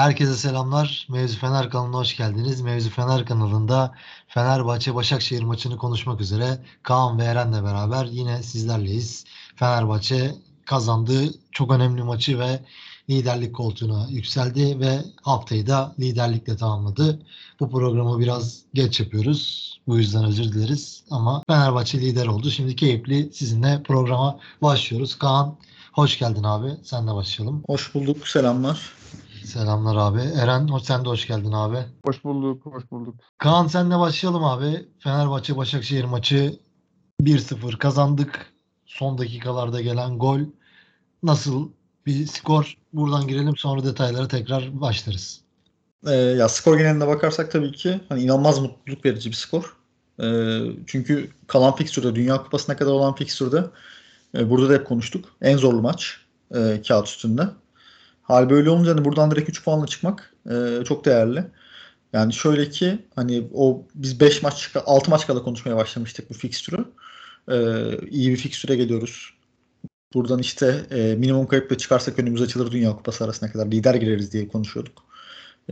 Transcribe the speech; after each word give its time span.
Herkese 0.00 0.34
selamlar. 0.34 1.06
Mevzu 1.10 1.38
Fener 1.38 1.70
kanalına 1.70 1.96
hoş 1.96 2.16
geldiniz. 2.16 2.60
Mevzu 2.60 2.90
Fener 2.90 3.26
kanalında 3.26 3.94
Fenerbahçe 4.28 4.94
Başakşehir 4.94 5.42
maçını 5.42 5.76
konuşmak 5.76 6.20
üzere 6.20 6.58
Kaan 6.82 7.18
ve 7.18 7.24
Eren'le 7.24 7.64
beraber 7.64 8.04
yine 8.04 8.42
sizlerleyiz. 8.42 9.24
Fenerbahçe 9.56 10.34
kazandı. 10.64 11.34
Çok 11.52 11.72
önemli 11.72 12.02
maçı 12.02 12.38
ve 12.38 12.60
liderlik 13.10 13.54
koltuğuna 13.54 14.06
yükseldi 14.10 14.80
ve 14.80 14.98
haftayı 15.22 15.66
da 15.66 15.94
liderlikle 15.98 16.56
tamamladı. 16.56 17.22
Bu 17.60 17.70
programı 17.70 18.20
biraz 18.20 18.58
geç 18.74 19.00
yapıyoruz. 19.00 19.70
Bu 19.86 19.98
yüzden 19.98 20.24
özür 20.24 20.52
dileriz. 20.52 21.02
Ama 21.10 21.42
Fenerbahçe 21.48 22.00
lider 22.00 22.26
oldu. 22.26 22.50
Şimdi 22.50 22.76
keyifli 22.76 23.30
sizinle 23.32 23.82
programa 23.82 24.38
başlıyoruz. 24.62 25.18
Kaan 25.18 25.56
hoş 25.92 26.18
geldin 26.18 26.44
abi. 26.44 26.70
Senle 26.82 27.14
başlayalım. 27.14 27.62
Hoş 27.66 27.94
bulduk. 27.94 28.28
Selamlar. 28.28 28.99
Selamlar 29.44 29.96
abi. 29.96 30.20
Eren 30.20 30.68
hoş 30.68 30.82
sen 30.82 31.04
de 31.04 31.08
hoş 31.08 31.26
geldin 31.26 31.52
abi. 31.52 31.78
Hoş 32.04 32.24
bulduk, 32.24 32.66
hoş 32.66 32.90
bulduk. 32.90 33.14
Kaan 33.38 33.66
senle 33.66 33.98
başlayalım 33.98 34.44
abi. 34.44 34.88
Fenerbahçe 34.98 35.56
Başakşehir 35.56 36.04
maçı 36.04 36.58
1-0 37.22 37.78
kazandık. 37.78 38.52
Son 38.86 39.18
dakikalarda 39.18 39.80
gelen 39.80 40.18
gol 40.18 40.40
nasıl 41.22 41.68
bir 42.06 42.26
skor? 42.26 42.76
Buradan 42.92 43.26
girelim 43.26 43.56
sonra 43.56 43.84
detaylara 43.84 44.28
tekrar 44.28 44.80
başlarız. 44.80 45.40
Ee, 46.06 46.12
ya 46.14 46.48
skor 46.48 46.78
geneline 46.78 47.06
bakarsak 47.06 47.50
tabii 47.50 47.72
ki 47.72 48.00
hani 48.08 48.22
inanılmaz 48.22 48.58
mutluluk 48.58 49.04
verici 49.04 49.30
bir 49.30 49.36
skor. 49.36 49.76
Ee, 50.22 50.60
çünkü 50.86 51.30
kalan 51.46 51.76
fikstürde, 51.76 52.14
Dünya 52.14 52.42
Kupası'na 52.42 52.76
kadar 52.76 52.92
olan 52.92 53.14
fikstürde 53.14 53.64
e, 54.38 54.50
burada 54.50 54.68
da 54.68 54.74
hep 54.74 54.86
konuştuk. 54.86 55.24
En 55.42 55.56
zorlu 55.56 55.82
maç 55.82 56.16
e, 56.54 56.82
kağıt 56.88 57.08
üstünde. 57.08 57.42
Hal 58.30 58.50
böyle 58.50 58.70
olunca 58.70 58.90
hani 58.90 59.04
buradan 59.04 59.30
direkt 59.30 59.48
3 59.48 59.64
puanla 59.64 59.86
çıkmak 59.86 60.34
e, 60.50 60.84
çok 60.84 61.04
değerli. 61.04 61.44
Yani 62.12 62.32
şöyle 62.32 62.70
ki 62.70 62.98
hani 63.16 63.48
o 63.54 63.86
biz 63.94 64.20
5 64.20 64.42
maç 64.42 64.70
6 64.86 65.10
maç 65.10 65.26
kala 65.26 65.42
konuşmaya 65.42 65.76
başlamıştık 65.76 66.30
bu 66.30 66.34
fikstürü. 66.34 66.84
Ee, 67.50 67.98
iyi 68.10 68.30
bir 68.30 68.36
fikstüre 68.36 68.76
geliyoruz. 68.76 69.34
Buradan 70.14 70.38
işte 70.38 70.86
e, 70.90 71.14
minimum 71.14 71.46
kayıpla 71.46 71.78
çıkarsak 71.78 72.18
önümüz 72.18 72.42
açılır 72.42 72.72
Dünya 72.72 72.96
Kupası 72.96 73.24
arasına 73.24 73.52
kadar 73.52 73.66
lider 73.66 73.94
gireriz 73.94 74.32
diye 74.32 74.48
konuşuyorduk. 74.48 75.04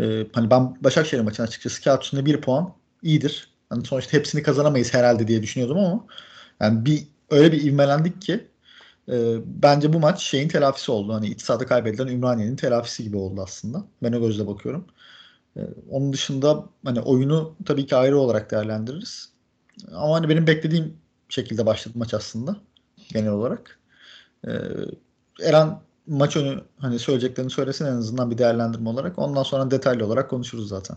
Ee, 0.01 0.27
hani 0.33 0.51
ben 0.51 0.77
Başakşehir 0.85 1.23
maçına 1.23 1.47
açıkçası 1.47 1.83
kağıt 1.85 2.05
üstünde 2.05 2.27
bir 2.27 2.41
puan 2.41 2.75
iyidir. 3.03 3.49
Hani 3.71 3.85
sonuçta 3.85 4.13
hepsini 4.19 4.43
kazanamayız 4.43 4.95
herhalde 4.95 5.29
diye 5.29 5.43
düşünüyordum 5.43 5.79
ama 5.79 6.07
yani 6.61 6.85
bir 6.85 7.03
öyle 7.31 7.53
bir 7.53 7.63
ivmelendik 7.63 8.23
ki 8.23 8.49
e, 9.09 9.37
bence 9.47 9.93
bu 9.93 10.01
maç 10.01 10.23
şeyin 10.23 10.49
telafisi 10.49 10.93
oldu. 10.93 11.13
Hani 11.13 11.27
iç 11.27 11.43
sahada 11.43 11.67
kaybedilen 11.67 12.07
Ümraniye'nin 12.07 12.57
telafisi 12.57 13.03
gibi 13.03 13.17
oldu 13.17 13.41
aslında. 13.43 13.85
Ben 14.03 14.13
o 14.13 14.21
gözle 14.21 14.47
bakıyorum. 14.47 14.87
E, 15.57 15.61
onun 15.91 16.13
dışında 16.13 16.65
hani 16.85 17.01
oyunu 17.01 17.57
tabii 17.65 17.87
ki 17.87 17.97
ayrı 17.97 18.19
olarak 18.19 18.51
değerlendiririz. 18.51 19.33
Ama 19.95 20.15
hani 20.15 20.29
benim 20.29 20.47
beklediğim 20.47 20.97
şekilde 21.29 21.67
başladı 21.67 21.99
maç 21.99 22.15
aslında 22.15 22.57
genel 23.13 23.31
olarak. 23.31 23.79
E, 24.47 24.53
Eren 25.43 25.81
maç 26.07 26.37
önü 26.37 26.61
hani 26.79 26.99
söyleyeceklerini 26.99 27.51
söylesin 27.51 27.85
en 27.87 27.97
azından 27.97 28.31
bir 28.31 28.39
değerlendirme 28.39 28.89
olarak. 28.89 29.19
Ondan 29.19 29.43
sonra 29.43 29.71
detaylı 29.71 30.07
olarak 30.07 30.31
konuşuruz 30.31 30.69
zaten. 30.69 30.97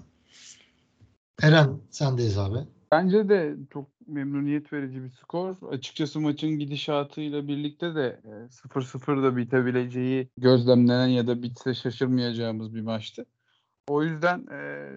Eren 1.42 1.80
sendeyiz 1.92 2.38
abi. 2.38 2.60
Bence 2.92 3.30
de 3.30 3.56
çok 3.74 3.90
memnuniyet 4.08 4.74
verici 4.74 5.04
bir 5.04 5.10
skor. 5.10 5.56
Açıkçası 5.72 6.20
maçın 6.20 6.60
gidişatıyla 6.60 7.48
birlikte 7.48 7.96
de 7.96 8.22
e, 8.24 8.50
0-0 8.50 9.24
da 9.24 9.38
bitebileceği 9.38 10.30
gözlemlenen 10.38 11.08
ya 11.08 11.28
da 11.28 11.44
bitse 11.44 11.74
şaşırmayacağımız 11.74 12.76
bir 12.76 12.82
maçtı. 12.82 13.26
O 13.88 14.04
yüzden 14.04 14.48
e, 14.52 14.90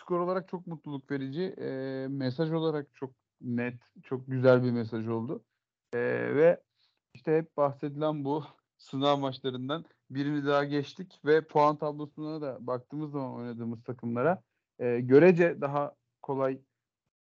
skor 0.00 0.20
olarak 0.20 0.48
çok 0.48 0.66
mutluluk 0.66 1.10
verici. 1.10 1.42
E, 1.42 2.06
mesaj 2.08 2.52
olarak 2.52 2.86
çok 2.94 3.10
net, 3.40 3.80
çok 4.02 4.26
güzel 4.26 4.64
bir 4.64 4.70
mesaj 4.70 5.08
oldu. 5.08 5.44
E, 5.92 5.98
ve 6.34 6.60
işte 7.14 7.36
hep 7.36 7.56
bahsedilen 7.56 8.24
bu 8.24 8.44
sınav 8.78 9.18
maçlarından 9.18 9.84
birini 10.10 10.46
daha 10.46 10.64
geçtik 10.64 11.20
ve 11.24 11.40
puan 11.40 11.76
tablosuna 11.76 12.40
da 12.40 12.66
baktığımız 12.66 13.12
zaman 13.12 13.34
oynadığımız 13.34 13.82
takımlara 13.82 14.42
e, 14.78 15.00
görece 15.00 15.60
daha 15.60 15.94
kolay 16.22 16.60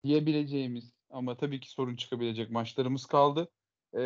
diyebileceğimiz 0.03 0.93
ama 1.09 1.37
tabii 1.37 1.59
ki 1.59 1.69
sorun 1.69 1.95
çıkabilecek 1.95 2.51
maçlarımız 2.51 3.05
kaldı. 3.05 3.47
E, 3.93 4.01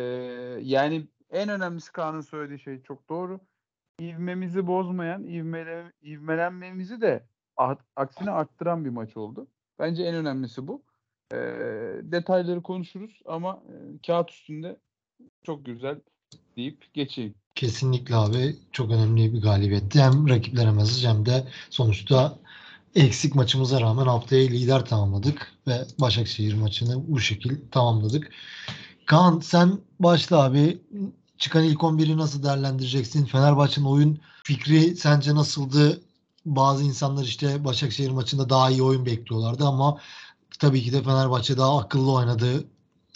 yani 0.62 1.06
en 1.30 1.48
önemlisi 1.48 1.92
Kaan'ın 1.92 2.20
söylediği 2.20 2.58
şey 2.58 2.82
çok 2.82 3.08
doğru. 3.08 3.40
İvmemizi 4.00 4.66
bozmayan, 4.66 5.24
ivmele, 5.24 5.92
ivmelenmemizi 6.02 7.00
de 7.00 7.26
aksine 7.96 8.30
arttıran 8.30 8.84
bir 8.84 8.90
maç 8.90 9.16
oldu. 9.16 9.46
Bence 9.78 10.02
en 10.02 10.14
önemlisi 10.14 10.68
bu. 10.68 10.82
E, 11.32 11.36
detayları 12.02 12.62
konuşuruz 12.62 13.20
ama 13.26 13.62
e, 13.68 13.98
kağıt 14.06 14.30
üstünde 14.30 14.76
çok 15.42 15.66
güzel 15.66 16.00
deyip 16.56 16.94
geçeyim. 16.94 17.34
Kesinlikle 17.54 18.14
abi 18.14 18.56
çok 18.72 18.90
önemli 18.90 19.34
bir 19.34 19.42
galibiyetti. 19.42 20.00
Hem 20.00 20.28
rakiplere 20.28 20.70
mesaj 20.70 21.04
hem 21.04 21.26
de 21.26 21.48
sonuçta 21.70 22.38
eksik 22.94 23.34
maçımıza 23.34 23.80
rağmen 23.80 24.06
haftayı 24.06 24.50
lider 24.50 24.84
tamamladık 24.84 25.52
ve 25.66 25.86
Başakşehir 26.00 26.54
maçını 26.54 27.08
bu 27.08 27.20
şekil 27.20 27.56
tamamladık. 27.70 28.30
Kaan 29.06 29.40
sen 29.40 29.78
başla 30.00 30.42
abi. 30.42 30.82
Çıkan 31.38 31.64
ilk 31.64 31.80
11'i 31.80 32.16
nasıl 32.16 32.42
değerlendireceksin? 32.42 33.24
Fenerbahçe'nin 33.24 33.86
oyun 33.86 34.20
fikri 34.44 34.96
sence 34.96 35.34
nasıldı? 35.34 36.00
Bazı 36.46 36.84
insanlar 36.84 37.24
işte 37.24 37.64
Başakşehir 37.64 38.10
maçında 38.10 38.50
daha 38.50 38.70
iyi 38.70 38.82
oyun 38.82 39.06
bekliyorlardı 39.06 39.64
ama 39.64 39.98
tabii 40.58 40.82
ki 40.82 40.92
de 40.92 41.02
Fenerbahçe 41.02 41.56
daha 41.56 41.78
akıllı 41.78 42.12
oynadı. 42.12 42.64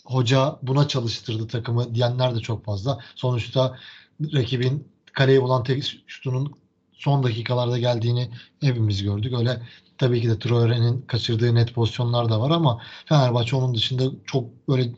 Hoca 0.04 0.58
buna 0.62 0.88
çalıştırdı 0.88 1.46
takımı 1.46 1.94
diyenler 1.94 2.34
de 2.34 2.40
çok 2.40 2.64
fazla. 2.64 2.98
Sonuçta 3.14 3.78
rakibin 4.20 4.88
kaleye 5.12 5.42
bulan 5.42 5.64
tek 5.64 6.02
şutunun 6.06 6.54
son 7.02 7.22
dakikalarda 7.22 7.78
geldiğini 7.78 8.30
hepimiz 8.60 9.02
gördük. 9.02 9.34
Öyle 9.38 9.62
tabii 9.98 10.20
ki 10.20 10.30
de 10.30 10.38
Traore'nin 10.38 11.02
kaçırdığı 11.02 11.54
net 11.54 11.74
pozisyonlar 11.74 12.28
da 12.28 12.40
var 12.40 12.50
ama 12.50 12.82
Fenerbahçe 13.06 13.56
onun 13.56 13.74
dışında 13.74 14.02
çok 14.26 14.68
böyle 14.68 14.90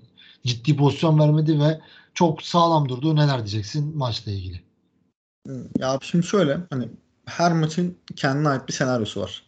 ciddi 0.44 0.76
pozisyon 0.76 1.18
vermedi 1.18 1.60
ve 1.60 1.80
çok 2.14 2.42
sağlam 2.42 2.88
durdu. 2.88 3.16
Neler 3.16 3.38
diyeceksin 3.38 3.96
maçla 3.96 4.32
ilgili? 4.32 4.60
Ya 5.78 5.98
şimdi 6.02 6.26
şöyle 6.26 6.60
hani 6.70 6.88
her 7.26 7.52
maçın 7.52 7.98
kendine 8.16 8.48
ait 8.48 8.68
bir 8.68 8.72
senaryosu 8.72 9.20
var. 9.20 9.42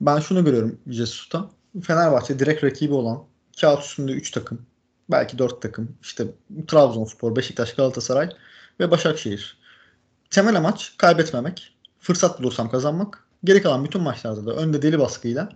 Ben 0.00 0.18
şunu 0.20 0.44
görüyorum 0.44 0.78
Jesus'ta. 0.86 1.50
Fenerbahçe 1.82 2.38
direkt 2.38 2.64
rakibi 2.64 2.94
olan 2.94 3.22
kağıt 3.60 3.82
üstünde 3.82 4.12
3 4.12 4.30
takım. 4.30 4.66
Belki 5.10 5.38
4 5.38 5.62
takım. 5.62 5.96
İşte 6.02 6.26
Trabzonspor, 6.66 7.36
Beşiktaş, 7.36 7.74
Galatasaray 7.74 8.30
ve 8.80 8.90
Başakşehir. 8.90 9.58
Temel 10.30 10.56
amaç 10.56 10.94
kaybetmemek. 10.98 11.75
Fırsat 12.06 12.42
bulursam 12.42 12.70
kazanmak. 12.70 13.24
Geri 13.44 13.62
kalan 13.62 13.84
bütün 13.84 14.02
maçlarda 14.02 14.46
da 14.46 14.52
önde 14.52 14.82
deli 14.82 14.98
baskıyla 14.98 15.48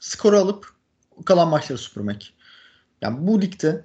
skoru 0.00 0.38
alıp 0.38 0.72
kalan 1.24 1.48
maçları 1.48 1.78
süpürmek. 1.78 2.34
Yani 3.02 3.26
bu 3.26 3.42
ligde 3.42 3.84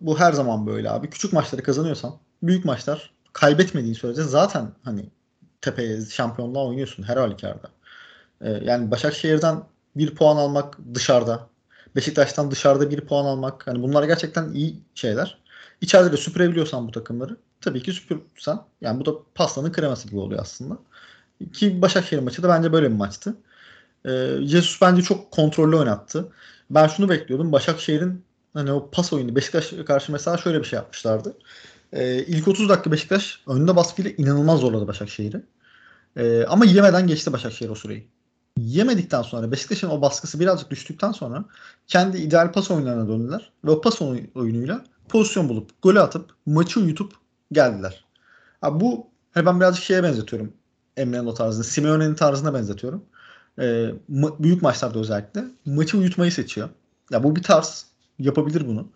bu 0.00 0.18
her 0.18 0.32
zaman 0.32 0.66
böyle 0.66 0.90
abi. 0.90 1.10
Küçük 1.10 1.32
maçları 1.32 1.62
kazanıyorsan 1.62 2.14
büyük 2.42 2.64
maçlar 2.64 3.12
kaybetmediğin 3.32 3.94
sürece 3.94 4.22
zaten 4.22 4.72
hani 4.84 5.10
tepeye 5.60 6.00
şampiyonluğa 6.00 6.66
oynuyorsun 6.66 7.02
her 7.02 7.16
halükarda. 7.16 7.68
Ee, 8.40 8.50
yani 8.50 8.90
Başakşehir'den 8.90 9.62
bir 9.96 10.14
puan 10.14 10.36
almak 10.36 10.78
dışarıda. 10.94 11.48
Beşiktaş'tan 11.96 12.50
dışarıda 12.50 12.90
bir 12.90 13.00
puan 13.00 13.24
almak. 13.24 13.66
Hani 13.66 13.82
bunlar 13.82 14.04
gerçekten 14.04 14.52
iyi 14.52 14.80
şeyler. 14.94 15.38
İçeride 15.80 16.12
de 16.12 16.16
süpürebiliyorsan 16.16 16.88
bu 16.88 16.90
takımları 16.90 17.36
tabii 17.60 17.82
ki 17.82 17.92
süpürsen 17.92 18.58
yani 18.80 19.00
bu 19.00 19.06
da 19.06 19.12
pastanın 19.34 19.72
kreması 19.72 20.08
gibi 20.08 20.18
oluyor 20.18 20.42
aslında. 20.42 20.78
Ki 21.52 21.82
Başakşehir 21.82 22.22
maçı 22.22 22.42
da 22.42 22.48
bence 22.48 22.72
böyle 22.72 22.90
bir 22.90 22.96
maçtı. 22.96 23.36
Ee, 24.06 24.38
Jesus 24.42 24.80
bence 24.82 25.02
çok 25.02 25.30
kontrollü 25.30 25.76
oynattı. 25.76 26.28
Ben 26.70 26.86
şunu 26.86 27.08
bekliyordum. 27.08 27.52
Başakşehir'in 27.52 28.24
hani 28.54 28.72
o 28.72 28.90
pas 28.90 29.12
oyunu 29.12 29.36
Beşiktaş 29.36 29.72
karşı 29.86 30.12
mesela 30.12 30.36
şöyle 30.38 30.58
bir 30.58 30.64
şey 30.64 30.76
yapmışlardı. 30.76 31.36
Ee, 31.92 32.24
ilk 32.24 32.48
30 32.48 32.68
dakika 32.68 32.92
Beşiktaş 32.92 33.40
önünde 33.46 33.76
baskıyla 33.76 34.10
inanılmaz 34.10 34.60
zorladı 34.60 34.86
Başakşehir'i. 34.86 35.42
Ee, 36.16 36.44
ama 36.44 36.64
yemeden 36.64 37.06
geçti 37.06 37.32
Başakşehir 37.32 37.70
o 37.70 37.74
süreyi. 37.74 38.08
Yemedikten 38.58 39.22
sonra 39.22 39.52
Beşiktaş'ın 39.52 39.90
o 39.90 40.02
baskısı 40.02 40.40
birazcık 40.40 40.70
düştükten 40.70 41.12
sonra 41.12 41.44
kendi 41.86 42.18
ideal 42.18 42.52
pas 42.52 42.70
oyunlarına 42.70 43.08
döndüler. 43.08 43.52
Ve 43.64 43.70
o 43.70 43.80
pas 43.80 44.02
oyunuyla 44.34 44.84
pozisyon 45.08 45.48
bulup 45.48 45.82
golü 45.82 46.00
atıp 46.00 46.30
maçı 46.46 46.80
uyutup 46.80 47.12
geldiler. 47.52 48.04
Abi 48.62 48.80
bu 48.80 49.06
hani 49.34 49.46
ben 49.46 49.60
birazcık 49.60 49.84
şeye 49.84 50.02
benzetiyorum. 50.02 50.52
Emre'nin 50.96 51.26
o 51.26 51.34
tarzını. 51.34 51.64
Simeone'nin 51.64 52.14
tarzına 52.14 52.54
benzetiyorum. 52.54 53.04
Ee, 53.58 53.62
ma- 54.10 54.42
büyük 54.42 54.62
maçlarda 54.62 54.98
özellikle 54.98 55.44
maçı 55.66 55.98
uyutmayı 55.98 56.32
seçiyor. 56.32 56.68
Ya 57.10 57.22
bu 57.22 57.36
bir 57.36 57.42
tarz. 57.42 57.86
Yapabilir 58.18 58.68
bunu. 58.68 58.88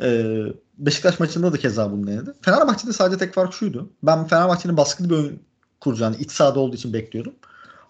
Ee, 0.00 0.44
Beşiktaş 0.78 1.20
maçında 1.20 1.52
da 1.52 1.58
keza 1.58 1.92
bunu 1.92 2.06
denedi. 2.06 2.32
Fenerbahçe'de 2.42 2.92
sadece 2.92 3.18
tek 3.18 3.34
fark 3.34 3.54
şuydu. 3.54 3.90
Ben 4.02 4.26
Fenerbahçe'nin 4.26 4.76
baskılı 4.76 5.10
bir 5.10 5.14
oyun 5.14 5.42
kuracağını 5.80 6.16
iç 6.16 6.30
sahada 6.30 6.60
olduğu 6.60 6.76
için 6.76 6.92
bekliyordum. 6.92 7.34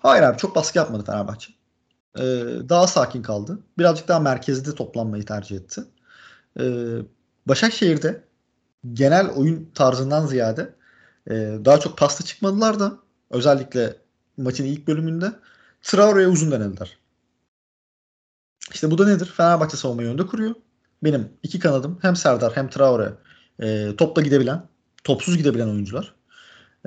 Hayır 0.00 0.22
abi 0.22 0.38
çok 0.38 0.56
baskı 0.56 0.78
yapmadı 0.78 1.04
Fenerbahçe. 1.04 1.52
Ee, 2.18 2.22
daha 2.68 2.86
sakin 2.86 3.22
kaldı. 3.22 3.58
Birazcık 3.78 4.08
daha 4.08 4.20
merkezde 4.20 4.74
toplanmayı 4.74 5.24
tercih 5.24 5.56
etti. 5.56 5.84
Ee, 6.60 6.96
Başakşehir'de 7.46 8.24
genel 8.92 9.30
oyun 9.30 9.70
tarzından 9.74 10.26
ziyade 10.26 10.74
e, 11.30 11.34
daha 11.64 11.80
çok 11.80 11.98
pasta 11.98 12.24
çıkmadılar 12.24 12.80
da 12.80 12.98
özellikle 13.32 13.96
maçın 14.36 14.64
ilk 14.64 14.88
bölümünde 14.88 15.32
Traore'ye 15.82 16.28
uzun 16.28 16.50
denediler. 16.50 16.98
İşte 18.74 18.90
bu 18.90 18.98
da 18.98 19.06
nedir? 19.06 19.26
Fenerbahçe 19.26 19.76
savunmayı 19.76 20.08
önde 20.08 20.26
kuruyor. 20.26 20.54
Benim 21.04 21.28
iki 21.42 21.58
kanadım 21.58 21.98
hem 22.02 22.16
Serdar 22.16 22.56
hem 22.56 22.68
Traore 22.68 23.12
e, 23.60 23.96
topla 23.96 24.22
gidebilen, 24.22 24.66
topsuz 25.04 25.36
gidebilen 25.36 25.68
oyuncular. 25.68 26.14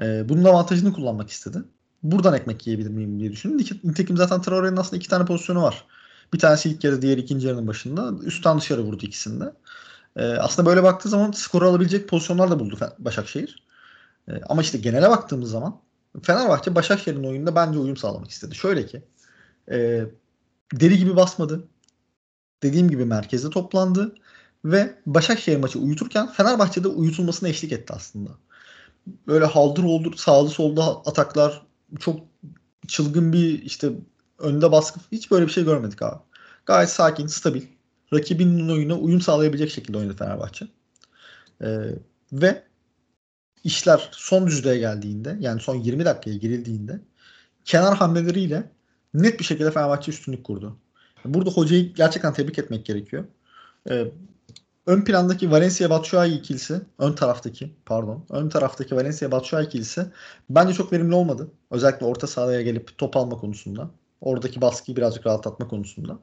E, 0.01 0.29
bunun 0.29 0.43
avantajını 0.43 0.93
kullanmak 0.93 1.29
istedi. 1.29 1.57
Buradan 2.03 2.33
ekmek 2.33 2.67
yiyebilir 2.67 2.89
miyim 2.89 3.19
diye 3.19 3.31
düşündüm. 3.31 3.59
Nite- 3.59 3.87
Nitekim 3.89 4.17
zaten 4.17 4.41
Traore'nin 4.41 4.77
aslında 4.77 4.97
iki 4.97 5.09
tane 5.09 5.25
pozisyonu 5.25 5.61
var. 5.61 5.85
Bir 6.33 6.39
tanesi 6.39 6.69
ilk 6.69 6.83
yarı, 6.83 7.01
diğeri 7.01 7.21
ikinci 7.21 7.47
yarının 7.47 7.67
başında. 7.67 8.11
Üstten 8.23 8.59
dışarı 8.59 8.81
vurdu 8.81 9.05
ikisinde. 9.05 9.53
E, 10.15 10.25
aslında 10.25 10.69
böyle 10.69 10.83
baktığı 10.83 11.09
zaman 11.09 11.31
skoru 11.31 11.69
alabilecek 11.69 12.09
pozisyonlar 12.09 12.51
da 12.51 12.59
buldu 12.59 12.77
Başakşehir. 12.99 13.63
E, 14.27 14.41
ama 14.49 14.61
işte 14.61 14.77
genele 14.77 15.09
baktığımız 15.09 15.51
zaman 15.51 15.81
Fenerbahçe 16.23 16.75
Başakşehir'in 16.75 17.23
oyununda 17.23 17.55
bence 17.55 17.79
uyum 17.79 17.97
sağlamak 17.97 18.29
istedi. 18.29 18.55
Şöyle 18.55 18.85
ki 18.85 19.01
e, 19.71 20.05
deli 20.73 20.97
gibi 20.97 21.15
basmadı. 21.15 21.67
Dediğim 22.63 22.89
gibi 22.89 23.05
merkezde 23.05 23.49
toplandı 23.49 24.15
ve 24.65 24.95
Başakşehir 25.05 25.57
maçı 25.57 25.79
uyuturken 25.79 26.31
Fenerbahçe'de 26.31 26.87
uyutulmasına 26.87 27.49
eşlik 27.49 27.71
etti 27.71 27.93
aslında. 27.93 28.29
Böyle 29.27 29.45
haldır 29.45 29.83
oldur 29.83 30.13
sağlı 30.15 30.49
solda 30.49 30.83
ataklar 30.83 31.65
çok 31.99 32.19
çılgın 32.87 33.33
bir 33.33 33.61
işte 33.61 33.89
önde 34.39 34.71
baskı 34.71 34.99
hiç 35.11 35.31
böyle 35.31 35.47
bir 35.47 35.51
şey 35.51 35.65
görmedik 35.65 36.01
abi. 36.01 36.19
Gayet 36.65 36.89
sakin, 36.89 37.27
stabil. 37.27 37.61
Rakibinin 38.13 38.69
oyununa 38.69 38.97
uyum 38.97 39.21
sağlayabilecek 39.21 39.71
şekilde 39.71 39.97
oynadı 39.97 40.15
Fenerbahçe. 40.17 40.67
Ee, 41.61 41.67
ve 42.31 42.63
işler 43.65 44.09
son 44.11 44.47
düzlüğe 44.47 44.77
geldiğinde 44.77 45.37
yani 45.39 45.61
son 45.61 45.75
20 45.75 46.05
dakikaya 46.05 46.37
girildiğinde 46.37 46.99
kenar 47.65 47.97
hamleleriyle 47.97 48.71
net 49.13 49.39
bir 49.39 49.45
şekilde 49.45 49.71
Fenerbahçe 49.71 50.11
üstünlük 50.11 50.43
kurdu. 50.43 50.77
Burada 51.25 51.49
hocayı 51.49 51.93
gerçekten 51.93 52.33
tebrik 52.33 52.59
etmek 52.59 52.85
gerekiyor. 52.85 53.25
Ee, 53.89 54.07
ön 54.85 55.01
plandaki 55.01 55.51
Valencia 55.51 55.89
Batshuayi 55.89 56.39
ikilisi, 56.39 56.81
ön 56.99 57.13
taraftaki 57.13 57.73
pardon, 57.85 58.25
ön 58.29 58.49
taraftaki 58.49 58.95
Valencia 58.95 59.31
Batshuayi 59.31 59.67
ikilisi 59.67 60.05
bence 60.49 60.73
çok 60.73 60.93
verimli 60.93 61.15
olmadı. 61.15 61.51
Özellikle 61.71 62.05
orta 62.05 62.27
sahaya 62.27 62.61
gelip 62.61 62.97
top 62.97 63.17
alma 63.17 63.37
konusunda. 63.37 63.89
Oradaki 64.21 64.61
baskıyı 64.61 64.97
birazcık 64.97 65.25
rahatlatma 65.25 65.67
konusunda. 65.67 66.19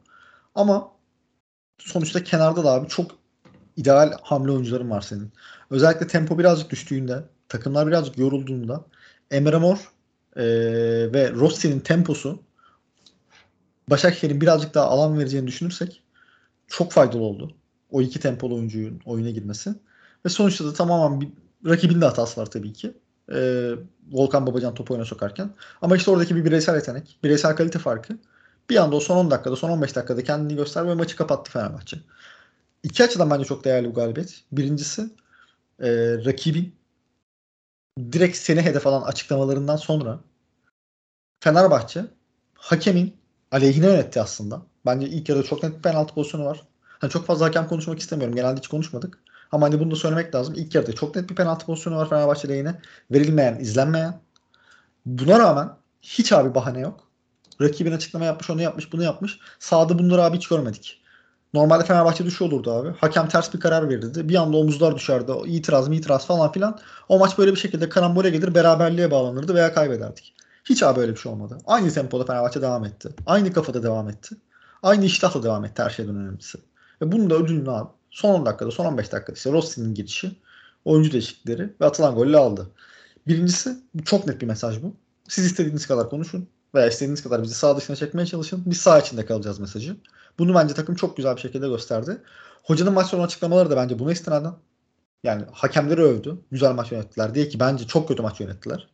Ama 0.55 0.93
sonuçta 1.79 2.25
kenarda 2.25 2.65
da 2.65 2.71
abi 2.71 2.89
çok 2.89 3.11
ideal 3.77 4.13
hamle 4.23 4.53
oyuncuların 4.53 4.91
var 4.91 5.01
senin. 5.01 5.33
Özellikle 5.71 6.07
tempo 6.07 6.39
birazcık 6.39 6.71
düştüğünde, 6.71 7.25
takımlar 7.53 7.87
birazcık 7.87 8.19
yorulduğunda 8.19 8.85
Emre 9.31 9.59
Mor 9.59 9.93
eee, 10.37 11.13
ve 11.13 11.31
Rossi'nin 11.33 11.81
temposu 11.81 12.43
Başakşehir'in 13.91 14.41
birazcık 14.41 14.75
daha 14.75 14.87
alan 14.87 15.19
vereceğini 15.19 15.47
düşünürsek 15.47 16.03
çok 16.67 16.93
faydalı 16.93 17.23
oldu. 17.23 17.55
O 17.91 18.01
iki 18.03 18.21
tempolu 18.21 18.55
oyuncunun 18.55 19.01
oyuna 19.05 19.31
girmesi. 19.31 19.75
Ve 20.27 20.29
sonuçta 20.29 20.65
da 20.65 20.73
tamamen 20.73 21.21
bir, 21.21 21.29
rakibin 21.67 22.01
de 22.01 22.05
hatası 22.05 22.41
var 22.41 22.47
tabii 22.47 22.73
ki. 22.73 22.93
Ee, 23.33 23.71
Volkan 24.13 24.47
Babacan 24.47 24.75
topu 24.75 24.95
oyuna 24.95 25.05
sokarken. 25.05 25.51
Ama 25.83 25.97
işte 25.97 26.11
oradaki 26.11 26.37
bir 26.37 26.45
bireysel 26.45 26.75
yetenek, 26.75 27.19
bireysel 27.25 27.57
kalite 27.57 27.79
farkı 27.79 28.19
bir 28.71 28.77
anda 28.77 28.97
o 28.97 29.01
son 29.01 29.17
10 29.17 29.31
dakikada, 29.31 29.57
son 29.57 29.71
15 29.71 29.97
dakikada 29.97 30.25
kendini 30.25 30.57
göster 30.57 30.87
ve 30.89 30.95
maçı 30.95 31.17
kapattı 31.17 31.51
Fenerbahçe. 31.51 31.97
İki 32.83 33.05
açıdan 33.05 33.31
bence 33.31 33.45
çok 33.45 33.65
değerli 33.65 33.89
bu 33.89 33.95
galibiyet. 33.95 34.43
Birincisi 34.53 35.03
e, 35.81 35.89
rakibin 36.25 36.75
direkt 37.99 38.37
seni 38.37 38.63
hedef 38.63 38.87
alan 38.87 39.03
açıklamalarından 39.03 39.77
sonra 39.77 40.21
Fenerbahçe 41.41 42.05
hakemin 42.55 43.17
aleyhine 43.51 43.87
yönetti 43.87 44.21
aslında. 44.21 44.63
Bence 44.87 45.09
ilk 45.09 45.29
yarıda 45.29 45.45
çok 45.45 45.63
net 45.63 45.77
bir 45.77 45.83
penaltı 45.83 46.15
pozisyonu 46.15 46.45
var. 46.45 46.63
Hani 46.83 47.11
çok 47.11 47.27
fazla 47.27 47.47
hakem 47.47 47.69
konuşmak 47.69 47.99
istemiyorum. 47.99 48.37
Genelde 48.37 48.57
hiç 48.61 48.69
konuşmadık. 48.69 49.19
Ama 49.53 49.67
hani 49.67 49.81
bunu 49.81 49.91
da 49.91 49.97
söylemek 49.97 50.35
lazım. 50.35 50.55
İlk 50.57 50.75
yarıda 50.75 50.93
çok 50.93 51.17
net 51.17 51.31
bir 51.31 51.35
penaltı 51.35 51.67
pozisyonu 51.67 51.97
var 51.97 52.09
Fenerbahçe 52.09 52.49
lehine. 52.49 52.81
Verilmeyen, 53.11 53.61
izlenmeyen. 53.61 54.21
Buna 55.07 55.39
rağmen 55.39 55.71
hiç 56.03 56.33
abi 56.33 56.55
bahane 56.55 56.81
yok. 56.81 57.09
Rakibin 57.61 57.93
açıklama 57.93 58.25
yapmış, 58.25 58.51
onu 58.51 58.63
yapmış, 58.63 58.93
bunu 58.93 59.03
yapmış. 59.03 59.39
Sağda 59.59 59.99
bunları 59.99 60.23
abi 60.23 60.37
hiç 60.37 60.49
görmedik. 60.49 61.02
Normalde 61.55 61.85
Fenerbahçe 61.85 62.25
düşüyor 62.25 62.53
olurdu 62.53 62.73
abi. 62.73 62.89
Hakem 63.01 63.29
ters 63.29 63.55
bir 63.55 63.61
karar 63.61 63.89
verirdi. 63.89 64.29
Bir 64.29 64.35
anda 64.35 64.57
omuzlar 64.57 64.97
düşerdi. 64.97 65.33
İtiraz 65.47 65.89
mı 65.89 65.95
itiraz 65.95 66.27
falan 66.27 66.53
filan. 66.53 66.79
O 67.09 67.19
maç 67.19 67.39
böyle 67.39 67.51
bir 67.51 67.57
şekilde 67.57 67.89
karambole 67.89 68.31
gelir 68.31 68.55
beraberliğe 68.55 69.11
bağlanırdı 69.11 69.55
veya 69.55 69.75
kaybederdik. 69.75 70.35
Hiç 70.65 70.83
abi 70.83 71.01
öyle 71.01 71.13
bir 71.13 71.17
şey 71.17 71.33
olmadı. 71.33 71.59
Aynı 71.67 71.91
tempoda 71.91 72.25
Fenerbahçe 72.25 72.63
devam 72.63 72.85
etti. 72.85 73.09
Aynı 73.27 73.53
kafada 73.53 73.83
devam 73.83 74.09
etti. 74.09 74.37
Aynı 74.83 75.05
iştahla 75.05 75.43
devam 75.43 75.65
etti 75.65 75.83
her 75.83 75.91
şeyden 75.91 76.17
önemlisi. 76.17 76.59
Ve 77.03 77.13
bunun 77.13 77.31
da 77.31 77.35
ödülünü 77.35 77.71
abi 77.71 77.89
son 78.11 78.35
10 78.35 78.47
dakikada, 78.47 78.71
son 78.71 78.85
15 78.85 79.13
dakikada 79.13 79.37
işte 79.37 79.53
Rossi'nin 79.53 79.95
girişi, 79.95 80.37
oyuncu 80.85 81.13
değişiklikleri 81.13 81.75
ve 81.81 81.87
atılan 81.87 82.15
golle 82.15 82.37
aldı. 82.37 82.71
Birincisi 83.27 83.77
çok 84.05 84.27
net 84.27 84.41
bir 84.41 84.47
mesaj 84.47 84.83
bu. 84.83 84.95
Siz 85.29 85.45
istediğiniz 85.45 85.87
kadar 85.87 86.11
konuşun 86.11 86.49
veya 86.75 86.89
istediğiniz 86.89 87.23
kadar 87.23 87.43
bizi 87.43 87.55
sağ 87.55 87.77
dışına 87.77 87.97
çekmeye 87.97 88.27
çalışın. 88.27 88.63
Biz 88.67 88.79
sağ 88.79 88.99
içinde 88.99 89.27
kalacağız 89.27 89.59
mesajı. 89.59 89.97
Bunu 90.39 90.55
bence 90.55 90.75
takım 90.75 90.95
çok 90.95 91.17
güzel 91.17 91.37
bir 91.37 91.41
şekilde 91.41 91.69
gösterdi. 91.69 92.23
Hocanın 92.63 92.93
maç 92.93 93.07
sonu 93.07 93.23
açıklamaları 93.23 93.71
da 93.71 93.77
bence 93.77 93.99
buna 93.99 94.13
istinaden 94.13 94.55
yani 95.25 95.45
hakemleri 95.53 96.03
övdü. 96.03 96.39
Güzel 96.51 96.73
maç 96.73 96.93
yönettiler 96.93 97.35
diye 97.35 97.49
ki 97.49 97.61
bence 97.61 97.87
çok 97.87 98.09
kötü 98.09 98.23
maç 98.23 98.41
yönettiler. 98.41 98.89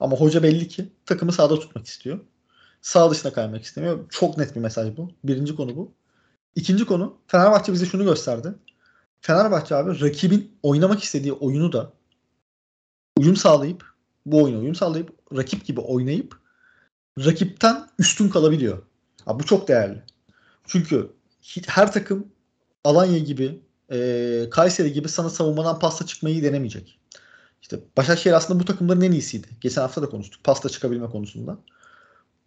Ama 0.00 0.16
hoca 0.16 0.42
belli 0.42 0.68
ki 0.68 0.92
takımı 1.06 1.32
sahada 1.32 1.58
tutmak 1.58 1.86
istiyor. 1.86 2.20
Sağ 2.82 3.10
dışına 3.10 3.32
kaymak 3.32 3.62
istemiyor. 3.62 3.98
Çok 4.10 4.38
net 4.38 4.56
bir 4.56 4.60
mesaj 4.60 4.96
bu. 4.96 5.10
Birinci 5.24 5.56
konu 5.56 5.76
bu. 5.76 5.92
İkinci 6.54 6.86
konu 6.86 7.16
Fenerbahçe 7.26 7.72
bize 7.72 7.86
şunu 7.86 8.04
gösterdi. 8.04 8.54
Fenerbahçe 9.20 9.74
abi 9.74 10.00
rakibin 10.00 10.58
oynamak 10.62 11.02
istediği 11.02 11.32
oyunu 11.32 11.72
da 11.72 11.92
uyum 13.18 13.36
sağlayıp 13.36 13.84
bu 14.26 14.42
oyuna 14.42 14.58
uyum 14.58 14.74
sağlayıp 14.74 15.10
rakip 15.36 15.64
gibi 15.64 15.80
oynayıp 15.80 16.36
rakipten 17.18 17.88
üstün 17.98 18.28
kalabiliyor. 18.28 18.82
Abi 19.26 19.42
bu 19.42 19.46
çok 19.46 19.68
değerli. 19.68 20.02
Çünkü 20.68 21.10
her 21.66 21.92
takım 21.92 22.26
Alanya 22.84 23.18
gibi 23.18 23.60
e, 23.92 24.48
Kayseri 24.50 24.92
gibi 24.92 25.08
sana 25.08 25.30
savunmadan 25.30 25.78
pasta 25.78 26.06
çıkmayı 26.06 26.42
denemeyecek. 26.42 26.98
İşte 27.62 27.78
Başakşehir 27.96 28.34
aslında 28.34 28.60
bu 28.60 28.64
takımların 28.64 29.00
en 29.00 29.12
iyisiydi. 29.12 29.46
Geçen 29.60 29.82
hafta 29.82 30.02
da 30.02 30.08
konuştuk. 30.08 30.44
Pasta 30.44 30.68
çıkabilme 30.68 31.06
konusunda. 31.06 31.58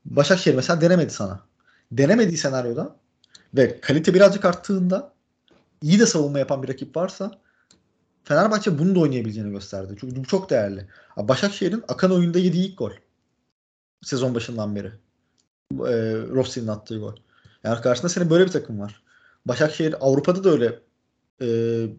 Başakşehir 0.05 0.55
mesela 0.55 0.81
denemedi 0.81 1.13
sana. 1.13 1.39
Denemediği 1.91 2.37
senaryoda 2.37 2.95
ve 3.53 3.81
kalite 3.81 4.13
birazcık 4.13 4.45
arttığında 4.45 5.13
iyi 5.81 5.99
de 5.99 6.05
savunma 6.05 6.39
yapan 6.39 6.63
bir 6.63 6.69
rakip 6.69 6.95
varsa 6.95 7.41
Fenerbahçe 8.23 8.79
bunu 8.79 8.95
da 8.95 8.99
oynayabileceğini 8.99 9.51
gösterdi. 9.51 9.95
Çünkü 9.99 10.15
bu 10.15 10.25
çok 10.25 10.49
değerli. 10.49 10.87
Başakşehir'in 11.17 11.83
akan 11.87 12.11
oyunda 12.11 12.39
yediği 12.39 12.67
ilk 12.67 12.77
gol. 12.77 12.91
Sezon 14.01 14.35
başından 14.35 14.75
beri. 14.75 14.87
E, 15.71 15.93
Rossi'nin 16.29 16.67
attığı 16.67 16.99
gol. 16.99 17.15
Yani 17.63 17.81
karşısında 17.81 18.09
senin 18.09 18.29
böyle 18.29 18.45
bir 18.45 18.51
takım 18.51 18.79
var. 18.79 19.03
Başakşehir 19.45 19.95
Avrupa'da 19.99 20.43
da 20.43 20.49
öyle 20.49 20.79
e, 21.41 21.47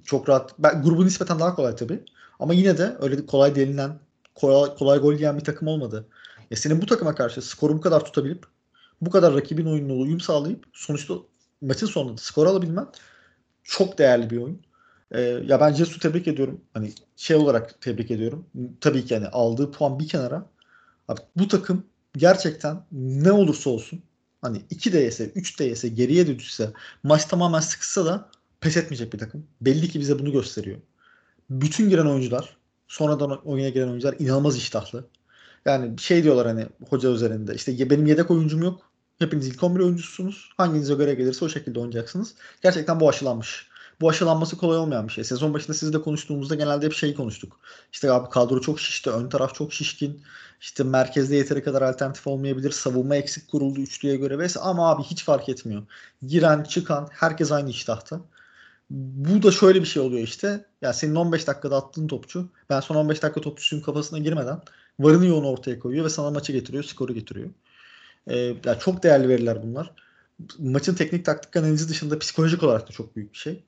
çok 0.04 0.28
rahat. 0.28 0.54
Ben, 0.58 0.82
grubu 0.82 1.06
nispeten 1.06 1.38
daha 1.38 1.54
kolay 1.54 1.76
tabii. 1.76 2.04
Ama 2.38 2.54
yine 2.54 2.78
de 2.78 2.96
öyle 3.00 3.26
kolay 3.26 3.54
denilen 3.54 3.98
kolay, 4.34 4.74
kolay 4.74 4.98
gol 4.98 5.14
yiyen 5.14 5.38
bir 5.38 5.44
takım 5.44 5.68
olmadı. 5.68 6.06
Ya 6.50 6.56
senin 6.56 6.82
bu 6.82 6.86
takıma 6.86 7.14
karşı 7.14 7.42
skoru 7.42 7.76
bu 7.76 7.80
kadar 7.80 8.04
tutabilip 8.04 8.46
bu 9.00 9.10
kadar 9.10 9.34
rakibin 9.34 9.66
oyununa 9.66 9.92
uyum 9.92 10.20
sağlayıp 10.20 10.64
sonuçta 10.72 11.14
maçın 11.60 11.86
sonunda 11.86 12.16
skor 12.16 12.46
alabilmen 12.46 12.86
çok 13.64 13.98
değerli 13.98 14.30
bir 14.30 14.38
oyun. 14.38 14.62
Ee, 15.10 15.20
ya 15.20 15.60
ben 15.60 15.72
Jesus'u 15.72 16.00
tebrik 16.00 16.28
ediyorum. 16.28 16.60
Hani 16.74 16.92
şey 17.16 17.36
olarak 17.36 17.80
tebrik 17.80 18.10
ediyorum. 18.10 18.46
Tabii 18.80 19.04
ki 19.04 19.14
yani 19.14 19.28
aldığı 19.28 19.70
puan 19.70 19.98
bir 19.98 20.08
kenara. 20.08 20.46
Abi 21.08 21.20
bu 21.36 21.48
takım 21.48 21.86
gerçekten 22.16 22.84
ne 22.92 23.32
olursa 23.32 23.70
olsun 23.70 24.02
hani 24.42 24.62
2 24.70 24.92
de 24.92 24.98
yese, 24.98 25.24
3 25.34 25.60
de 25.60 25.88
geriye 25.88 26.26
de 26.26 26.38
düşse, 26.38 26.70
maç 27.02 27.24
tamamen 27.24 27.60
sıkışsa 27.60 28.06
da 28.06 28.30
pes 28.60 28.76
etmeyecek 28.76 29.12
bir 29.12 29.18
takım. 29.18 29.46
Belli 29.60 29.88
ki 29.88 30.00
bize 30.00 30.18
bunu 30.18 30.32
gösteriyor. 30.32 30.78
Bütün 31.50 31.88
giren 31.90 32.06
oyuncular, 32.06 32.56
sonradan 32.88 33.46
oyuna 33.46 33.68
giren 33.68 33.88
oyuncular 33.88 34.16
inanılmaz 34.18 34.56
iştahlı. 34.56 35.04
Yani 35.64 35.98
şey 35.98 36.22
diyorlar 36.24 36.46
hani 36.46 36.66
hoca 36.88 37.10
üzerinde 37.10 37.54
işte 37.54 37.72
"Ya 37.72 37.90
benim 37.90 38.06
yedek 38.06 38.30
oyuncum 38.30 38.62
yok. 38.62 38.90
Hepiniz 39.18 39.48
ilk 39.48 39.62
11 39.62 39.80
oyuncusunuz. 39.80 40.50
Hanginize 40.56 40.94
göre 40.94 41.14
gelirse 41.14 41.44
o 41.44 41.48
şekilde 41.48 41.78
oynayacaksınız. 41.80 42.34
Gerçekten 42.62 43.00
bu 43.00 43.08
aşılanmış. 43.08 43.68
Bu 44.00 44.08
aşılanması 44.08 44.56
kolay 44.56 44.78
olmayan 44.78 45.08
bir 45.08 45.12
şey. 45.12 45.24
Sezon 45.24 45.54
başında 45.54 45.74
sizle 45.74 46.02
konuştuğumuzda 46.02 46.54
genelde 46.54 46.86
hep 46.86 46.92
şeyi 46.92 47.14
konuştuk. 47.14 47.60
İşte 47.92 48.12
abi 48.12 48.30
kadro 48.30 48.60
çok 48.60 48.80
şişti, 48.80 49.10
ön 49.10 49.28
taraf 49.28 49.54
çok 49.54 49.72
şişkin. 49.72 50.22
İşte 50.60 50.84
merkezde 50.84 51.36
yeteri 51.36 51.62
kadar 51.64 51.82
alternatif 51.82 52.26
olmayabilir. 52.26 52.70
Savunma 52.70 53.16
eksik 53.16 53.48
kuruldu 53.48 53.80
üçlüye 53.80 54.16
göre 54.16 54.38
vesaire. 54.38 54.68
Ama 54.68 54.90
abi 54.90 55.02
hiç 55.02 55.24
fark 55.24 55.48
etmiyor. 55.48 55.82
Giren, 56.26 56.62
çıkan 56.62 57.08
herkes 57.12 57.52
aynı 57.52 57.70
iştahta. 57.70 58.20
Bu 58.90 59.42
da 59.42 59.50
şöyle 59.50 59.80
bir 59.80 59.86
şey 59.86 60.02
oluyor 60.02 60.22
işte. 60.22 60.64
Ya 60.82 60.92
senin 60.92 61.14
15 61.14 61.46
dakikada 61.46 61.76
attığın 61.76 62.08
topçu 62.08 62.48
ben 62.70 62.80
son 62.80 62.96
15 62.96 63.22
dakika 63.22 63.40
topçusunun 63.40 63.80
kafasına 63.82 64.18
girmeden 64.18 64.60
varını 65.00 65.26
yoğunu 65.26 65.48
ortaya 65.48 65.78
koyuyor 65.78 66.04
ve 66.04 66.08
sana 66.10 66.30
maçı 66.30 66.52
getiriyor, 66.52 66.84
skoru 66.84 67.14
getiriyor. 67.14 67.50
Ee, 68.26 68.36
yani 68.36 68.78
çok 68.80 69.02
değerli 69.02 69.28
veriler 69.28 69.62
bunlar. 69.62 69.92
Maçın 70.58 70.94
teknik 70.94 71.24
taktik 71.24 71.56
analizi 71.56 71.88
dışında 71.88 72.18
psikolojik 72.18 72.62
olarak 72.62 72.88
da 72.88 72.92
çok 72.92 73.16
büyük 73.16 73.32
bir 73.32 73.38
şey. 73.38 73.64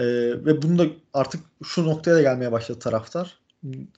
Ee, 0.00 0.04
ve 0.46 0.62
bunu 0.62 0.78
da 0.78 0.84
artık 1.14 1.40
şu 1.64 1.84
noktaya 1.84 2.16
da 2.16 2.22
gelmeye 2.22 2.52
başladı 2.52 2.78
taraftar. 2.78 3.38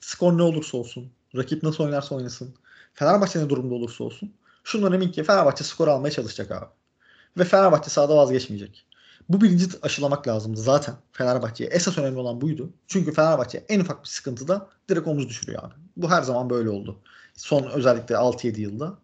Skor 0.01 0.37
ne 0.37 0.41
olursa 0.43 0.77
olsun, 0.77 1.11
rakip 1.35 1.63
nasıl 1.63 1.83
oynarsa 1.83 2.15
oynasın, 2.15 2.55
Fenerbahçe 2.93 3.39
ne 3.39 3.49
durumda 3.49 3.75
olursa 3.75 4.03
olsun. 4.03 4.33
Şundan 4.63 4.93
emin 4.93 5.11
ki 5.11 5.23
Fenerbahçe 5.23 5.63
skor 5.63 5.87
almaya 5.87 6.11
çalışacak 6.11 6.51
abi. 6.51 6.65
Ve 7.37 7.43
Fenerbahçe 7.43 7.89
sahada 7.89 8.17
vazgeçmeyecek. 8.17 8.85
Bu 9.29 9.41
bilinci 9.41 9.65
aşılamak 9.81 10.27
lazımdı 10.27 10.61
zaten 10.61 10.95
Fenerbahçe'ye. 11.11 11.69
Esas 11.69 11.97
önemli 11.97 12.19
olan 12.19 12.41
buydu. 12.41 12.69
Çünkü 12.87 13.13
Fenerbahçe 13.13 13.65
en 13.69 13.79
ufak 13.79 14.03
bir 14.03 14.09
sıkıntıda 14.09 14.69
direkt 14.89 15.07
omuz 15.07 15.29
düşürüyor 15.29 15.63
abi. 15.63 15.73
Bu 15.97 16.11
her 16.11 16.21
zaman 16.21 16.49
böyle 16.49 16.69
oldu. 16.69 16.99
Son 17.35 17.69
özellikle 17.69 18.15
6-7 18.15 18.59
yılda. 18.59 18.97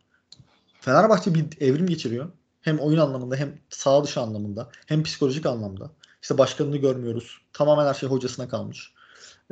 Fenerbahçe 0.82 1.34
bir 1.34 1.62
evrim 1.62 1.88
geçiriyor. 1.88 2.30
Hem 2.62 2.80
oyun 2.80 3.00
anlamında 3.00 3.36
hem 3.36 3.60
sağ 3.70 4.04
dışı 4.04 4.22
anlamında 4.22 4.70
hem 4.86 5.04
psikolojik 5.04 5.46
anlamda. 5.46 5.92
İşte 6.22 6.38
başkanını 6.38 6.78
görmüyoruz. 6.78 7.38
Tamamen 7.54 7.86
her 7.86 7.94
şey 7.94 8.10
hocasına 8.10 8.50
kalmış. 8.50 8.94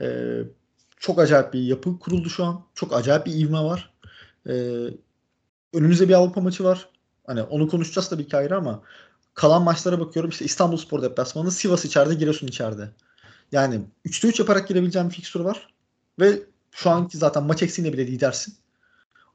Ee, 0.02 0.42
çok 1.00 1.20
acayip 1.20 1.54
bir 1.54 1.60
yapı 1.60 2.00
kuruldu 2.00 2.30
şu 2.30 2.46
an. 2.46 2.66
Çok 2.76 2.94
acayip 2.94 3.26
bir 3.26 3.34
ivme 3.34 3.60
var. 3.60 3.94
Ee, 4.50 4.88
önümüzde 5.74 6.10
bir 6.10 6.14
Avrupa 6.14 6.42
maçı 6.42 6.64
var. 6.64 6.90
Hani 7.28 7.44
onu 7.44 7.68
konuşacağız 7.68 8.10
tabii 8.10 8.28
ki 8.28 8.38
ayrı 8.38 8.58
ama 8.58 8.82
kalan 9.34 9.64
maçlara 9.64 10.00
bakıyorum. 10.00 10.30
İşte 10.30 10.46
İstanbul 10.46 10.78
Spor 10.78 11.02
deplasmanı, 11.02 11.52
Sivas 11.52 11.86
içeride, 11.86 12.14
Giresun 12.14 12.48
içeride. 12.48 12.90
Yani 13.52 13.82
3'te 14.06 14.28
3 14.28 14.40
yaparak 14.40 14.68
girebileceğim 14.68 15.10
bir 15.10 15.14
fikstür 15.14 15.40
var. 15.40 15.74
Ve 16.20 16.40
şu 16.72 16.90
anki 16.90 17.18
zaten 17.18 17.44
maç 17.44 17.64
eksiğinde 17.64 17.94
bile 17.94 18.08
lidersin. 18.08 18.56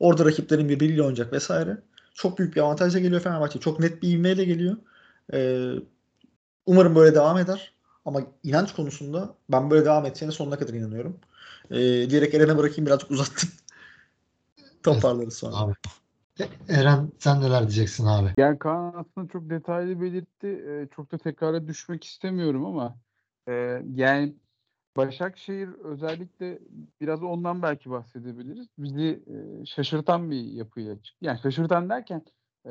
Orada 0.01 0.25
rakiplerin 0.25 0.69
birbiriyle 0.69 1.03
oynayacak 1.03 1.33
vesaire. 1.33 1.79
Çok 2.15 2.39
büyük 2.39 2.57
bir 2.57 2.61
avantajla 2.61 3.01
geliyor 3.01 3.21
Fenerbahçe. 3.21 3.61
Çok 3.61 3.81
net 3.81 4.03
bir 4.03 4.09
ivmeyle 4.09 4.45
geliyor. 4.45 4.77
Ee, 5.33 5.73
umarım 6.67 6.95
böyle 6.95 7.15
devam 7.15 7.39
eder. 7.39 7.73
Ama 8.05 8.21
inanç 8.43 8.75
konusunda 8.75 9.35
ben 9.49 9.71
böyle 9.71 9.85
devam 9.85 10.07
edeceğine 10.07 10.33
sonuna 10.33 10.59
kadar 10.59 10.75
inanıyorum. 10.75 11.19
Ee, 11.71 12.11
diyerek 12.11 12.35
Eren'e 12.35 12.59
bırakayım 12.59 12.87
birazcık 12.87 13.11
uzattım. 13.11 13.49
Toparlarız 14.83 15.35
sonra. 15.35 15.57
Abi. 15.57 15.73
Eren 16.69 17.13
sen 17.19 17.41
neler 17.41 17.61
diyeceksin 17.61 18.07
abi? 18.07 18.29
Yani 18.37 18.59
Kaan 18.59 18.95
aslında 18.97 19.29
çok 19.33 19.51
detaylı 19.51 20.01
belirtti. 20.01 20.47
Ee, 20.47 20.89
çok 20.97 21.13
da 21.13 21.19
tekrara 21.19 21.67
düşmek 21.67 22.05
istemiyorum 22.05 22.65
ama 22.65 22.97
e, 23.49 23.83
yani 23.95 24.35
Başakşehir 24.97 25.69
özellikle 25.69 26.59
biraz 27.01 27.23
ondan 27.23 27.63
belki 27.63 27.91
bahsedebiliriz. 27.91 28.67
Bizi 28.79 29.23
e, 29.27 29.67
şaşırtan 29.67 30.31
bir 30.31 30.45
yapıyla 30.45 31.03
çıktı. 31.03 31.25
Yani 31.25 31.39
şaşırtan 31.43 31.89
derken 31.89 32.25
e, 32.67 32.71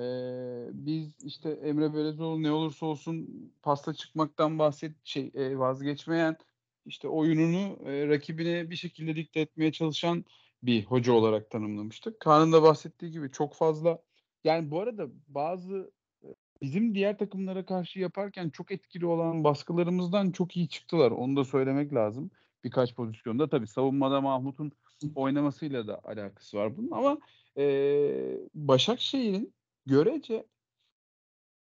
biz 0.73 1.23
işte 1.23 1.49
Emre 1.49 1.93
Belezoğlu 1.93 2.43
ne 2.43 2.51
olursa 2.51 2.85
olsun 2.85 3.27
pasta 3.61 3.93
çıkmaktan 3.93 4.59
bahset 4.59 4.95
şey 5.03 5.31
e, 5.33 5.57
vazgeçmeyen 5.57 6.37
işte 6.85 7.07
oyununu 7.07 7.89
e, 7.89 8.07
rakibine 8.07 8.69
bir 8.69 8.75
şekilde 8.75 9.15
dikte 9.15 9.39
etmeye 9.39 9.71
çalışan 9.71 10.25
bir 10.63 10.85
hoca 10.85 11.13
olarak 11.13 11.49
tanımlamıştık. 11.49 12.19
Kaan'ın 12.19 12.51
da 12.51 12.63
bahsettiği 12.63 13.11
gibi 13.11 13.31
çok 13.31 13.55
fazla 13.55 14.01
yani 14.43 14.71
bu 14.71 14.81
arada 14.81 15.07
bazı 15.27 15.91
e, 16.23 16.27
bizim 16.61 16.95
diğer 16.95 17.17
takımlara 17.17 17.65
karşı 17.65 17.99
yaparken 17.99 18.49
çok 18.49 18.71
etkili 18.71 19.05
olan 19.05 19.43
baskılarımızdan 19.43 20.31
çok 20.31 20.57
iyi 20.57 20.69
çıktılar. 20.69 21.11
Onu 21.11 21.35
da 21.35 21.43
söylemek 21.43 21.93
lazım. 21.93 22.31
Birkaç 22.63 22.95
pozisyonda 22.95 23.49
tabii 23.49 23.67
savunmada 23.67 24.21
Mahmut'un 24.21 24.71
oynamasıyla 25.15 25.87
da 25.87 26.01
alakası 26.03 26.57
var 26.57 26.77
bunun 26.77 26.91
ama 26.91 27.17
e, 27.57 28.37
Başakşehir'in 28.53 29.53
görece 29.85 30.47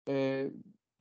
e, 0.09 0.47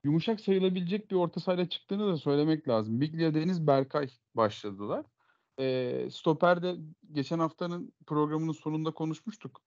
yumuşak 0.04 0.42
sayılabilecek 0.42 1.12
bir 1.12 1.16
orta 1.16 1.40
sahayla 1.40 1.70
çıktığını 1.70 2.08
da 2.08 2.18
söylemek 2.18 2.68
lazım. 2.68 3.02
Biglia 3.02 3.34
Deniz 3.34 3.68
Berkay 3.68 4.10
başladılar. 4.36 5.06
E, 5.60 6.08
Stoper'de 6.12 6.76
geçen 7.12 7.40
haftanın 7.40 7.94
programının 8.06 8.52
sonunda 8.52 8.92
konuşmuştuk. 8.92 9.62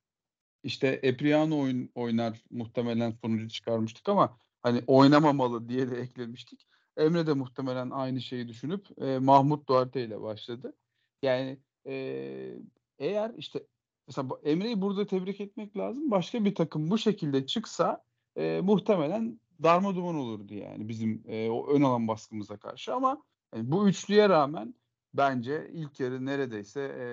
İşte 0.63 1.01
Epriano 1.03 1.61
oyun, 1.61 1.91
oynar 1.95 2.45
muhtemelen 2.51 3.11
sonucu 3.11 3.49
çıkarmıştık 3.49 4.09
ama 4.09 4.39
hani 4.63 4.83
oynamamalı 4.87 5.69
diye 5.69 5.91
de 5.91 5.97
eklemiştik. 5.97 6.69
Emre 6.97 7.27
de 7.27 7.33
muhtemelen 7.33 7.91
aynı 7.91 8.21
şeyi 8.21 8.49
düşünüp 8.49 9.03
e, 9.03 9.19
Mahmut 9.19 9.69
Duarte 9.69 10.05
ile 10.05 10.21
başladı. 10.21 10.77
Yani 11.23 11.59
e, 11.87 12.59
eğer 12.99 13.35
işte 13.37 13.67
mesela 14.07 14.29
Emre'yi 14.45 14.81
burada 14.81 15.07
tebrik 15.07 15.41
etmek 15.41 15.77
lazım. 15.77 16.11
Başka 16.11 16.45
bir 16.45 16.55
takım 16.55 16.91
bu 16.91 16.99
şekilde 16.99 17.47
çıksa 17.47 18.05
e, 18.37 18.61
muhtemelen 18.61 19.41
darma 19.63 19.95
duman 19.95 20.15
olurdu 20.15 20.55
yani 20.55 20.89
bizim 20.89 21.23
e, 21.27 21.51
o 21.51 21.69
ön 21.69 21.83
alan 21.83 22.09
baskımıza 22.09 22.57
karşı 22.57 22.95
ama 22.95 23.23
yani 23.55 23.71
bu 23.71 23.89
üçlüye 23.89 24.29
rağmen 24.29 24.75
bence 25.15 25.71
ilk 25.73 26.01
yarı 26.01 26.27
neredeyse 26.27 26.81
e, 26.81 27.07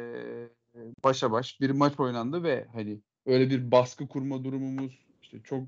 başa 1.04 1.32
baş 1.32 1.62
bir 1.62 1.70
maç 1.70 2.00
oynandı 2.00 2.44
ve 2.44 2.68
hani 2.74 3.00
öyle 3.26 3.50
bir 3.50 3.72
baskı 3.72 4.08
kurma 4.08 4.44
durumumuz 4.44 5.06
işte 5.22 5.44
çok 5.44 5.64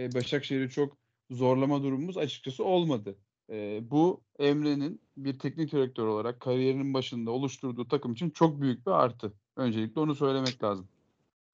e, 0.00 0.14
Başakşehir'i 0.14 0.70
çok 0.70 0.96
zorlama 1.30 1.82
durumumuz 1.82 2.16
açıkçası 2.18 2.64
olmadı. 2.64 3.18
E, 3.50 3.80
bu 3.90 4.20
Emre'nin 4.38 5.00
bir 5.16 5.38
teknik 5.38 5.72
direktör 5.72 6.06
olarak 6.06 6.40
kariyerinin 6.40 6.94
başında 6.94 7.30
oluşturduğu 7.30 7.88
takım 7.88 8.12
için 8.12 8.30
çok 8.30 8.60
büyük 8.60 8.86
bir 8.86 8.90
artı. 8.90 9.32
Öncelikle 9.58 10.00
onu 10.00 10.14
söylemek 10.14 10.62
lazım. 10.62 10.88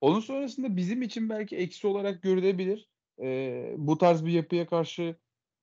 Onun 0.00 0.20
sonrasında 0.20 0.76
bizim 0.76 1.02
için 1.02 1.30
belki 1.30 1.56
eksi 1.56 1.86
olarak 1.86 2.22
görülebilir. 2.22 2.88
E, 3.20 3.74
bu 3.78 3.98
tarz 3.98 4.24
bir 4.24 4.32
yapıya 4.32 4.66
karşı 4.66 5.16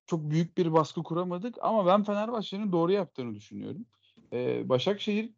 çok 0.05 0.29
büyük 0.29 0.57
bir 0.57 0.73
baskı 0.73 1.03
kuramadık 1.03 1.55
ama 1.61 1.85
ben 1.85 2.03
Fenerbahçe'nin 2.03 2.71
doğru 2.71 2.91
yaptığını 2.91 3.35
düşünüyorum. 3.35 3.85
E, 4.33 4.69
Başakşehir 4.69 5.29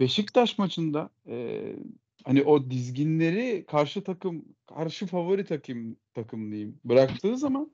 Beşiktaş 0.00 0.58
maçında 0.58 1.10
e, 1.26 1.76
hani 2.24 2.42
o 2.42 2.70
dizginleri 2.70 3.64
karşı 3.66 4.04
takım 4.04 4.44
karşı 4.66 5.06
favori 5.06 5.44
takım 5.44 5.96
takım 6.14 6.50
diyeyim 6.50 6.80
bıraktığı 6.84 7.36
zaman 7.36 7.70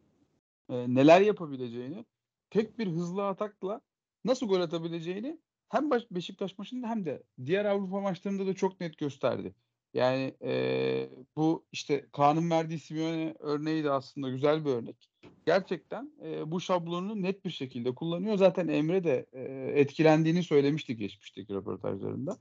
e, 0.69 0.95
neler 0.95 1.21
yapabileceğini 1.21 2.05
tek 2.51 2.79
bir 2.79 2.87
hızlı 2.87 3.29
atakla 3.29 3.81
nasıl 4.25 4.49
gol 4.49 4.61
atabileceğini 4.61 5.39
hem 5.69 5.91
Beşiktaş 5.91 6.59
maçında 6.59 6.89
hem 6.89 7.05
de 7.05 7.23
diğer 7.47 7.65
Avrupa 7.65 8.01
maçlarında 8.01 8.47
da 8.47 8.55
çok 8.55 8.81
net 8.81 8.99
gösterdi. 8.99 9.55
Yani 9.95 10.35
e, 10.43 11.11
bu 11.37 11.67
işte 11.73 12.07
Kaan'ın 12.13 12.51
verdiği 12.51 12.79
Simeone 12.79 13.35
örneği 13.39 13.85
de 13.85 13.91
aslında 13.91 14.31
güzel 14.31 14.65
bir 14.65 14.71
örnek. 14.71 15.11
Gerçekten 15.47 16.13
e, 16.25 16.51
bu 16.51 16.61
şablonu 16.61 17.23
net 17.23 17.45
bir 17.45 17.51
şekilde 17.51 17.95
kullanıyor. 17.95 18.37
Zaten 18.37 18.69
Emre 18.69 19.05
de 19.05 19.27
e, 19.33 19.43
etkilendiğini 19.81 20.43
söylemişti 20.43 20.97
geçmişteki 20.97 21.55
röportajlarında. 21.55 22.37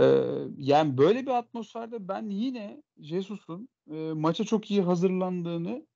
E, 0.00 0.04
yani 0.58 0.98
böyle 0.98 1.22
bir 1.22 1.30
atmosferde 1.30 2.08
ben 2.08 2.30
yine 2.30 2.82
Jesus'un 2.98 3.68
e, 3.90 3.94
maça 3.94 4.44
çok 4.44 4.70
iyi 4.70 4.82
hazırlandığını 4.82 5.86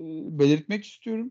e, 0.00 0.04
belirtmek 0.38 0.84
istiyorum. 0.84 1.30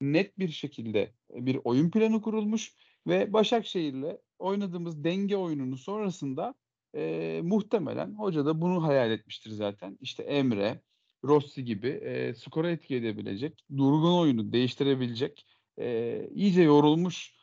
Net 0.00 0.38
bir 0.38 0.48
şekilde 0.48 1.12
bir 1.30 1.60
oyun 1.64 1.90
planı 1.90 2.22
kurulmuş 2.22 2.74
ve 3.06 3.32
Başakşehir'le 3.32 4.18
oynadığımız 4.38 5.04
denge 5.04 5.36
oyununu 5.36 5.76
sonrasında 5.76 6.54
e, 6.94 7.40
muhtemelen 7.44 8.14
hoca 8.14 8.46
da 8.46 8.60
bunu 8.60 8.82
hayal 8.82 9.10
etmiştir 9.10 9.50
zaten. 9.50 9.98
İşte 10.00 10.22
Emre, 10.22 10.80
Rossi 11.24 11.64
gibi 11.64 11.88
e, 11.88 12.34
skora 12.34 12.70
etki 12.70 12.96
edebilecek, 12.96 13.64
durgun 13.76 14.18
oyunu 14.18 14.52
değiştirebilecek, 14.52 15.46
e, 15.78 16.28
iyice 16.34 16.62
yorulmuş 16.62 17.34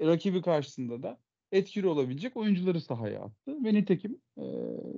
rakibi 0.00 0.42
karşısında 0.42 1.02
da 1.02 1.18
etkili 1.52 1.86
olabilecek 1.86 2.36
oyuncuları 2.36 2.80
sahaya 2.80 3.20
attı. 3.20 3.64
Ve 3.64 3.74
nitekim 3.74 4.20
e, 4.38 4.44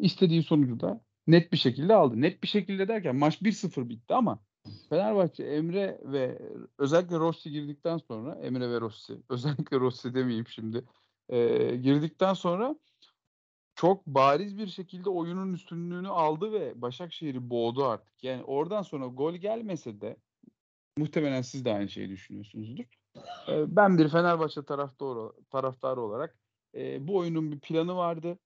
istediği 0.01 0.43
sonucu 0.43 0.81
da 0.81 1.01
net 1.27 1.53
bir 1.53 1.59
şekilde 1.59 1.95
aldı. 1.95 2.21
Net 2.21 2.43
bir 2.43 2.49
şekilde 2.49 2.89
derken 2.89 3.17
maç 3.17 3.43
1-0 3.43 3.89
bitti 3.89 4.15
ama 4.15 4.43
Fenerbahçe 4.89 5.45
Emre 5.45 6.01
ve 6.05 6.39
özellikle 6.79 7.19
Rossi 7.19 7.51
girdikten 7.51 7.99
sonra 7.99 8.35
Emre 8.35 8.71
ve 8.71 8.81
Rossi 8.81 9.23
özellikle 9.29 9.81
Rossi 9.81 10.15
demeyeyim 10.15 10.47
şimdi 10.47 10.85
e, 11.29 11.77
girdikten 11.77 12.35
sonra 12.35 12.77
çok 13.75 14.07
bariz 14.07 14.59
bir 14.59 14.67
şekilde 14.67 15.11
oyunun 15.11 15.53
üstünlüğünü 15.53 16.09
aldı 16.09 16.53
ve 16.53 16.83
Başakşehir'i 16.83 17.51
boğdu 17.51 17.85
artık. 17.85 18.25
Yani 18.25 18.45
oradan 18.45 18.83
sonra 18.83 19.07
gol 19.07 19.35
gelmese 19.35 20.01
de 20.01 20.17
muhtemelen 20.97 21.43
siz 21.43 21.65
de 21.65 21.75
aynı 21.75 21.89
şeyi 21.89 22.09
düşünüyorsunuzdur. 22.09 22.85
E, 23.49 23.77
ben 23.77 23.99
bir 23.99 24.09
Fenerbahçe 24.09 24.65
taraftarı, 24.65 25.33
taraftarı 25.51 26.01
olarak 26.01 26.39
e, 26.75 27.09
bu 27.09 27.17
oyunun 27.17 27.53
bir 27.53 27.61
planı 27.61 27.97
vardı. 27.97 28.39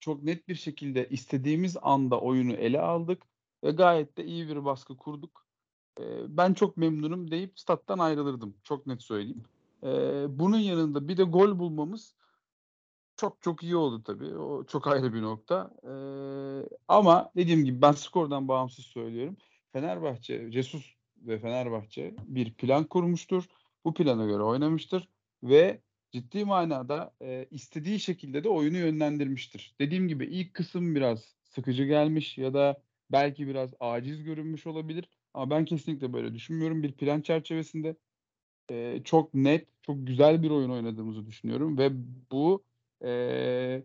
Çok 0.00 0.22
net 0.22 0.48
bir 0.48 0.54
şekilde 0.54 1.08
istediğimiz 1.08 1.76
anda 1.82 2.20
oyunu 2.20 2.52
ele 2.52 2.80
aldık 2.80 3.22
ve 3.64 3.70
gayet 3.70 4.18
de 4.18 4.24
iyi 4.24 4.48
bir 4.48 4.64
baskı 4.64 4.96
kurduk. 4.96 5.46
E, 6.00 6.04
ben 6.28 6.54
çok 6.54 6.76
memnunum 6.76 7.30
deyip 7.30 7.58
stat'tan 7.60 7.98
ayrılırdım. 7.98 8.54
Çok 8.64 8.86
net 8.86 9.02
söyleyeyim. 9.02 9.44
E, 9.82 9.88
bunun 10.28 10.58
yanında 10.58 11.08
bir 11.08 11.16
de 11.16 11.22
gol 11.22 11.58
bulmamız 11.58 12.14
çok 13.16 13.42
çok 13.42 13.62
iyi 13.62 13.76
oldu 13.76 14.02
tabii. 14.02 14.36
O 14.36 14.64
çok 14.64 14.86
ayrı 14.86 15.14
bir 15.14 15.22
nokta. 15.22 15.70
Ee, 15.84 16.68
ama 16.88 17.30
dediğim 17.36 17.64
gibi 17.64 17.82
ben 17.82 17.92
skordan 17.92 18.48
bağımsız 18.48 18.84
söylüyorum. 18.84 19.36
Fenerbahçe, 19.72 20.52
Jesus 20.52 20.94
ve 21.16 21.38
Fenerbahçe 21.38 22.14
bir 22.26 22.54
plan 22.54 22.84
kurmuştur. 22.84 23.44
Bu 23.84 23.94
plana 23.94 24.26
göre 24.26 24.42
oynamıştır 24.42 25.08
ve 25.42 25.80
ciddi 26.12 26.44
manada 26.44 27.14
e, 27.22 27.46
istediği 27.50 28.00
şekilde 28.00 28.44
de 28.44 28.48
oyunu 28.48 28.76
yönlendirmiştir. 28.76 29.74
Dediğim 29.80 30.08
gibi 30.08 30.24
ilk 30.24 30.54
kısım 30.54 30.94
biraz 30.94 31.34
sıkıcı 31.44 31.84
gelmiş 31.84 32.38
ya 32.38 32.54
da 32.54 32.82
belki 33.14 33.48
biraz 33.48 33.70
aciz 33.80 34.24
görünmüş 34.24 34.66
olabilir. 34.66 35.08
Ama 35.34 35.50
ben 35.50 35.64
kesinlikle 35.64 36.12
böyle 36.12 36.34
düşünmüyorum. 36.34 36.82
Bir 36.82 36.92
plan 36.92 37.20
çerçevesinde 37.20 37.96
e, 38.70 39.02
çok 39.04 39.34
net, 39.34 39.68
çok 39.82 40.06
güzel 40.06 40.42
bir 40.42 40.50
oyun 40.50 40.70
oynadığımızı 40.70 41.26
düşünüyorum 41.26 41.78
ve 41.78 41.90
bu 42.32 42.64
e, 43.04 43.82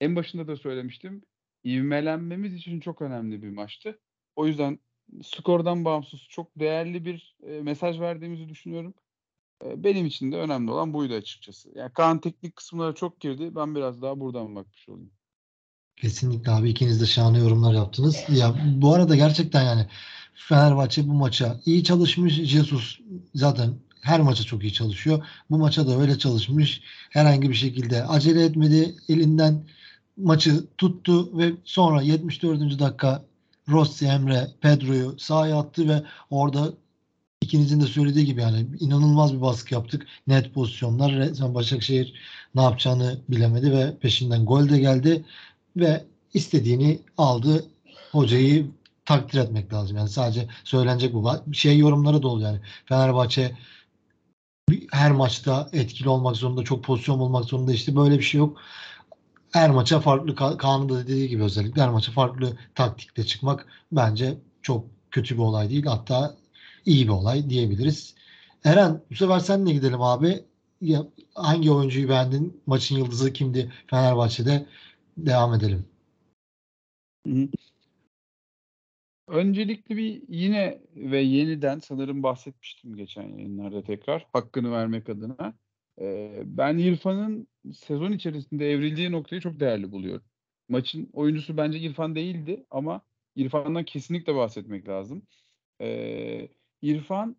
en 0.00 0.16
başında 0.16 0.48
da 0.48 0.56
söylemiştim. 0.56 1.22
İvmelenmemiz 1.64 2.54
için 2.54 2.80
çok 2.80 3.02
önemli 3.02 3.42
bir 3.42 3.50
maçtı. 3.50 4.00
O 4.36 4.46
yüzden 4.46 4.78
skordan 5.22 5.84
bağımsız 5.84 6.20
çok 6.20 6.60
değerli 6.60 7.04
bir 7.04 7.36
e, 7.42 7.62
mesaj 7.62 8.00
verdiğimizi 8.00 8.48
düşünüyorum. 8.48 8.94
E, 9.64 9.84
benim 9.84 10.06
için 10.06 10.32
de 10.32 10.36
önemli 10.36 10.70
olan 10.70 10.94
buydu 10.94 11.14
açıkçası. 11.14 11.72
Yani 11.74 11.92
Kaan 11.92 12.20
teknik 12.20 12.56
kısımlara 12.56 12.94
çok 12.94 13.20
girdi. 13.20 13.56
Ben 13.56 13.74
biraz 13.74 14.02
daha 14.02 14.20
buradan 14.20 14.56
bakmış 14.56 14.88
olayım. 14.88 15.12
Kesinlikle 15.96 16.52
abi 16.52 16.70
ikiniz 16.70 17.00
de 17.00 17.06
şahane 17.06 17.38
yorumlar 17.38 17.74
yaptınız. 17.74 18.16
Ya 18.28 18.54
bu 18.76 18.94
arada 18.94 19.16
gerçekten 19.16 19.62
yani 19.62 19.86
Fenerbahçe 20.34 21.08
bu 21.08 21.12
maça 21.12 21.60
iyi 21.66 21.84
çalışmış. 21.84 22.34
Jesus 22.34 22.98
zaten 23.34 23.74
her 24.00 24.20
maça 24.20 24.44
çok 24.44 24.62
iyi 24.62 24.72
çalışıyor. 24.72 25.26
Bu 25.50 25.58
maça 25.58 25.86
da 25.86 26.00
öyle 26.00 26.18
çalışmış. 26.18 26.80
Herhangi 27.10 27.50
bir 27.50 27.54
şekilde 27.54 28.04
acele 28.04 28.44
etmedi. 28.44 28.94
Elinden 29.08 29.64
maçı 30.16 30.64
tuttu 30.78 31.38
ve 31.38 31.52
sonra 31.64 32.02
74. 32.02 32.80
dakika 32.80 33.24
Rossi, 33.68 34.06
Emre, 34.06 34.50
Pedro'yu 34.60 35.14
sahaya 35.18 35.58
attı 35.58 35.88
ve 35.88 36.02
orada 36.30 36.72
ikinizin 37.40 37.80
de 37.80 37.86
söylediği 37.86 38.26
gibi 38.26 38.40
yani 38.40 38.66
inanılmaz 38.80 39.34
bir 39.34 39.40
baskı 39.40 39.74
yaptık. 39.74 40.06
Net 40.26 40.54
pozisyonlar. 40.54 41.12
Resmen 41.12 41.54
Başakşehir 41.54 42.14
ne 42.54 42.62
yapacağını 42.62 43.18
bilemedi 43.28 43.72
ve 43.72 43.98
peşinden 43.98 44.44
gol 44.44 44.68
de 44.68 44.78
geldi 44.78 45.24
ve 45.76 46.04
istediğini 46.34 46.98
aldı. 47.18 47.64
Hocayı 48.12 48.66
takdir 49.04 49.38
etmek 49.38 49.72
lazım. 49.72 49.96
Yani 49.96 50.08
sadece 50.08 50.48
söylenecek 50.64 51.14
bu. 51.14 51.32
Şey 51.52 51.78
yorumları 51.78 52.22
da 52.22 52.28
oluyor 52.28 52.50
yani. 52.50 52.60
Fenerbahçe 52.86 53.56
her 54.90 55.12
maçta 55.12 55.68
etkili 55.72 56.08
olmak 56.08 56.36
zorunda, 56.36 56.62
çok 56.62 56.84
pozisyon 56.84 57.18
olmak 57.18 57.44
zorunda 57.44 57.72
işte 57.72 57.96
böyle 57.96 58.18
bir 58.18 58.24
şey 58.24 58.38
yok. 58.38 58.58
Her 59.52 59.70
maça 59.70 60.00
farklı 60.00 60.34
Kaan'ın 60.34 60.88
da 60.88 60.98
dediği 60.98 61.28
gibi 61.28 61.42
özellikle 61.42 61.82
her 61.82 61.88
maça 61.90 62.12
farklı 62.12 62.56
taktikle 62.74 63.26
çıkmak 63.26 63.66
bence 63.92 64.38
çok 64.62 64.84
kötü 65.10 65.34
bir 65.34 65.40
olay 65.40 65.70
değil. 65.70 65.84
Hatta 65.86 66.36
iyi 66.86 67.04
bir 67.04 67.12
olay 67.12 67.50
diyebiliriz. 67.50 68.14
Eren 68.64 69.02
bu 69.10 69.14
sefer 69.14 69.40
senle 69.40 69.72
gidelim 69.72 70.02
abi. 70.02 70.44
Ya, 70.80 71.06
hangi 71.34 71.70
oyuncuyu 71.70 72.08
beğendin? 72.08 72.62
Maçın 72.66 72.96
yıldızı 72.96 73.32
kimdi 73.32 73.72
Fenerbahçe'de? 73.86 74.66
Devam 75.16 75.54
edelim. 75.54 75.86
Hı 77.26 77.32
hı. 77.32 77.48
Öncelikle 79.28 79.96
bir 79.96 80.22
yine 80.28 80.82
ve 80.96 81.18
yeniden 81.20 81.78
sanırım 81.78 82.22
bahsetmiştim 82.22 82.96
geçen 82.96 83.22
yayınlarda 83.22 83.84
tekrar 83.84 84.26
hakkını 84.32 84.72
vermek 84.72 85.08
adına. 85.08 85.54
Ee, 86.00 86.42
ben 86.44 86.78
İrfan'ın 86.78 87.48
sezon 87.72 88.12
içerisinde 88.12 88.70
evrildiği 88.72 89.12
noktayı 89.12 89.40
çok 89.40 89.60
değerli 89.60 89.92
buluyorum. 89.92 90.24
Maçın 90.68 91.10
oyuncusu 91.12 91.56
bence 91.56 91.78
İrfan 91.78 92.14
değildi 92.14 92.66
ama 92.70 93.00
İrfan'dan 93.36 93.84
kesinlikle 93.84 94.34
bahsetmek 94.34 94.88
lazım. 94.88 95.22
Ee, 95.80 96.48
İrfan 96.82 97.36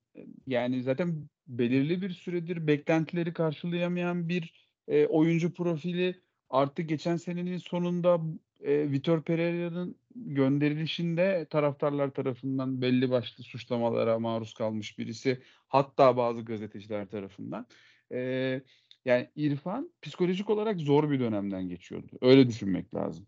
yani 0.48 0.84
zaten 0.84 1.30
belirli 1.48 2.02
bir 2.02 2.10
süredir 2.10 2.68
beklentileri 2.68 3.34
karşılayamayan 3.34 4.30
bir 4.30 4.70
e, 4.88 5.06
oyuncu 5.08 5.54
profili. 5.54 6.25
Artık 6.50 6.90
geçen 6.90 7.18
senenin 7.18 7.58
sonunda 7.58 8.22
e, 8.64 8.92
Vitor 8.92 9.22
Pereira'nın 9.22 9.96
gönderilişinde 10.16 11.48
taraftarlar 11.50 12.10
tarafından 12.10 12.82
belli 12.82 13.10
başlı 13.10 13.44
suçlamalara 13.44 14.20
maruz 14.20 14.54
kalmış 14.54 15.00
birisi. 15.00 15.42
Hatta 15.68 16.18
bazı 16.18 16.42
gazeteciler 16.42 17.10
tarafından. 17.10 17.68
E, 18.12 18.62
yani 19.06 19.30
İrfan 19.36 19.92
psikolojik 20.02 20.50
olarak 20.50 20.80
zor 20.80 21.12
bir 21.12 21.20
dönemden 21.20 21.70
geçiyordu. 21.70 22.12
Öyle 22.22 22.48
düşünmek 22.48 22.96
lazım. 22.96 23.28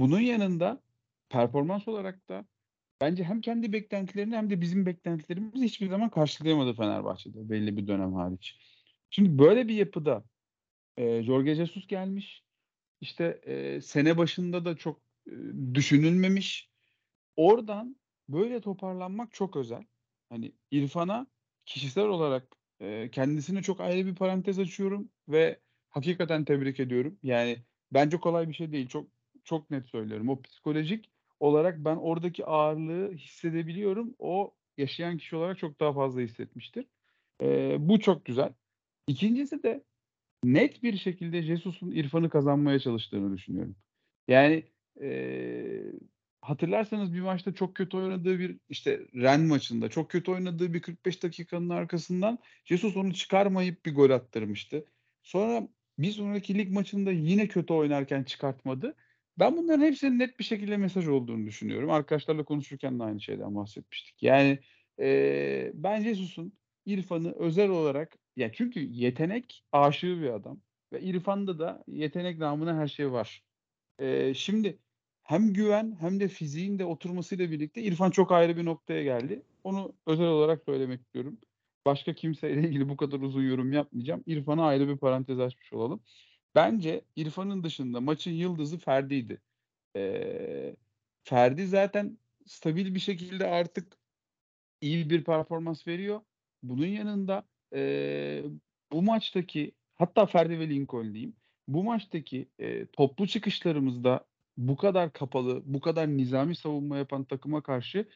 Bunun 0.00 0.20
yanında 0.20 0.82
performans 1.28 1.88
olarak 1.88 2.28
da 2.28 2.44
bence 3.00 3.24
hem 3.24 3.40
kendi 3.40 3.72
beklentilerini 3.72 4.36
hem 4.36 4.50
de 4.50 4.60
bizim 4.60 4.86
beklentilerimizi 4.86 5.64
hiçbir 5.64 5.88
zaman 5.88 6.10
karşılayamadı 6.10 6.74
Fenerbahçe'de 6.74 7.50
belli 7.50 7.76
bir 7.76 7.86
dönem 7.86 8.14
hariç. 8.14 8.58
Şimdi 9.10 9.38
böyle 9.38 9.68
bir 9.68 9.74
yapıda 9.74 10.24
e, 10.96 11.22
Jorge 11.22 11.54
Jesus 11.54 11.86
gelmiş. 11.86 12.44
İşte 13.00 13.24
e, 13.42 13.80
sene 13.80 14.18
başında 14.18 14.64
da 14.64 14.76
çok 14.76 15.00
e, 15.26 15.32
düşünülmemiş. 15.74 16.70
Oradan 17.36 17.96
böyle 18.28 18.60
toparlanmak 18.60 19.32
çok 19.32 19.56
özel. 19.56 19.84
Hani 20.28 20.52
İrfan'a 20.70 21.26
kişisel 21.66 22.04
olarak 22.06 22.56
e, 22.80 23.10
kendisine 23.10 23.62
çok 23.62 23.80
ayrı 23.80 24.06
bir 24.06 24.14
parantez 24.14 24.58
açıyorum 24.58 25.10
ve 25.28 25.60
hakikaten 25.90 26.44
tebrik 26.44 26.80
ediyorum. 26.80 27.18
Yani 27.22 27.64
bence 27.92 28.20
kolay 28.20 28.48
bir 28.48 28.54
şey 28.54 28.72
değil. 28.72 28.88
Çok 28.88 29.08
çok 29.44 29.70
net 29.70 29.86
söylüyorum. 29.88 30.28
O 30.28 30.42
psikolojik 30.42 31.10
olarak 31.40 31.78
ben 31.84 31.96
oradaki 31.96 32.46
ağırlığı 32.46 33.12
hissedebiliyorum. 33.12 34.14
O 34.18 34.54
yaşayan 34.78 35.18
kişi 35.18 35.36
olarak 35.36 35.58
çok 35.58 35.80
daha 35.80 35.92
fazla 35.92 36.20
hissetmiştir. 36.20 36.86
E, 37.42 37.76
bu 37.88 38.00
çok 38.00 38.24
güzel. 38.24 38.52
İkincisi 39.06 39.62
de 39.62 39.84
net 40.44 40.82
bir 40.82 40.96
şekilde 40.96 41.42
Jesus'un 41.42 41.90
İrfan'ı 41.90 42.30
kazanmaya 42.30 42.78
çalıştığını 42.78 43.36
düşünüyorum. 43.36 43.76
Yani 44.28 44.64
e, 45.02 45.82
hatırlarsanız 46.40 47.14
bir 47.14 47.20
maçta 47.20 47.54
çok 47.54 47.74
kötü 47.74 47.96
oynadığı 47.96 48.38
bir 48.38 48.58
işte 48.68 49.00
Ren 49.14 49.40
maçında 49.40 49.88
çok 49.88 50.10
kötü 50.10 50.30
oynadığı 50.30 50.74
bir 50.74 50.82
45 50.82 51.22
dakikanın 51.22 51.68
arkasından 51.68 52.38
Jesus 52.64 52.96
onu 52.96 53.14
çıkarmayıp 53.14 53.86
bir 53.86 53.94
gol 53.94 54.10
attırmıştı. 54.10 54.84
Sonra 55.22 55.68
bir 55.98 56.12
sonraki 56.12 56.58
lig 56.58 56.70
maçında 56.72 57.12
yine 57.12 57.48
kötü 57.48 57.72
oynarken 57.72 58.22
çıkartmadı. 58.24 58.94
Ben 59.38 59.56
bunların 59.56 59.84
hepsinin 59.84 60.18
net 60.18 60.38
bir 60.38 60.44
şekilde 60.44 60.76
mesaj 60.76 61.08
olduğunu 61.08 61.46
düşünüyorum. 61.46 61.90
Arkadaşlarla 61.90 62.44
konuşurken 62.44 62.98
de 62.98 63.04
aynı 63.04 63.20
şeyden 63.20 63.54
bahsetmiştik. 63.54 64.22
Yani 64.22 64.58
e, 65.00 65.70
ben 65.74 66.02
Jesus'un 66.02 66.52
İrfan'ı 66.86 67.32
özel 67.32 67.68
olarak 67.68 68.18
ya 68.36 68.52
çünkü 68.52 68.80
yetenek 68.80 69.64
aşığı 69.72 70.22
bir 70.22 70.30
adam 70.30 70.60
ve 70.92 71.00
İrfan'da 71.00 71.58
da 71.58 71.84
yetenek 71.88 72.38
namına 72.38 72.76
her 72.76 72.88
şey 72.88 73.12
var. 73.12 73.42
Ee, 73.98 74.34
şimdi 74.34 74.78
hem 75.22 75.52
güven 75.52 75.96
hem 76.00 76.20
de 76.20 76.28
fiziğin 76.28 76.78
de 76.78 76.84
oturmasıyla 76.84 77.50
birlikte 77.50 77.82
İrfan 77.82 78.10
çok 78.10 78.32
ayrı 78.32 78.56
bir 78.56 78.64
noktaya 78.64 79.02
geldi. 79.02 79.42
Onu 79.64 79.92
özel 80.06 80.26
olarak 80.26 80.64
söylemek 80.64 81.00
istiyorum. 81.00 81.38
Başka 81.86 82.14
kimseyle 82.14 82.60
ilgili 82.68 82.88
bu 82.88 82.96
kadar 82.96 83.20
uzun 83.20 83.42
yorum 83.42 83.72
yapmayacağım. 83.72 84.24
İrfan'a 84.26 84.66
ayrı 84.66 84.88
bir 84.88 84.96
parantez 84.98 85.40
açmış 85.40 85.72
olalım. 85.72 86.02
Bence 86.54 87.04
İrfan'ın 87.16 87.64
dışında 87.64 88.00
maçın 88.00 88.30
yıldızı 88.30 88.78
Ferdi'ydi. 88.78 89.40
Ee, 89.96 90.76
Ferdi 91.24 91.66
zaten 91.66 92.18
stabil 92.46 92.94
bir 92.94 93.00
şekilde 93.00 93.46
artık 93.46 93.98
iyi 94.80 95.10
bir 95.10 95.24
performans 95.24 95.86
veriyor. 95.86 96.20
Bunun 96.62 96.86
yanında 96.86 97.44
e, 97.74 98.42
bu 98.92 99.02
maçtaki 99.02 99.72
hatta 99.94 100.26
Ferdi 100.26 100.58
ve 100.58 100.68
Lincoln 100.68 101.14
diyeyim. 101.14 101.36
Bu 101.68 101.84
maçtaki 101.84 102.48
e, 102.58 102.86
toplu 102.86 103.26
çıkışlarımızda 103.26 104.26
bu 104.56 104.76
kadar 104.76 105.12
kapalı, 105.12 105.62
bu 105.66 105.80
kadar 105.80 106.08
nizami 106.08 106.56
savunma 106.56 106.96
yapan 106.96 107.24
takıma 107.24 107.62
karşı 107.62 108.08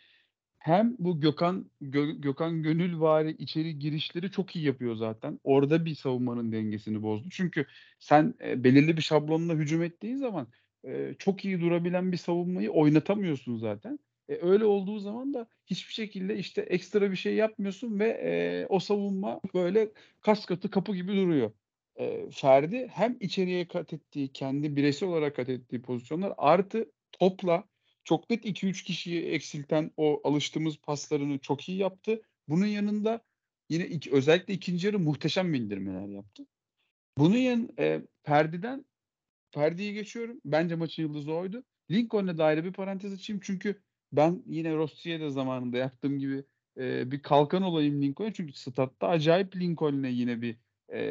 hem 0.59 0.97
bu 0.99 1.21
Gökhan 1.21 1.71
Gö, 1.81 2.11
Gökhan 2.13 2.63
Gönülvari 2.63 3.31
içeri 3.31 3.79
girişleri 3.79 4.31
çok 4.31 4.57
iyi 4.57 4.65
yapıyor 4.65 4.97
zaten. 4.97 5.41
Orada 5.45 5.85
bir 5.85 5.95
savunmanın 5.95 6.53
dengesini 6.53 7.03
bozdu. 7.03 7.29
Çünkü 7.31 7.67
sen 7.99 8.35
e, 8.45 8.65
belirli 8.65 8.97
bir 8.97 9.03
şablonla 9.03 9.55
hücum 9.55 9.83
ettiğin 9.83 10.17
zaman 10.17 10.49
e, 10.85 11.15
çok 11.19 11.45
iyi 11.45 11.61
durabilen 11.61 12.13
bir 12.13 12.17
savunmayı 12.17 12.71
oynatamıyorsun 12.71 13.59
zaten. 13.59 13.99
E, 14.29 14.39
öyle 14.43 14.65
olduğu 14.65 14.99
zaman 14.99 15.35
da 15.35 15.47
hiçbir 15.67 15.93
şekilde 15.93 16.37
işte 16.37 16.61
ekstra 16.61 17.11
bir 17.11 17.17
şey 17.17 17.35
yapmıyorsun 17.35 17.99
ve 17.99 18.09
e, 18.09 18.67
o 18.69 18.79
savunma 18.81 19.41
böyle 19.55 19.91
kas 20.21 20.47
katı 20.47 20.71
kapı 20.71 20.95
gibi 20.95 21.13
duruyor. 21.17 21.53
E, 21.97 22.31
Ferdi 22.31 22.89
hem 22.93 23.17
içeriye 23.21 23.69
kat 23.69 23.93
ettiği, 23.93 24.33
kendi 24.33 24.77
bireysel 24.77 25.09
olarak 25.09 25.37
kat 25.37 25.49
ettiği 25.49 25.83
pozisyonlar 25.83 26.35
artı 26.39 26.93
topla 27.13 27.65
çok 28.05 28.31
net 28.31 28.45
2-3 28.45 28.85
kişiyi 28.85 29.25
eksilten 29.25 29.91
o 29.97 30.21
alıştığımız 30.25 30.77
paslarını 30.77 31.39
çok 31.39 31.69
iyi 31.69 31.79
yaptı. 31.79 32.23
Bunun 32.49 32.67
yanında 32.67 33.21
yine 33.71 33.87
iki, 33.87 34.13
özellikle 34.13 34.55
ikinci 34.55 34.87
yarı 34.87 34.99
muhteşem 34.99 35.53
bindirmeler 35.53 36.09
yaptı. 36.09 36.47
Bunun 37.19 37.37
yan 37.37 37.69
e, 37.79 38.03
Ferdi'den 38.23 38.85
Ferdi'yi 39.51 39.95
geçiyorum. 39.95 40.41
Bence 40.45 40.75
maçın 40.75 41.03
yıldızı 41.03 41.33
oydu. 41.33 41.65
Lincoln'e 41.91 42.39
dair 42.39 42.65
bir 42.65 42.73
parantez 42.73 43.13
açayım 43.13 43.41
çünkü 43.45 43.83
ben 44.13 44.43
yine 44.47 44.77
Rossi'ye 44.77 45.21
de 45.21 45.31
zamanında 45.31 45.79
yaptığım 45.79 46.19
gibi 46.19 46.45
e, 46.79 47.11
bir 47.11 47.23
kalkan 47.23 47.63
olayım 47.63 48.03
Lincoln'e. 48.03 48.33
Çünkü 48.33 48.53
statta 48.53 49.09
acayip 49.09 49.57
Lincoln'e 49.57 50.11
yine 50.11 50.43
bir 50.43 50.57
e, 50.89 51.03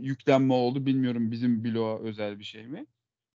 yüklenme 0.00 0.54
oldu. 0.54 0.86
Bilmiyorum 0.86 1.30
bizim 1.30 1.64
bloğa 1.64 1.98
özel 1.98 2.38
bir 2.38 2.44
şey 2.44 2.66
mi? 2.66 2.86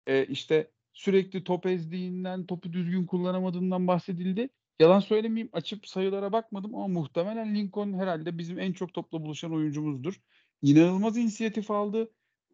E, 0.07 0.25
işte 0.25 0.71
sürekli 0.93 1.43
top 1.43 1.65
ezdiğinden, 1.65 2.45
topu 2.45 2.73
düzgün 2.73 3.05
kullanamadığından 3.05 3.87
bahsedildi. 3.87 4.49
Yalan 4.79 4.99
söylemeyeyim 4.99 5.49
açıp 5.53 5.87
sayılara 5.87 6.31
bakmadım 6.31 6.75
ama 6.75 6.87
muhtemelen 6.87 7.55
Lincoln 7.55 7.93
herhalde 7.93 8.37
bizim 8.37 8.59
en 8.59 8.73
çok 8.73 8.93
topla 8.93 9.21
buluşan 9.21 9.53
oyuncumuzdur. 9.53 10.21
İnanılmaz 10.61 11.17
inisiyatif 11.17 11.71
aldı 11.71 12.11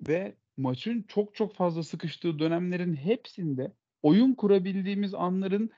ve 0.08 0.36
maçın 0.58 1.06
çok 1.08 1.36
çok 1.36 1.56
fazla 1.56 1.84
sıkıştığı 1.84 2.40
dönemlerin 2.40 2.96
hepsinde 2.96 3.74
oyun 4.02 4.34
kurabildiğimiz 4.34 5.14
anların 5.14 5.70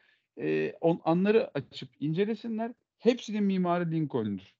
e, 0.42 0.74
on, 0.82 1.02
anları 1.04 1.52
açıp 1.54 1.90
incelesinler. 2.00 2.74
Hepsinin 3.00 3.44
mimarı 3.44 3.92
Lincoln'dur. 3.92 4.54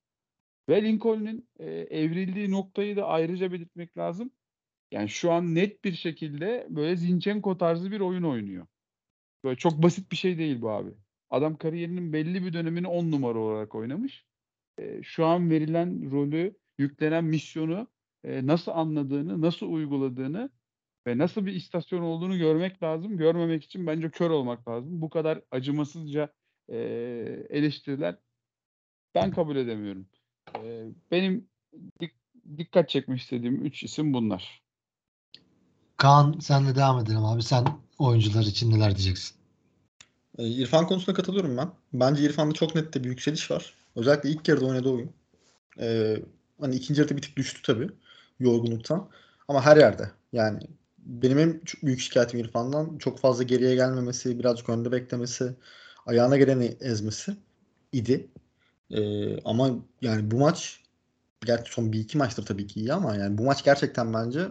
Ve 0.70 0.84
Lincoln'un 0.84 1.48
e, 1.60 1.66
evrildiği 1.72 2.52
noktayı 2.52 2.96
da 2.96 3.08
ayrıca 3.08 3.52
belirtmek 3.52 3.98
lazım. 3.98 4.32
Yani 4.92 5.10
şu 5.10 5.32
an 5.32 5.56
net 5.56 5.84
bir 5.84 5.94
şekilde 5.94 6.68
böyle 6.70 6.96
Zinchenko 6.96 7.58
tarzı 7.58 7.92
bir 7.92 8.00
oyun 8.00 8.24
oynuyor. 8.24 8.68
Böyle 9.44 9.56
çok 9.58 9.84
basit 9.84 10.12
bir 10.12 10.18
şey 10.18 10.38
değil 10.38 10.62
bu 10.62 10.70
abi. 10.70 10.90
Adam 11.30 11.58
kariyerinin 11.58 12.14
belli 12.14 12.46
bir 12.46 12.54
dönemini 12.54 12.88
10 12.88 13.12
numara 13.12 13.40
olarak 13.40 13.76
oynamış. 13.76 14.26
E, 14.78 15.04
şu 15.04 15.26
an 15.26 15.50
verilen 15.50 16.12
rolü, 16.12 16.58
yüklenen 16.78 17.24
misyonu 17.24 17.88
e, 18.24 18.48
nasıl 18.48 18.72
anladığını, 18.72 19.42
nasıl 19.42 19.72
uyguladığını 19.72 20.50
ve 21.08 21.18
nasıl 21.18 21.46
bir 21.46 21.54
istasyon 21.54 22.02
olduğunu 22.02 22.38
görmek 22.38 22.84
lazım. 22.84 23.18
Görmemek 23.18 23.64
için 23.64 23.88
bence 23.88 24.10
kör 24.10 24.30
olmak 24.30 24.68
lazım. 24.68 25.02
Bu 25.02 25.10
kadar 25.10 25.42
acımasızca 25.52 26.34
e, 26.70 26.78
eleştiriler 27.50 28.16
ben 29.16 29.32
kabul 29.32 29.56
edemiyorum. 29.56 30.08
E, 30.56 30.86
benim 31.12 31.48
dik, 32.00 32.12
dikkat 32.58 32.90
çekmek 32.90 33.20
istediğim 33.20 33.66
3 33.66 33.84
isim 33.84 34.14
bunlar. 34.14 34.62
Kaan 35.98 36.40
senle 36.40 36.76
devam 36.76 37.00
edelim 37.00 37.26
abi. 37.26 37.44
Sen 37.44 37.66
oyuncular 38.00 38.42
için 38.42 38.72
neler 38.72 38.96
diyeceksin? 38.96 39.36
E, 40.38 40.48
İrfan 40.48 40.88
konusunda 40.88 41.14
katılıyorum 41.18 41.58
ben. 41.58 41.70
Bence 41.94 42.24
İrfan'da 42.24 42.54
çok 42.54 42.76
net 42.76 42.94
de 42.94 43.04
bir 43.04 43.10
yükseliş 43.10 43.52
var. 43.52 43.74
Özellikle 43.96 44.30
ilk 44.30 44.48
yarıda 44.48 44.66
oynadığı 44.66 44.90
oyun. 44.90 45.12
Ee, 45.80 46.18
hani 46.60 46.76
ikinci 46.76 47.02
yarıda 47.02 47.18
bir 47.18 47.22
tık 47.22 47.38
düştü 47.38 47.62
tabii 47.62 47.90
yorgunluktan. 48.40 49.10
Ama 49.48 49.66
her 49.66 49.78
yerde. 49.78 50.12
Yani 50.34 50.60
benim 51.06 51.40
en 51.40 51.62
büyük 51.84 52.00
şikayetim 52.00 52.40
İrfan'dan 52.40 52.98
çok 52.98 53.20
fazla 53.20 53.44
geriye 53.44 53.76
gelmemesi, 53.76 54.40
birazcık 54.40 54.70
önde 54.70 54.92
beklemesi, 54.92 55.56
ayağına 56.06 56.38
geleni 56.38 56.78
ezmesi 56.82 57.38
idi. 57.92 58.28
Ee, 58.92 59.42
ama 59.44 59.70
yani 60.02 60.32
bu 60.32 60.38
maç 60.40 60.80
gerçi 61.46 61.72
son 61.74 61.94
bir 61.94 62.00
iki 62.00 62.18
maçtır 62.18 62.46
tabii 62.46 62.68
ki 62.68 62.80
iyi 62.80 62.94
ama 62.94 63.16
yani 63.16 63.38
bu 63.38 63.44
maç 63.44 63.64
gerçekten 63.64 64.14
bence 64.14 64.48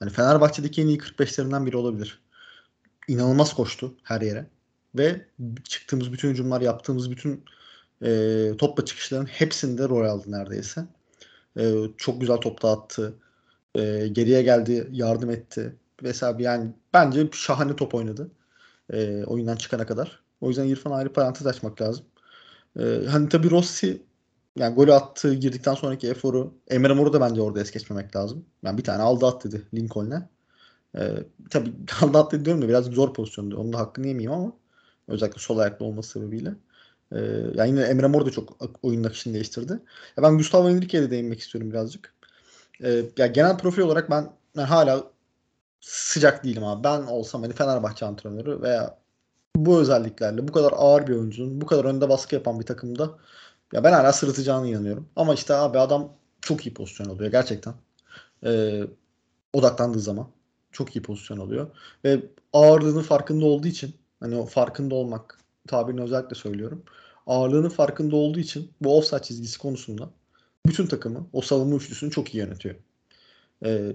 hani 0.00 0.10
Fenerbahçe'deki 0.10 0.82
en 0.82 0.86
iyi 0.86 0.98
45'lerinden 0.98 1.66
biri 1.66 1.76
olabilir. 1.76 2.22
İnanılmaz 3.08 3.54
koştu 3.54 3.94
her 4.02 4.20
yere. 4.20 4.46
Ve 4.94 5.26
çıktığımız 5.64 6.12
bütün 6.12 6.30
hücumlar, 6.30 6.60
yaptığımız 6.60 7.10
bütün 7.10 7.44
e, 8.02 8.50
topla 8.58 8.84
çıkışların 8.84 9.26
hepsinde 9.26 9.88
rol 9.88 10.04
aldı 10.04 10.32
neredeyse. 10.32 10.84
E, 11.58 11.74
çok 11.96 12.20
güzel 12.20 12.36
top 12.36 12.62
dağıttı. 12.62 13.14
E, 13.74 14.08
geriye 14.08 14.42
geldi, 14.42 14.88
yardım 14.92 15.30
etti. 15.30 15.76
Vesaire 16.04 16.42
yani 16.42 16.72
bence 16.94 17.28
şahane 17.32 17.76
top 17.76 17.94
oynadı. 17.94 18.30
E, 18.92 19.24
oyundan 19.24 19.56
çıkana 19.56 19.86
kadar. 19.86 20.22
O 20.40 20.48
yüzden 20.48 20.64
İrfan 20.66 20.90
ayrı 20.90 21.12
parantez 21.12 21.46
açmak 21.46 21.82
lazım. 21.82 22.04
E, 22.80 22.82
hani 23.08 23.28
tabii 23.28 23.50
Rossi 23.50 24.02
yani 24.56 24.74
golü 24.74 24.92
attığı 24.94 25.34
girdikten 25.34 25.74
sonraki 25.74 26.08
eforu 26.08 26.54
Emre 26.68 26.92
Mor'u 26.94 27.12
da 27.12 27.20
bence 27.20 27.40
orada 27.42 27.60
es 27.60 27.70
geçmemek 27.70 28.16
lazım. 28.16 28.44
Yani 28.62 28.78
bir 28.78 28.84
tane 28.84 29.02
aldı 29.02 29.26
at 29.26 29.44
dedi 29.44 29.62
Lincoln'e. 29.74 30.28
Ee, 30.98 31.24
tabii 31.50 31.72
aldı 32.02 32.18
at 32.18 32.32
dedi 32.32 32.44
diyorum 32.44 32.62
da 32.62 32.68
biraz 32.68 32.84
zor 32.86 33.14
pozisyondu. 33.14 33.56
Onun 33.56 33.72
da 33.72 33.78
hakkını 33.78 34.06
yemeyeyim 34.08 34.32
ama 34.32 34.52
özellikle 35.08 35.40
sol 35.40 35.58
ayaklı 35.58 35.86
olması 35.86 36.10
sebebiyle. 36.10 36.54
Ee, 37.12 37.18
yani 37.54 37.70
yine 37.70 37.82
Emre 37.82 38.06
Mor 38.06 38.26
da 38.26 38.30
çok 38.30 38.76
oyun 38.82 39.04
akışını 39.04 39.34
değiştirdi. 39.34 39.72
Ya 40.16 40.22
ben 40.22 40.38
Gustavo 40.38 40.68
Henrique'ye 40.70 41.02
de 41.02 41.10
değinmek 41.10 41.40
istiyorum 41.40 41.70
birazcık. 41.70 42.14
Ee, 42.84 43.02
ya 43.18 43.26
genel 43.26 43.58
profil 43.58 43.82
olarak 43.82 44.10
ben, 44.10 44.32
ben 44.56 44.64
hala 44.64 45.04
sıcak 45.86 46.44
değilim 46.44 46.64
abi. 46.64 46.84
Ben 46.84 47.02
olsam 47.02 47.42
hani 47.42 47.52
Fenerbahçe 47.52 48.06
antrenörü 48.06 48.62
veya 48.62 48.98
bu 49.56 49.78
özelliklerle 49.80 50.48
bu 50.48 50.52
kadar 50.52 50.72
ağır 50.76 51.06
bir 51.06 51.12
oyuncunun 51.12 51.60
bu 51.60 51.66
kadar 51.66 51.84
önde 51.84 52.08
baskı 52.08 52.34
yapan 52.34 52.60
bir 52.60 52.66
takımda 52.66 53.18
ya 53.72 53.84
ben 53.84 53.92
hala 53.92 54.12
sırıtacağını 54.12 54.68
inanıyorum. 54.68 55.08
Ama 55.16 55.34
işte 55.34 55.54
abi 55.54 55.78
adam 55.78 56.12
çok 56.40 56.66
iyi 56.66 56.74
pozisyon 56.74 57.06
alıyor 57.06 57.30
gerçekten. 57.30 57.74
Ee, 58.44 58.82
odaklandığı 59.52 60.00
zaman 60.00 60.28
çok 60.72 60.96
iyi 60.96 61.02
pozisyon 61.02 61.38
alıyor. 61.38 61.70
Ve 62.04 62.20
ağırlığının 62.52 63.02
farkında 63.02 63.46
olduğu 63.46 63.68
için 63.68 63.94
hani 64.20 64.36
o 64.36 64.46
farkında 64.46 64.94
olmak 64.94 65.38
tabirini 65.68 66.02
özellikle 66.02 66.34
söylüyorum. 66.36 66.84
Ağırlığının 67.26 67.68
farkında 67.68 68.16
olduğu 68.16 68.40
için 68.40 68.70
bu 68.80 68.98
offside 68.98 69.22
çizgisi 69.22 69.58
konusunda 69.58 70.10
bütün 70.66 70.86
takımı 70.86 71.26
o 71.32 71.40
savunma 71.40 71.76
üçlüsünü 71.76 72.10
çok 72.10 72.34
iyi 72.34 72.38
yönetiyor. 72.38 72.74
Ee, 73.64 73.92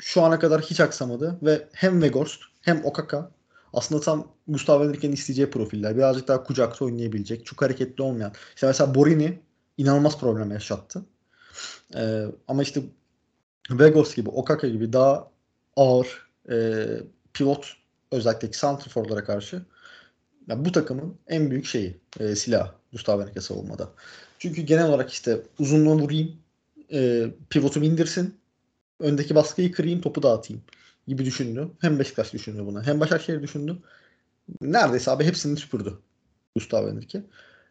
şu 0.00 0.22
ana 0.22 0.38
kadar 0.38 0.60
hiç 0.62 0.80
aksamadı 0.80 1.38
ve 1.42 1.68
hem 1.72 1.92
Weghorst 2.00 2.42
hem 2.60 2.84
Okaka 2.84 3.30
aslında 3.72 4.00
tam 4.00 4.32
Gustavo 4.48 4.84
Henrique'nin 4.84 5.12
isteyeceği 5.12 5.50
profiller. 5.50 5.96
Birazcık 5.96 6.28
daha 6.28 6.44
kucakta 6.44 6.84
oynayabilecek. 6.84 7.46
Çok 7.46 7.62
hareketli 7.62 8.02
olmayan. 8.02 8.32
İşte 8.54 8.66
mesela 8.66 8.94
Borini 8.94 9.40
inanılmaz 9.78 10.18
problem 10.18 10.50
yaşattı. 10.50 11.04
Ee, 11.96 12.24
ama 12.48 12.62
işte 12.62 12.82
Vegos 13.70 14.14
gibi, 14.14 14.28
Okaka 14.28 14.68
gibi 14.68 14.92
daha 14.92 15.30
ağır 15.76 16.28
e, 16.50 16.86
pivot 17.32 17.76
özellikle 18.12 18.52
santrforlara 18.52 19.24
karşı 19.24 19.62
yani 20.48 20.64
bu 20.64 20.72
takımın 20.72 21.18
en 21.26 21.50
büyük 21.50 21.66
şeyi 21.66 22.00
e, 22.20 22.36
silah 22.36 22.72
Gustavo 22.92 23.22
Henrique 23.22 23.42
savunmada. 23.42 23.88
Çünkü 24.38 24.62
genel 24.62 24.88
olarak 24.88 25.12
işte 25.12 25.42
uzunluğu 25.58 25.94
vurayım, 25.94 26.36
e, 26.92 27.26
pivotu 27.50 27.84
indirsin, 27.84 28.39
öndeki 29.00 29.34
baskıyı 29.34 29.72
kırayım, 29.72 30.00
topu 30.00 30.22
dağıtayım 30.22 30.62
gibi 31.08 31.24
düşündü. 31.24 31.68
Hem 31.80 31.98
Beşiktaş 31.98 32.32
düşündü 32.32 32.66
bunu. 32.66 32.82
Hem 32.82 33.00
Başakşehir 33.00 33.42
düşündü. 33.42 33.78
Neredeyse 34.60 35.10
abi 35.10 35.24
hepsini 35.24 35.56
süpürdü 35.56 35.98
Gustavo 36.56 36.88
Henrique. 36.88 37.24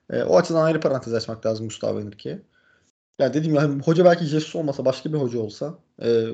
E, 0.10 0.24
o 0.24 0.38
açıdan 0.38 0.64
ayrı 0.64 0.80
parantez 0.80 1.14
açmak 1.14 1.46
lazım 1.46 1.68
Gustavo 1.68 2.02
Henrique'ye. 2.02 2.42
Yani 3.20 3.34
dediğim 3.34 3.56
gibi 3.56 3.84
hoca 3.84 4.06
belki 4.06 4.26
Jesus 4.26 4.56
olmasa 4.56 4.86
başka 4.86 5.14
bir 5.14 5.18
hoca 5.18 5.40
olsa 5.40 5.78
e, 6.02 6.28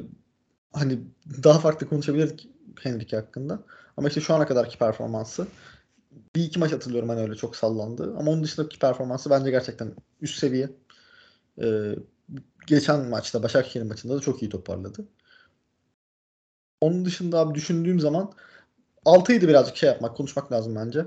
hani 0.74 1.00
daha 1.44 1.60
farklı 1.60 1.90
konuşabilirdik 1.90 2.50
Henrique 2.82 3.22
hakkında. 3.22 3.60
Ama 3.98 4.08
işte 4.08 4.22
şu 4.22 4.34
ana 4.34 4.48
kadarki 4.48 4.78
performansı 4.78 5.48
bir 6.36 6.44
iki 6.44 6.60
maç 6.60 6.72
hatırlıyorum 6.72 7.10
hani 7.10 7.22
öyle 7.22 7.36
çok 7.36 7.56
sallandı. 7.56 8.16
Ama 8.20 8.32
onun 8.32 8.44
dışındaki 8.44 8.80
performansı 8.80 9.30
bence 9.30 9.52
gerçekten 9.52 9.92
üst 10.22 10.40
seviye. 10.40 10.70
Ee, 11.62 11.96
geçen 12.68 13.10
maçta 13.10 13.44
Başakşehir 13.44 13.84
maçında 13.84 14.16
da 14.16 14.20
çok 14.20 14.42
iyi 14.42 14.50
toparladı. 14.50 15.08
Onun 16.82 17.06
dışında 17.06 17.40
abi 17.40 17.56
düşündüğüm 17.56 18.00
zaman 18.00 18.32
6'ydı 19.06 19.48
birazcık 19.48 19.78
şey 19.78 19.90
yapmak, 19.90 20.18
konuşmak 20.18 20.52
lazım 20.52 20.76
bence. 20.76 21.06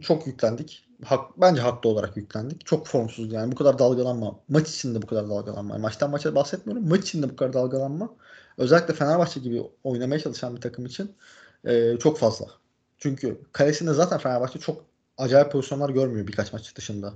Çok 0.00 0.26
yüklendik. 0.26 0.88
Hak, 1.04 1.40
bence 1.40 1.60
haklı 1.60 1.90
olarak 1.90 2.16
yüklendik. 2.16 2.66
Çok 2.66 2.86
formsuz 2.86 3.32
yani 3.32 3.52
bu 3.52 3.56
kadar 3.56 3.78
dalgalanma. 3.78 4.40
Maç 4.48 4.70
içinde 4.70 5.02
bu 5.02 5.06
kadar 5.06 5.28
dalgalanma. 5.28 5.78
Maçtan 5.78 6.10
maça 6.10 6.34
bahsetmiyorum. 6.34 6.88
Maç 6.88 7.02
içinde 7.02 7.30
bu 7.30 7.36
kadar 7.36 7.52
dalgalanma. 7.52 8.14
Özellikle 8.58 8.94
Fenerbahçe 8.94 9.40
gibi 9.40 9.62
oynamaya 9.84 10.20
çalışan 10.20 10.56
bir 10.56 10.60
takım 10.60 10.86
için 10.86 11.16
e, 11.64 11.96
çok 11.98 12.18
fazla. 12.18 12.46
Çünkü 12.98 13.40
kalesinde 13.52 13.92
zaten 13.92 14.18
Fenerbahçe 14.18 14.58
çok 14.58 14.84
acayip 15.18 15.52
pozisyonlar 15.52 15.90
görmüyor 15.90 16.26
birkaç 16.26 16.52
maç 16.52 16.76
dışında. 16.76 17.14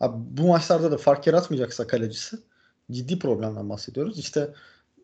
Abi 0.00 0.16
bu 0.16 0.46
maçlarda 0.46 0.90
da 0.90 0.98
fark 0.98 1.26
yaratmayacaksa 1.26 1.86
kalecisi 1.86 2.38
ciddi 2.90 3.18
problemden 3.18 3.70
bahsediyoruz. 3.70 4.18
İşte 4.18 4.54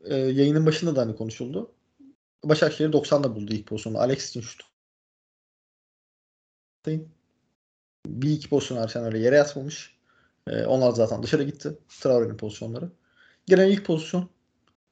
e, 0.05 0.17
yayının 0.17 0.67
başında 0.67 0.97
da 0.97 1.01
hani 1.01 1.17
konuşuldu. 1.17 1.73
Başakşehir 2.45 2.93
90'da 2.93 3.37
buldu 3.37 3.53
ilk 3.53 3.67
pozisyonu. 3.67 3.99
Alex 3.99 4.29
için 4.29 4.41
şut. 4.41 4.63
Bir 8.07 8.31
iki 8.31 8.49
pozisyon 8.49 8.79
Arsenal 8.79 9.07
öyle 9.07 9.19
yere 9.19 9.37
yatmamış. 9.37 9.97
Ee, 10.47 10.65
onlar 10.65 10.93
zaten 10.93 11.23
dışarı 11.23 11.43
gitti. 11.43 11.79
Traore'nin 12.01 12.37
pozisyonları. 12.37 12.91
Gelen 13.47 13.69
ilk 13.69 13.85
pozisyon. 13.87 14.29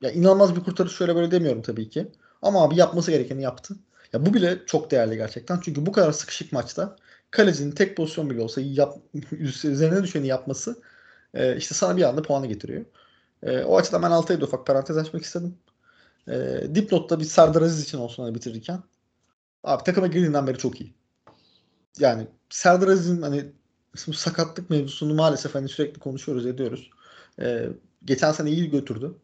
Ya 0.01 0.11
inanılmaz 0.11 0.57
bir 0.57 0.61
kurtarış 0.61 0.93
şöyle 0.93 1.17
böyle 1.17 1.31
demiyorum 1.31 1.63
tabii 1.63 1.91
ki. 1.91 2.09
Ama 2.43 2.65
abi 2.65 2.77
yapması 2.77 3.11
gerekeni 3.11 3.43
yaptı. 3.43 3.77
Ya 4.13 4.27
bu 4.27 4.35
bile 4.35 4.59
çok 4.67 4.91
değerli 4.91 5.17
gerçekten. 5.17 5.61
Çünkü 5.65 5.87
bu 5.87 5.93
kadar 5.93 6.13
sıkışık 6.13 6.53
maçta 6.53 6.97
kalecinin 7.31 7.71
tek 7.71 7.97
pozisyon 7.97 8.31
bile 8.31 8.43
olsa 8.43 8.61
yap, 8.61 8.99
üzerine 9.65 10.03
düşeni 10.03 10.27
yapması 10.27 10.83
e, 11.35 11.57
işte 11.57 11.75
sana 11.75 11.97
bir 11.97 12.03
anda 12.03 12.23
puanı 12.23 12.47
getiriyor. 12.47 12.85
E, 13.43 13.63
o 13.63 13.77
açıdan 13.77 14.03
ben 14.03 14.11
Altay'da 14.11 14.45
ufak 14.45 14.67
parantez 14.67 14.97
açmak 14.97 15.23
istedim. 15.23 15.59
E, 16.29 16.63
dipnotta 16.75 17.21
bir 17.21 17.25
Serdar 17.25 17.63
Aziz 17.63 17.83
için 17.85 17.99
olsun 17.99 18.23
hani 18.23 18.35
bitirirken. 18.35 18.83
Abi 19.65 19.85
takıma 19.85 20.07
girdiğinden 20.07 20.47
beri 20.47 20.59
çok 20.59 20.81
iyi. 20.81 20.95
Yani 21.99 22.27
Serdar 22.51 22.89
Aziz'in 22.89 23.23
hani 23.23 23.53
bu 24.07 24.13
sakatlık 24.13 24.71
mevzusunu 24.71 25.15
maalesef 25.15 25.55
hani 25.55 25.69
sürekli 25.69 26.01
konuşuyoruz 26.01 26.47
ediyoruz. 26.47 26.91
E, 27.41 27.69
geçen 28.05 28.33
sene 28.33 28.51
iyi 28.51 28.71
götürdü. 28.71 29.15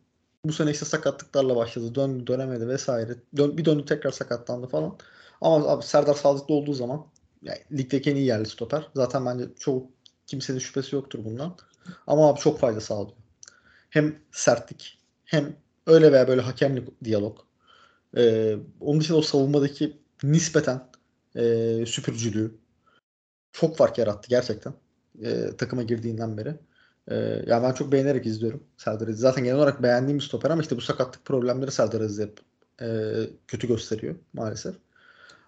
Bu 0.44 0.52
sene 0.52 0.70
işte 0.70 0.84
sakatlıklarla 0.84 1.56
başladı. 1.56 1.94
Döndü 1.94 2.26
dönemedi 2.26 2.68
vesaire. 2.68 3.16
Dön, 3.36 3.58
bir 3.58 3.64
döndü 3.64 3.84
tekrar 3.84 4.10
sakatlandı 4.10 4.66
falan. 4.66 4.96
Ama 5.40 5.68
abi 5.68 5.84
Serdar 5.84 6.14
sağlıklı 6.14 6.54
olduğu 6.54 6.72
zaman 6.72 7.06
yani 7.42 7.58
ligdeki 7.72 8.10
en 8.10 8.16
iyi 8.16 8.26
yerli 8.26 8.48
stoper. 8.48 8.88
Zaten 8.94 9.26
bence 9.26 9.44
çok 9.58 9.86
kimsenin 10.26 10.58
şüphesi 10.58 10.94
yoktur 10.94 11.24
bundan. 11.24 11.56
Ama 12.06 12.28
abi 12.28 12.40
çok 12.40 12.58
fayda 12.60 12.80
sağlıyor. 12.80 13.16
Hem 13.90 14.18
sertlik 14.32 14.98
hem 15.24 15.56
öyle 15.86 16.12
veya 16.12 16.28
böyle 16.28 16.40
hakemlik 16.40 17.04
diyalog. 17.04 17.38
Ee, 18.16 18.56
onun 18.80 19.00
dışında 19.00 19.18
o 19.18 19.22
savunmadaki 19.22 19.96
nispeten 20.22 20.88
e, 21.36 21.84
süpürücülüğü 21.86 22.54
çok 23.52 23.76
fark 23.76 23.98
yarattı 23.98 24.28
gerçekten. 24.28 24.74
E, 25.22 25.56
takıma 25.58 25.82
girdiğinden 25.82 26.36
beri. 26.38 26.54
E, 27.08 27.14
yani 27.46 27.62
ben 27.62 27.72
çok 27.72 27.92
beğenerek 27.92 28.26
izliyorum 28.26 28.64
Serdar 28.76 29.08
Aziz. 29.08 29.20
Zaten 29.20 29.44
genel 29.44 29.58
olarak 29.58 29.82
beğendiğim 29.82 30.18
bir 30.18 30.24
stoper 30.24 30.50
ama 30.50 30.62
işte 30.62 30.76
bu 30.76 30.80
sakatlık 30.80 31.24
problemleri 31.24 31.70
Serdar 31.70 32.00
Aziz 32.00 32.18
hep 32.20 32.40
e, 32.82 33.12
kötü 33.48 33.68
gösteriyor 33.68 34.14
maalesef. 34.32 34.74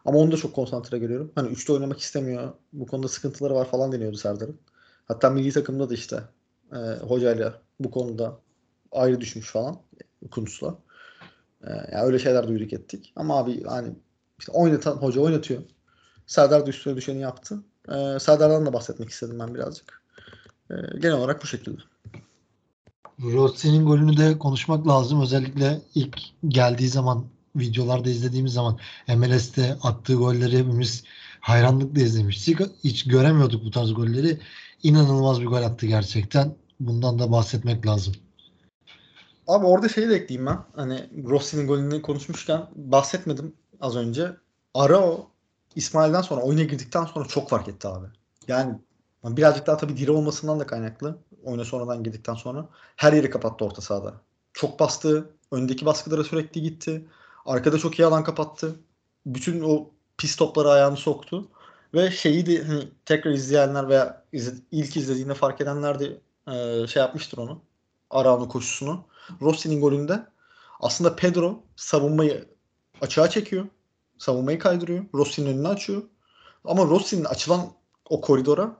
Ama 0.04 0.18
onu 0.18 0.32
da 0.32 0.36
çok 0.36 0.54
konsantre 0.54 0.98
görüyorum. 0.98 1.32
Hani 1.34 1.48
üçte 1.48 1.72
oynamak 1.72 2.00
istemiyor. 2.00 2.52
Bu 2.72 2.86
konuda 2.86 3.08
sıkıntıları 3.08 3.54
var 3.54 3.70
falan 3.70 3.92
deniyordu 3.92 4.16
Serdar'ın. 4.16 4.58
Hatta 5.06 5.30
milli 5.30 5.52
takımda 5.52 5.90
da 5.90 5.94
işte 5.94 6.22
e, 6.72 6.76
hocayla 7.06 7.60
bu 7.80 7.90
konuda 7.90 8.38
ayrı 8.92 9.20
düşmüş 9.20 9.50
falan 9.50 9.76
Kuntz'la. 10.30 10.78
E, 11.62 11.70
yani 11.70 12.04
öyle 12.04 12.18
şeyler 12.18 12.48
duyduk 12.48 12.72
ettik. 12.72 13.12
Ama 13.16 13.38
abi 13.38 13.64
hani 13.64 13.88
işte 14.38 14.52
oynatan 14.52 14.96
hoca 14.96 15.20
oynatıyor. 15.20 15.62
Serdar 16.26 16.66
da 16.66 16.70
üstüne 16.70 16.96
düşeni 16.96 17.20
yaptı. 17.20 17.58
E, 17.88 18.18
Serdar'dan 18.18 18.66
da 18.66 18.72
bahsetmek 18.72 19.10
istedim 19.10 19.38
ben 19.38 19.54
birazcık. 19.54 20.02
E, 20.70 20.74
genel 20.98 21.16
olarak 21.16 21.42
bu 21.42 21.46
şekilde. 21.46 21.80
Rossi'nin 23.22 23.86
golünü 23.86 24.16
de 24.16 24.38
konuşmak 24.38 24.88
lazım. 24.88 25.22
Özellikle 25.22 25.80
ilk 25.94 26.18
geldiği 26.48 26.88
zaman 26.88 27.26
videolarda 27.56 28.10
izlediğimiz 28.10 28.52
zaman 28.52 28.78
MLS'te 29.08 29.76
attığı 29.82 30.14
golleri 30.14 30.58
hepimiz 30.58 31.04
hayranlıkla 31.40 32.00
izlemiştik. 32.00 32.60
Hiç 32.84 33.04
göremiyorduk 33.04 33.64
bu 33.64 33.70
tarz 33.70 33.94
golleri. 33.94 34.38
İnanılmaz 34.86 35.40
bir 35.40 35.46
gol 35.46 35.62
attı 35.62 35.86
gerçekten. 35.86 36.54
Bundan 36.80 37.18
da 37.18 37.32
bahsetmek 37.32 37.86
lazım. 37.86 38.14
Abi 39.46 39.66
orada 39.66 39.88
şeyi 39.88 40.08
de 40.08 40.14
ekleyeyim 40.14 40.46
ben. 40.46 40.58
Hani 40.76 41.10
Rossi'nin 41.24 41.66
golünü 41.66 42.02
konuşmuşken 42.02 42.66
bahsetmedim 42.76 43.54
az 43.80 43.96
önce. 43.96 44.36
Arao 44.74 45.30
İsmail'den 45.76 46.22
sonra 46.22 46.40
oyuna 46.40 46.62
girdikten 46.62 47.04
sonra 47.04 47.28
çok 47.28 47.48
fark 47.48 47.68
etti 47.68 47.88
abi. 47.88 48.06
Yani 48.48 48.74
birazcık 49.24 49.66
daha 49.66 49.76
tabii 49.76 49.96
diri 49.96 50.10
olmasından 50.10 50.60
da 50.60 50.66
kaynaklı. 50.66 51.18
Oyuna 51.44 51.64
sonradan 51.64 52.04
girdikten 52.04 52.34
sonra 52.34 52.68
her 52.96 53.12
yeri 53.12 53.30
kapattı 53.30 53.64
orta 53.64 53.82
sahada. 53.82 54.14
Çok 54.52 54.80
bastı. 54.80 55.30
Öndeki 55.50 55.86
baskılara 55.86 56.24
sürekli 56.24 56.62
gitti. 56.62 57.08
Arkada 57.46 57.78
çok 57.78 57.98
iyi 57.98 58.06
alan 58.06 58.24
kapattı. 58.24 58.76
Bütün 59.26 59.60
o 59.60 59.90
pis 60.18 60.36
topları 60.36 60.70
ayağını 60.70 60.96
soktu. 60.96 61.48
Ve 61.96 62.10
şeyi 62.10 62.46
de 62.46 62.64
hani, 62.64 62.88
tekrar 63.04 63.30
izleyenler 63.30 63.88
veya 63.88 64.22
izle, 64.32 64.52
ilk 64.70 64.96
izlediğinde 64.96 65.34
fark 65.34 65.60
edenler 65.60 66.00
de 66.00 66.20
e, 66.52 66.86
şey 66.86 67.02
yapmıştır 67.02 67.38
onu. 67.38 67.62
Arao'nun 68.10 68.48
koşusunu. 68.48 69.04
Rossi'nin 69.42 69.80
golünde 69.80 70.26
aslında 70.80 71.16
Pedro 71.16 71.62
savunmayı 71.76 72.48
açığa 73.00 73.30
çekiyor. 73.30 73.66
Savunmayı 74.18 74.58
kaydırıyor. 74.58 75.04
Rossi'nin 75.14 75.46
önünü 75.46 75.68
açıyor. 75.68 76.02
Ama 76.64 76.84
Rossi'nin 76.84 77.24
açılan 77.24 77.60
o 78.10 78.20
koridora 78.20 78.76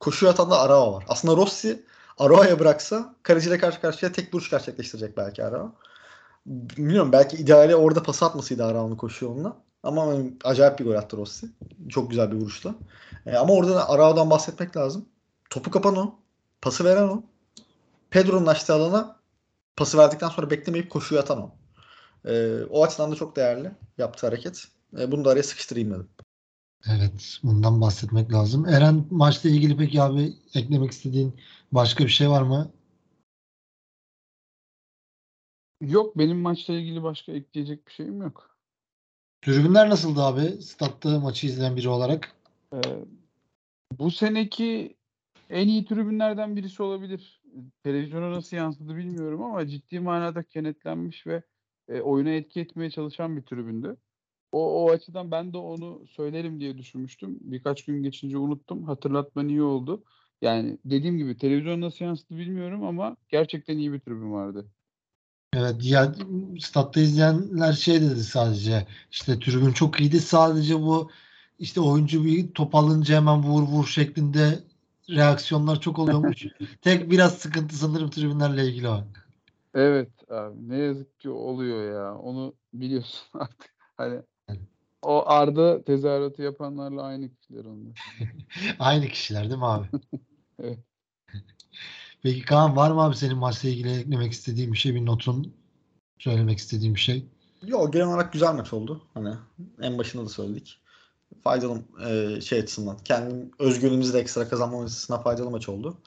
koşuya 0.00 0.32
atan 0.32 0.50
da 0.50 0.60
Arao 0.60 0.92
var. 0.92 1.04
Aslında 1.08 1.36
Rossi 1.36 1.84
Arao'ya 2.18 2.58
bıraksa 2.58 3.14
kaleciyle 3.22 3.58
karşı 3.58 3.80
karşıya 3.80 4.12
tek 4.12 4.34
vuruş 4.34 4.50
gerçekleştirecek 4.50 5.16
belki 5.16 5.44
Arao. 5.44 5.72
Bilmiyorum 6.46 7.12
belki 7.12 7.36
ideali 7.36 7.76
orada 7.76 8.02
pas 8.02 8.22
atmasıydı 8.22 8.64
Arao'nun 8.64 8.96
koşu 8.96 9.24
yoluna. 9.24 9.56
Ama 9.82 10.14
acayip 10.44 10.78
bir 10.78 10.84
gol 10.84 10.94
attı 10.94 11.16
Rossi. 11.16 11.46
Çok 11.88 12.10
güzel 12.10 12.32
bir 12.32 12.36
vuruşla. 12.36 12.74
E, 13.26 13.36
ama 13.36 13.54
orada 13.54 13.74
da 13.74 13.88
Arao'dan 13.88 14.30
bahsetmek 14.30 14.76
lazım. 14.76 15.08
Topu 15.50 15.70
kapan 15.70 15.96
o. 15.96 16.14
Pası 16.62 16.84
veren 16.84 17.08
o. 17.08 17.22
Pedro'nun 18.10 18.46
açtığı 18.46 18.74
alana 18.74 19.16
pası 19.76 19.98
verdikten 19.98 20.28
sonra 20.28 20.50
beklemeyip 20.50 20.90
koşuyu 20.90 21.20
atan 21.20 21.42
o. 21.42 21.54
E, 22.24 22.64
o 22.70 22.84
açıdan 22.84 23.12
da 23.12 23.16
çok 23.16 23.36
değerli 23.36 23.72
yaptığı 23.98 24.26
hareket. 24.26 24.68
E, 24.98 25.12
bunu 25.12 25.24
da 25.24 25.30
araya 25.30 25.42
sıkıştırayım 25.42 25.90
dedim. 25.90 26.08
Evet, 26.86 27.38
bundan 27.42 27.80
bahsetmek 27.80 28.32
lazım. 28.32 28.66
Eren 28.66 29.06
maçla 29.10 29.50
ilgili 29.50 29.76
peki 29.76 30.02
abi 30.02 30.32
eklemek 30.54 30.90
istediğin 30.90 31.36
başka 31.72 32.04
bir 32.04 32.10
şey 32.10 32.30
var 32.30 32.42
mı? 32.42 32.72
Yok 35.80 36.18
benim 36.18 36.40
maçla 36.40 36.74
ilgili 36.74 37.02
başka 37.02 37.32
ekleyecek 37.32 37.86
bir 37.86 37.92
şeyim 37.92 38.22
yok. 38.22 38.49
Tribünler 39.42 39.90
nasıldı 39.90 40.22
abi? 40.22 40.62
Statta 40.62 41.20
maçı 41.20 41.46
izleyen 41.46 41.76
biri 41.76 41.88
olarak. 41.88 42.36
Ee, 42.74 42.78
bu 43.98 44.10
seneki 44.10 44.96
en 45.50 45.68
iyi 45.68 45.84
tribünlerden 45.84 46.56
birisi 46.56 46.82
olabilir. 46.82 47.42
Televizyona 47.82 48.32
nasıl 48.32 48.56
yansıdı 48.56 48.96
bilmiyorum 48.96 49.42
ama 49.42 49.66
ciddi 49.66 50.00
manada 50.00 50.42
kenetlenmiş 50.42 51.26
ve 51.26 51.42
e, 51.88 52.00
oyuna 52.00 52.30
etki 52.30 52.60
etmeye 52.60 52.90
çalışan 52.90 53.36
bir 53.36 53.42
tribündü. 53.42 53.96
O, 54.52 54.84
o 54.84 54.90
açıdan 54.90 55.30
ben 55.30 55.52
de 55.52 55.58
onu 55.58 56.06
söylerim 56.06 56.60
diye 56.60 56.78
düşünmüştüm. 56.78 57.38
Birkaç 57.40 57.84
gün 57.84 58.02
geçince 58.02 58.38
unuttum. 58.38 58.84
Hatırlatman 58.84 59.48
iyi 59.48 59.62
oldu. 59.62 60.04
Yani 60.42 60.78
dediğim 60.84 61.18
gibi 61.18 61.36
televizyon 61.36 61.80
nasıl 61.80 62.04
yansıdı 62.04 62.38
bilmiyorum 62.38 62.84
ama 62.84 63.16
gerçekten 63.28 63.78
iyi 63.78 63.92
bir 63.92 64.00
tribün 64.00 64.32
vardı. 64.32 64.70
Evet 65.56 65.76
ya 65.84 66.14
statta 66.60 67.00
izleyenler 67.00 67.72
şey 67.72 68.00
dedi 68.00 68.24
sadece 68.24 68.86
işte 69.10 69.38
tribün 69.38 69.72
çok 69.72 70.00
iyiydi 70.00 70.20
sadece 70.20 70.80
bu 70.80 71.10
işte 71.58 71.80
oyuncu 71.80 72.24
bir 72.24 72.52
top 72.52 72.74
alınca 72.74 73.16
hemen 73.16 73.42
vur 73.42 73.62
vur 73.62 73.86
şeklinde 73.86 74.58
reaksiyonlar 75.08 75.80
çok 75.80 75.98
oluyormuş. 75.98 76.46
Tek 76.80 77.10
biraz 77.10 77.34
sıkıntı 77.38 77.76
sanırım 77.76 78.10
tribünlerle 78.10 78.68
ilgili 78.68 78.88
o. 78.88 79.04
Evet 79.74 80.30
abi 80.30 80.68
ne 80.68 80.76
yazık 80.76 81.20
ki 81.20 81.30
oluyor 81.30 81.92
ya. 81.92 82.14
Onu 82.14 82.54
biliyorsun 82.72 83.28
artık. 83.40 83.74
Hani 83.96 84.22
o 85.02 85.22
Arda 85.26 85.84
tezahüratı 85.84 86.42
yapanlarla 86.42 87.02
aynı 87.02 87.34
kişiler 87.34 87.64
onlar. 87.64 88.00
Aynı 88.78 89.08
kişiler 89.08 89.42
değil 89.42 89.58
mi 89.58 89.66
abi? 89.66 89.86
Evet. 90.58 90.78
Peki 92.22 92.42
Kaan 92.44 92.76
var 92.76 92.90
mı 92.90 93.02
abi 93.02 93.16
senin 93.16 93.36
maçla 93.36 93.68
ilgili 93.68 93.98
eklemek 93.98 94.32
istediğin 94.32 94.72
bir 94.72 94.78
şey, 94.78 94.94
bir 94.94 95.06
notun 95.06 95.54
söylemek 96.18 96.58
istediğin 96.58 96.94
bir 96.94 97.00
şey? 97.00 97.26
Yok 97.66 97.92
genel 97.92 98.06
olarak 98.06 98.32
güzel 98.32 98.54
maç 98.54 98.72
oldu. 98.72 99.02
Hani 99.14 99.34
en 99.80 99.98
başında 99.98 100.24
da 100.24 100.28
söyledik. 100.28 100.80
Faydalı 101.44 101.80
e, 102.06 102.40
şey 102.40 102.58
açısından. 102.58 102.98
Kendim 103.04 103.50
özgürlüğümüzü 103.58 104.12
de 104.12 104.18
ekstra 104.18 104.48
kazanmamız 104.48 104.92
açısından 104.92 105.22
faydalı 105.22 105.50
maç 105.50 105.68
oldu. 105.68 105.98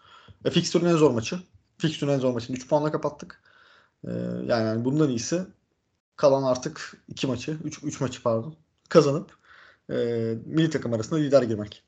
Ve 0.46 0.50
fixture'un 0.50 0.90
en 0.90 0.96
zor 0.96 1.12
maçı. 1.12 1.40
Fixture'un 1.78 2.16
en 2.16 2.20
zor 2.20 2.34
maçını 2.34 2.56
3 2.56 2.68
puanla 2.70 2.92
kapattık. 2.92 3.44
E, 4.08 4.12
yani, 4.12 4.48
yani 4.48 4.86
bundan 4.86 5.10
iyisi 5.10 5.46
kalan 6.16 6.44
artık 6.44 6.98
2 7.08 7.28
maçı, 7.28 7.58
3 7.64 7.84
3 7.84 8.02
maçı 8.02 8.24
pardon 8.24 8.56
kazanıp 8.90 9.38
e, 9.90 9.96
milli 10.46 10.70
takım 10.70 10.94
arasında 10.94 11.20
lider 11.20 11.44
girmek. 11.44 11.84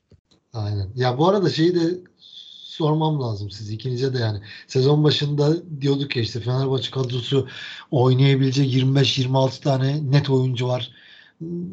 Aynen. 0.52 0.90
Ya 0.94 1.18
bu 1.18 1.28
arada 1.28 1.50
şeyi 1.50 1.74
de 1.74 1.98
sormam 2.76 3.22
lazım 3.22 3.50
siz 3.50 3.70
ikinize 3.70 4.14
de 4.14 4.18
yani. 4.18 4.40
Sezon 4.66 5.04
başında 5.04 5.56
diyorduk 5.80 6.16
ya 6.16 6.22
işte 6.22 6.40
Fenerbahçe 6.40 6.90
kadrosu 6.90 7.48
oynayabilecek 7.90 8.74
25-26 8.74 9.62
tane 9.62 10.12
net 10.12 10.30
oyuncu 10.30 10.68
var. 10.68 10.92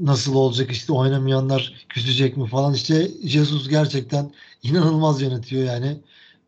Nasıl 0.01 0.35
olacak 0.35 0.71
işte 0.71 0.93
oynamayanlar 0.93 1.85
küsecek 1.89 2.37
mi 2.37 2.47
falan 2.47 2.73
işte 2.73 3.11
Jesus 3.23 3.69
gerçekten 3.69 4.31
inanılmaz 4.63 5.21
yönetiyor 5.21 5.63
yani. 5.63 5.97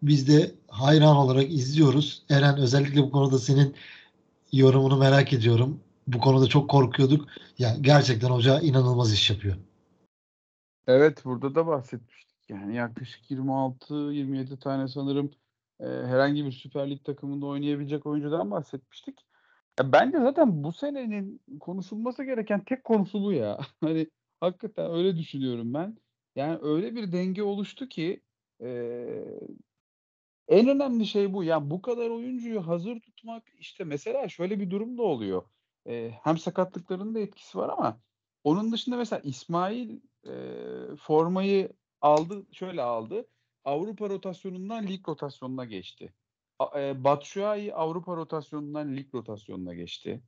Biz 0.02 0.28
de 0.28 0.52
hayran 0.68 1.16
olarak 1.16 1.52
izliyoruz. 1.52 2.22
Eren 2.30 2.58
özellikle 2.58 3.02
bu 3.02 3.12
konuda 3.12 3.40
senin 3.40 3.76
yorumunu 4.52 4.98
merak 4.98 5.34
ediyorum. 5.34 5.80
Bu 6.08 6.20
konuda 6.20 6.48
çok 6.48 6.70
korkuyorduk. 6.70 7.28
Ya 7.60 7.76
gerçekten 7.82 8.30
hoca 8.30 8.60
inanılmaz 8.60 9.14
iş 9.14 9.30
yapıyor. 9.30 9.56
Evet 10.88 11.26
burada 11.26 11.56
da 11.56 11.68
bahsetmiştik 11.68 12.25
Yani 12.50 12.76
yaklaşık 12.76 13.32
26-27 13.32 14.60
tane 14.60 14.88
sanırım 14.88 15.32
e, 15.80 15.86
herhangi 15.86 16.46
bir 16.46 16.52
Süper 16.52 16.90
Lig 16.90 17.04
takımında 17.06 17.46
oynayabilecek 17.46 18.06
oyuncudan 18.06 18.52
bahsetmiştik. 18.52 19.26
Ya 19.80 19.92
bence 19.92 20.20
zaten 20.20 20.64
bu 20.64 20.74
senenin 20.74 21.42
konuşulması 21.60 22.24
gereken 22.24 22.64
tek 22.64 22.84
konusu 22.84 23.22
bu 23.24 23.34
ya. 23.34 23.60
Hani 23.82 24.08
hakikaten 24.40 24.92
öyle 24.92 25.18
düşünüyorum 25.18 25.74
ben. 25.74 25.98
Yani 26.36 26.60
öyle 26.62 26.96
bir 26.96 27.12
denge 27.12 27.44
oluştu 27.44 27.88
ki 27.90 28.22
e, 28.62 28.68
en 30.48 30.68
önemli 30.68 31.06
şey 31.06 31.34
bu. 31.34 31.44
Yani 31.44 31.70
bu 31.70 31.82
kadar 31.82 32.10
oyuncuyu 32.10 32.68
hazır 32.68 33.00
tutmak 33.00 33.44
işte 33.60 33.84
mesela 33.84 34.30
şöyle 34.30 34.60
bir 34.60 34.70
durum 34.70 34.98
da 34.98 35.02
oluyor. 35.02 35.44
E, 35.88 36.12
hem 36.24 36.38
sakatlıkların 36.38 37.16
da 37.16 37.20
etkisi 37.20 37.58
var 37.58 37.70
ama 37.70 38.02
onun 38.44 38.72
dışında 38.72 38.98
mesela 38.98 39.20
İsmail 39.20 40.00
e, 40.28 40.34
formayı 40.96 41.70
aldı, 42.02 42.46
şöyle 42.52 42.82
aldı. 42.82 43.28
Avrupa 43.66 44.10
rotasyonundan 44.10 44.88
lig 44.88 45.08
rotasyonuna 45.08 45.66
geçti. 45.66 46.14
E, 46.76 47.04
Batshuayi 47.04 47.74
Avrupa 47.74 48.16
rotasyonundan 48.16 48.96
lig 48.96 49.16
rotasyonuna 49.16 49.74
geçti. 49.74 50.22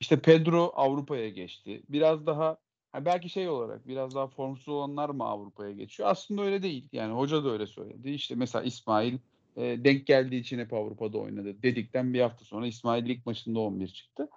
İşte 0.00 0.20
Pedro 0.20 0.72
Avrupa'ya 0.74 1.28
geçti. 1.28 1.82
Biraz 1.88 2.26
daha 2.26 2.56
ha 2.92 3.04
belki 3.04 3.28
şey 3.28 3.48
olarak 3.48 3.88
biraz 3.88 4.14
daha 4.14 4.26
formsuz 4.26 4.68
olanlar 4.68 5.10
mı 5.10 5.24
Avrupa'ya 5.24 5.72
geçiyor? 5.72 6.08
Aslında 6.08 6.42
öyle 6.42 6.62
değil. 6.62 6.88
Yani 6.92 7.12
hoca 7.12 7.44
da 7.44 7.50
öyle 7.50 7.66
söyledi. 7.66 8.10
İşte 8.10 8.34
mesela 8.34 8.62
İsmail 8.62 9.18
e, 9.56 9.84
denk 9.84 10.06
geldiği 10.06 10.40
için 10.40 10.58
hep 10.58 10.72
Avrupa'da 10.72 11.18
oynadı 11.18 11.62
dedikten 11.62 12.14
bir 12.14 12.20
hafta 12.20 12.44
sonra 12.44 12.66
İsmail 12.66 13.08
lig 13.08 13.26
maçında 13.26 13.60
11 13.60 13.88
çıktı. 13.88 14.28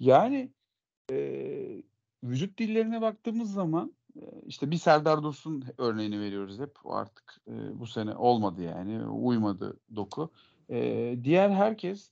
Yani 0.00 0.50
e, 1.12 1.16
vücut 2.24 2.58
dillerine 2.58 3.00
baktığımız 3.00 3.52
zaman 3.52 3.94
işte 4.46 4.70
bir 4.70 4.76
Serdar 4.76 5.22
Dursun 5.22 5.64
örneğini 5.78 6.20
veriyoruz 6.20 6.60
hep. 6.60 6.86
O 6.86 6.94
artık 6.94 7.40
e, 7.48 7.80
bu 7.80 7.86
sene 7.86 8.14
olmadı 8.14 8.62
yani. 8.62 9.06
Uymadı 9.06 9.80
doku. 9.96 10.30
E, 10.70 11.16
diğer 11.24 11.50
herkes 11.50 12.10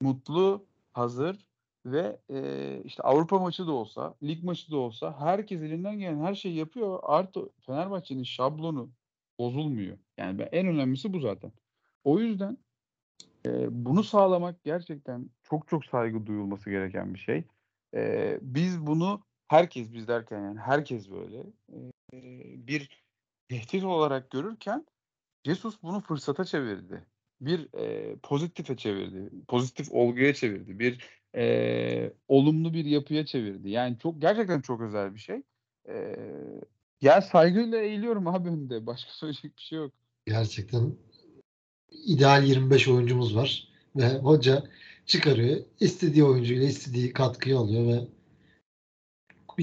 mutlu, 0.00 0.66
hazır 0.92 1.46
ve 1.86 2.20
e, 2.30 2.80
işte 2.84 3.02
Avrupa 3.02 3.38
maçı 3.38 3.66
da 3.66 3.72
olsa, 3.72 4.14
lig 4.22 4.44
maçı 4.44 4.70
da 4.70 4.76
olsa 4.76 5.20
herkes 5.20 5.62
elinden 5.62 5.98
gelen 5.98 6.20
her 6.20 6.34
şeyi 6.34 6.56
yapıyor. 6.56 7.00
Artı 7.02 7.48
Fenerbahçe'nin 7.60 8.22
şablonu 8.22 8.90
bozulmuyor. 9.38 9.98
Yani 10.18 10.42
en 10.42 10.66
önemlisi 10.66 11.12
bu 11.12 11.20
zaten. 11.20 11.52
O 12.04 12.18
yüzden 12.18 12.58
e, 13.46 13.66
bunu 13.84 14.04
sağlamak 14.04 14.64
gerçekten 14.64 15.30
çok 15.42 15.68
çok 15.68 15.84
saygı 15.84 16.26
duyulması 16.26 16.70
gereken 16.70 17.14
bir 17.14 17.18
şey. 17.18 17.44
E, 17.94 18.38
biz 18.42 18.86
bunu 18.86 19.22
herkes 19.50 19.92
biz 19.92 20.08
derken 20.08 20.40
yani 20.40 20.60
herkes 20.60 21.10
böyle 21.10 21.46
bir 22.66 23.02
tehdit 23.48 23.84
olarak 23.84 24.30
görürken 24.30 24.86
Jesus 25.44 25.82
bunu 25.82 26.00
fırsata 26.00 26.44
çevirdi. 26.44 27.06
Bir 27.40 27.74
e, 27.78 28.16
pozitife 28.16 28.76
çevirdi. 28.76 29.30
Pozitif 29.48 29.92
olguya 29.92 30.34
çevirdi. 30.34 30.78
Bir 30.78 31.04
e, 31.36 32.12
olumlu 32.28 32.74
bir 32.74 32.84
yapıya 32.84 33.26
çevirdi. 33.26 33.70
Yani 33.70 33.98
çok 33.98 34.20
gerçekten 34.20 34.60
çok 34.60 34.80
özel 34.80 35.14
bir 35.14 35.20
şey. 35.20 35.42
E, 35.88 36.16
ya 37.00 37.22
saygıyla 37.22 37.78
eğiliyorum 37.78 38.26
abi 38.26 38.48
önünde. 38.48 38.86
Başka 38.86 39.10
söyleyecek 39.12 39.56
bir 39.56 39.62
şey 39.62 39.78
yok. 39.78 39.92
Gerçekten 40.26 40.94
ideal 41.90 42.44
25 42.44 42.88
oyuncumuz 42.88 43.36
var 43.36 43.68
ve 43.96 44.18
hoca 44.18 44.64
çıkarıyor. 45.06 45.60
istediği 45.80 46.24
oyuncuyla 46.24 46.66
istediği 46.66 47.12
katkıyı 47.12 47.56
alıyor 47.56 47.86
ve 47.86 48.19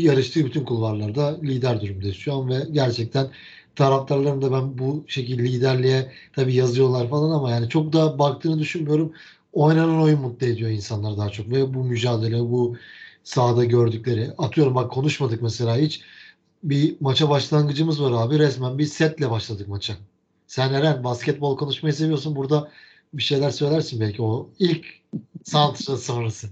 yarıştığı 0.01 0.45
bütün 0.45 0.65
kulvarlarda 0.65 1.41
lider 1.41 1.81
durumdayız 1.81 2.15
şu 2.15 2.33
an 2.33 2.49
ve 2.49 2.55
gerçekten 2.71 3.27
taraftarların 3.75 4.41
da 4.41 4.51
ben 4.51 4.77
bu 4.77 5.05
şekilde 5.07 5.43
liderliğe 5.43 6.11
tabii 6.33 6.55
yazıyorlar 6.55 7.09
falan 7.09 7.31
ama 7.31 7.51
yani 7.51 7.69
çok 7.69 7.93
da 7.93 8.19
baktığını 8.19 8.59
düşünmüyorum. 8.59 9.13
Oynanan 9.53 10.01
oyun 10.01 10.21
mutlu 10.21 10.47
ediyor 10.47 10.69
insanları 10.69 11.17
daha 11.17 11.29
çok 11.29 11.49
ve 11.49 11.73
bu 11.73 11.83
mücadele, 11.83 12.39
bu 12.39 12.77
sahada 13.23 13.65
gördükleri. 13.65 14.31
Atıyorum 14.37 14.75
bak 14.75 14.91
konuşmadık 14.91 15.41
mesela 15.41 15.77
hiç. 15.77 16.01
Bir 16.63 16.95
maça 16.99 17.29
başlangıcımız 17.29 18.03
var 18.03 18.11
abi. 18.11 18.39
Resmen 18.39 18.77
bir 18.77 18.85
setle 18.85 19.31
başladık 19.31 19.67
maça. 19.67 19.97
Sen 20.47 20.73
Eren 20.73 21.03
basketbol 21.03 21.57
konuşmayı 21.57 21.93
seviyorsun. 21.93 22.35
Burada 22.35 22.71
bir 23.13 23.23
şeyler 23.23 23.51
söylersin 23.51 23.99
belki 24.01 24.21
o 24.21 24.49
ilk 24.59 24.85
santra 25.43 25.97
sonrası. 25.97 26.49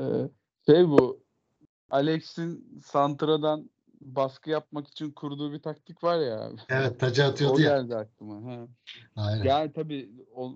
Ee, 0.00 0.04
şey 0.66 0.88
bu 0.88 1.25
Alex'in 1.90 2.80
Santra'dan 2.84 3.70
baskı 4.00 4.50
yapmak 4.50 4.88
için 4.88 5.10
kurduğu 5.10 5.52
bir 5.52 5.62
taktik 5.62 6.04
var 6.04 6.18
ya. 6.18 6.50
Evet 6.68 7.00
tacı 7.00 7.22
O 7.26 7.26
atıyordu 7.26 7.60
ya. 7.60 7.78
geldi 7.78 7.96
aklıma. 7.96 8.52
Ha. 8.52 8.66
Aynen. 9.16 9.44
Yani 9.44 9.72
tabii 9.72 10.10
o, 10.34 10.52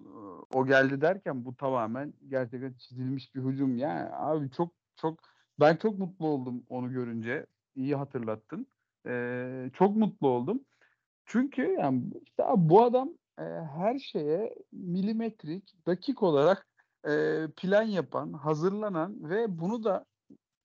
o 0.55 0.66
geldi 0.66 1.01
derken 1.01 1.45
bu 1.45 1.57
tamamen 1.57 2.14
gerçekten 2.29 2.73
çizilmiş 2.73 3.35
bir 3.35 3.40
hücum. 3.40 3.77
Yani 3.77 4.09
abi 4.12 4.51
çok 4.51 4.73
çok 4.97 5.19
ben 5.61 5.77
çok 5.77 5.99
mutlu 5.99 6.27
oldum 6.27 6.62
onu 6.69 6.93
görünce. 6.93 7.47
İyi 7.77 7.97
hatırlattın. 7.97 8.66
Ee, 9.07 9.71
çok 9.75 9.97
mutlu 9.97 10.29
oldum. 10.29 10.61
Çünkü 11.25 11.62
yani 11.62 12.03
işte 12.27 12.45
abi 12.45 12.69
bu 12.69 12.85
adam 12.85 13.09
e, 13.38 13.43
her 13.77 13.99
şeye 13.99 14.55
milimetrik, 14.73 15.87
dakik 15.87 16.23
olarak 16.23 16.66
e, 17.09 17.45
plan 17.57 17.83
yapan, 17.83 18.33
hazırlanan 18.33 19.31
ve 19.31 19.59
bunu 19.59 19.85
da 19.85 20.05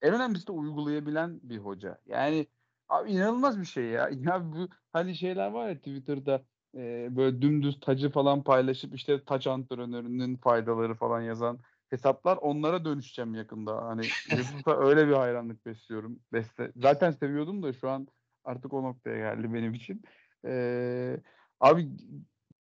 en 0.01 0.13
önemlisi 0.13 0.47
de 0.47 0.51
uygulayabilen 0.51 1.39
bir 1.43 1.57
hoca. 1.57 1.97
Yani 2.05 2.47
abi 2.89 3.11
inanılmaz 3.11 3.59
bir 3.59 3.65
şey 3.65 3.85
ya. 3.85 4.09
Ya 4.13 4.53
bu 4.53 4.69
hani 4.93 5.15
şeyler 5.15 5.51
var 5.51 5.69
ya 5.69 5.77
Twitter'da 5.77 6.45
e, 6.75 7.07
böyle 7.15 7.41
dümdüz 7.41 7.79
tacı 7.79 8.09
falan 8.09 8.43
paylaşıp 8.43 8.95
işte 8.95 9.25
taç 9.25 9.47
antrenörünün 9.47 10.37
faydaları 10.37 10.95
falan 10.95 11.21
yazan 11.21 11.59
hesaplar 11.89 12.37
onlara 12.37 12.85
dönüşeceğim 12.85 13.35
yakında. 13.35 13.83
Hani 13.85 14.15
Jesus'a 14.25 14.77
öyle 14.87 15.07
bir 15.07 15.13
hayranlık 15.13 15.65
besliyorum. 15.65 16.19
Besle, 16.33 16.71
zaten 16.75 17.11
seviyordum 17.11 17.63
da 17.63 17.73
şu 17.73 17.89
an 17.89 18.07
artık 18.43 18.73
o 18.73 18.83
noktaya 18.83 19.17
geldi 19.17 19.53
benim 19.53 19.73
için. 19.73 20.03
Ee, 20.45 21.19
abi 21.59 21.89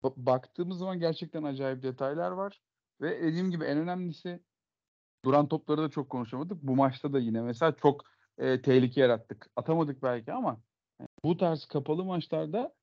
ba- 0.04 0.14
baktığımız 0.18 0.78
zaman 0.78 1.00
gerçekten 1.00 1.44
acayip 1.44 1.84
detaylar 1.84 2.32
var. 2.32 2.62
Ve 3.02 3.22
dediğim 3.24 3.52
gibi 3.52 3.64
en 3.66 3.78
önemlisi 3.78 4.44
duran 5.26 5.48
topları 5.48 5.82
da 5.82 5.90
çok 5.90 6.10
konuşamadık. 6.10 6.64
Bu 6.64 6.76
maçta 6.76 7.14
da 7.14 7.20
yine 7.20 7.42
mesela 7.42 7.76
çok 7.76 8.04
e, 8.38 8.62
tehlike 8.62 9.02
yarattık. 9.02 9.48
Atamadık 9.56 10.04
belki 10.04 10.34
ama 10.34 10.62
yani 11.00 11.08
bu 11.24 11.38
tarz 11.38 11.66
kapalı 11.66 12.06
maçlarda 12.06 12.74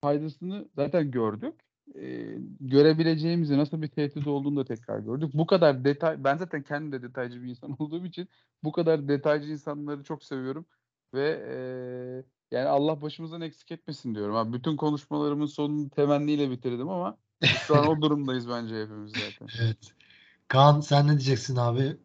faydasını 0.00 0.68
zaten 0.76 1.10
gördük. 1.10 1.54
E, 1.94 2.38
görebileceğimizi 2.60 3.58
nasıl 3.58 3.82
bir 3.82 3.88
tehdit 3.88 4.26
olduğunu 4.26 4.56
da 4.56 4.64
tekrar 4.64 4.98
gördük. 4.98 5.30
Bu 5.34 5.46
kadar 5.46 5.84
detay, 5.84 6.24
ben 6.24 6.36
zaten 6.36 6.62
kendim 6.62 6.92
de 6.92 7.02
detaycı 7.02 7.42
bir 7.42 7.48
insan 7.48 7.76
olduğum 7.82 8.06
için 8.06 8.28
bu 8.64 8.72
kadar 8.72 9.08
detaycı 9.08 9.50
insanları 9.50 10.04
çok 10.04 10.24
seviyorum 10.24 10.66
ve 11.14 11.44
e, 11.48 11.56
yani 12.56 12.68
Allah 12.68 13.02
başımızdan 13.02 13.40
eksik 13.40 13.70
etmesin 13.72 14.14
diyorum. 14.14 14.36
Abi 14.36 14.52
bütün 14.52 14.76
konuşmalarımın 14.76 15.46
sonunu 15.46 15.90
temenniyle 15.90 16.50
bitirdim 16.50 16.88
ama 16.88 17.18
şu 17.42 17.76
an 17.76 17.86
o 17.86 17.96
durumdayız 18.02 18.48
bence 18.48 18.82
hepimiz 18.82 19.12
zaten. 19.12 19.48
Evet. 19.64 19.95
Kaan 20.48 20.80
sen 20.80 21.06
ne 21.06 21.10
diyeceksin 21.10 21.56
abi 21.56 21.96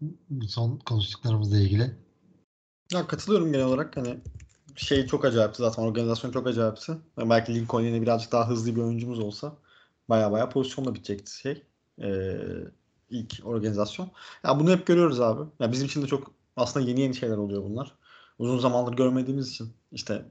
son 0.47 0.77
konuştuklarımızla 0.77 1.57
ilgili? 1.57 1.95
Ya 2.93 3.07
katılıyorum 3.07 3.53
genel 3.53 3.65
olarak. 3.65 3.97
Hani 3.97 4.17
şey 4.75 5.07
çok 5.07 5.25
acayipti 5.25 5.57
zaten. 5.57 5.83
Organizasyon 5.83 6.31
çok 6.31 6.47
acayipti. 6.47 6.91
Yani 7.17 7.29
belki 7.29 7.55
Lincoln 7.55 7.81
yine 7.81 8.01
birazcık 8.01 8.31
daha 8.31 8.47
hızlı 8.49 8.75
bir 8.75 8.81
oyuncumuz 8.81 9.19
olsa 9.19 9.57
baya 10.09 10.31
baya 10.31 10.49
pozisyonla 10.49 10.95
bitecekti 10.95 11.37
şey. 11.39 11.63
Ee, 12.01 12.37
ilk 13.09 13.39
organizasyon. 13.43 14.11
Ya 14.43 14.59
bunu 14.59 14.71
hep 14.71 14.87
görüyoruz 14.87 15.21
abi. 15.21 15.49
Ya 15.59 15.71
bizim 15.71 15.87
için 15.87 16.01
de 16.01 16.07
çok 16.07 16.31
aslında 16.57 16.85
yeni 16.89 17.01
yeni 17.01 17.15
şeyler 17.15 17.37
oluyor 17.37 17.63
bunlar. 17.63 17.95
Uzun 18.39 18.59
zamandır 18.59 18.93
görmediğimiz 18.93 19.49
için 19.49 19.73
işte 19.91 20.25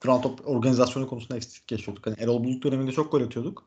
Grand 0.00 0.22
Top 0.22 0.48
organizasyonu 0.48 1.08
konusunda 1.08 1.36
eksik 1.36 1.66
geçiyorduk. 1.66 2.06
Hani 2.06 2.16
Erol 2.18 2.44
Bulut 2.44 2.64
döneminde 2.64 2.92
çok 2.92 3.12
gol 3.12 3.20
atıyorduk. 3.22 3.64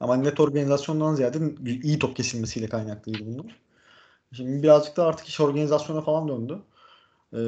Ama 0.00 0.16
net 0.16 0.40
organizasyondan 0.40 1.14
ziyade 1.14 1.38
iyi 1.82 1.98
top 1.98 2.16
kesilmesiyle 2.16 2.68
kaynaklıydı 2.68 3.26
bunlar. 3.26 3.56
Şimdi 4.32 4.62
birazcık 4.62 4.96
da 4.96 5.06
artık 5.06 5.28
iş 5.28 5.40
organizasyona 5.40 6.00
falan 6.00 6.28
döndü. 6.28 6.58
Ee, 7.32 7.38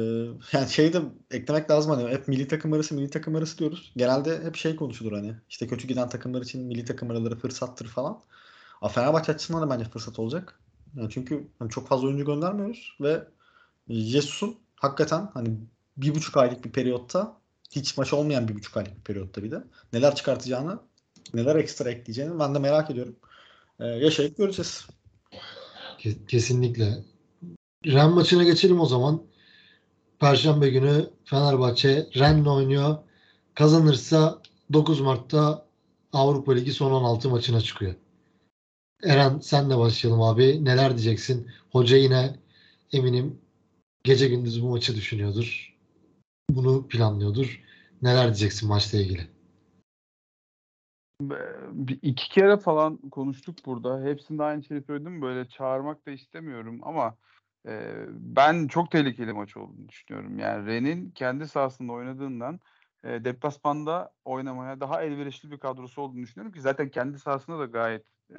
yani 0.53 0.69
şeyi 0.69 0.93
de 0.93 1.01
eklemek 1.31 1.71
lazım 1.71 1.91
hani 1.91 2.09
hep 2.09 2.27
milli 2.27 2.47
takım 2.47 2.73
arası 2.73 2.95
milli 2.95 3.09
takım 3.09 3.35
arası 3.35 3.57
diyoruz. 3.57 3.91
Genelde 3.97 4.43
hep 4.43 4.55
şey 4.55 4.75
konuşulur 4.75 5.11
hani 5.11 5.35
işte 5.49 5.67
kötü 5.67 5.87
giden 5.87 6.09
takımlar 6.09 6.41
için 6.41 6.61
milli 6.61 6.85
takım 6.85 7.11
araları 7.11 7.35
fırsattır 7.39 7.87
falan. 7.87 8.21
Ama 8.81 8.91
Fenerbahçe 8.91 9.31
açısından 9.31 9.61
da 9.61 9.69
bence 9.69 9.89
fırsat 9.89 10.19
olacak. 10.19 10.59
Yani 10.95 11.09
çünkü 11.09 11.47
hani 11.59 11.69
çok 11.69 11.87
fazla 11.87 12.07
oyuncu 12.07 12.25
göndermiyoruz 12.25 12.97
ve 13.01 13.23
Jesus'un 13.89 14.57
hakikaten 14.75 15.29
hani 15.33 15.49
bir 15.97 16.15
buçuk 16.15 16.37
aylık 16.37 16.65
bir 16.65 16.71
periyotta 16.71 17.37
hiç 17.71 17.97
maç 17.97 18.13
olmayan 18.13 18.47
bir 18.47 18.55
buçuk 18.55 18.77
aylık 18.77 18.97
bir 18.97 19.03
periyotta 19.03 19.43
bir 19.43 19.51
de 19.51 19.63
neler 19.93 20.15
çıkartacağını 20.15 20.79
neler 21.33 21.55
ekstra 21.55 21.91
ekleyeceğini 21.91 22.39
ben 22.39 22.55
de 22.55 22.59
merak 22.59 22.91
ediyorum. 22.91 23.15
Ee, 23.79 23.85
yaşayıp 23.85 24.37
göreceğiz. 24.37 24.87
Ke- 25.99 26.25
Kesinlikle. 26.27 27.03
Ren 27.85 28.09
maçına 28.11 28.43
geçelim 28.43 28.79
o 28.79 28.85
zaman. 28.85 29.23
Perşembe 30.19 30.69
günü 30.69 31.09
Fenerbahçe 31.25 32.09
Rennes 32.15 32.47
oynuyor. 32.47 32.97
Kazanırsa 33.55 34.41
9 34.73 35.01
Mart'ta 35.01 35.65
Avrupa 36.13 36.53
Ligi 36.53 36.71
son 36.73 36.91
16 36.91 37.29
maçına 37.29 37.61
çıkıyor. 37.61 37.95
Eren 39.03 39.39
senle 39.39 39.77
başlayalım 39.77 40.21
abi. 40.21 40.65
Neler 40.65 40.89
diyeceksin? 40.89 41.51
Hoca 41.71 41.97
yine 41.97 42.35
eminim 42.93 43.41
gece 44.03 44.27
gündüz 44.27 44.61
bu 44.63 44.69
maçı 44.69 44.95
düşünüyordur. 44.95 45.75
Bunu 46.49 46.87
planlıyordur. 46.87 47.63
Neler 48.01 48.25
diyeceksin 48.25 48.69
maçla 48.69 48.97
ilgili? 48.97 49.27
İki 52.01 52.29
kere 52.29 52.57
falan 52.57 52.97
konuştuk 52.97 53.55
burada. 53.65 54.03
Hepsinde 54.03 54.43
aynı 54.43 54.63
şeyi 54.63 54.81
söyledim. 54.81 55.21
Böyle 55.21 55.49
çağırmak 55.49 56.05
da 56.05 56.11
istemiyorum 56.11 56.79
ama 56.83 57.17
e, 57.67 57.95
ben 58.09 58.67
çok 58.67 58.91
tehlikeli 58.91 59.33
maç 59.33 59.57
olduğunu 59.57 59.89
düşünüyorum. 59.89 60.39
Yani 60.39 60.67
Ren'in 60.67 61.11
kendi 61.11 61.47
sahasında 61.47 61.93
oynadığından 61.93 62.59
e, 63.03 63.23
deplasmanda 63.23 64.13
oynamaya 64.25 64.79
daha 64.79 65.03
elverişli 65.03 65.51
bir 65.51 65.57
kadrosu 65.57 66.01
olduğunu 66.01 66.23
düşünüyorum 66.23 66.53
ki 66.53 66.61
zaten 66.61 66.89
kendi 66.89 67.19
sahasında 67.19 67.59
da 67.59 67.65
gayet 67.65 68.05
e, 68.31 68.37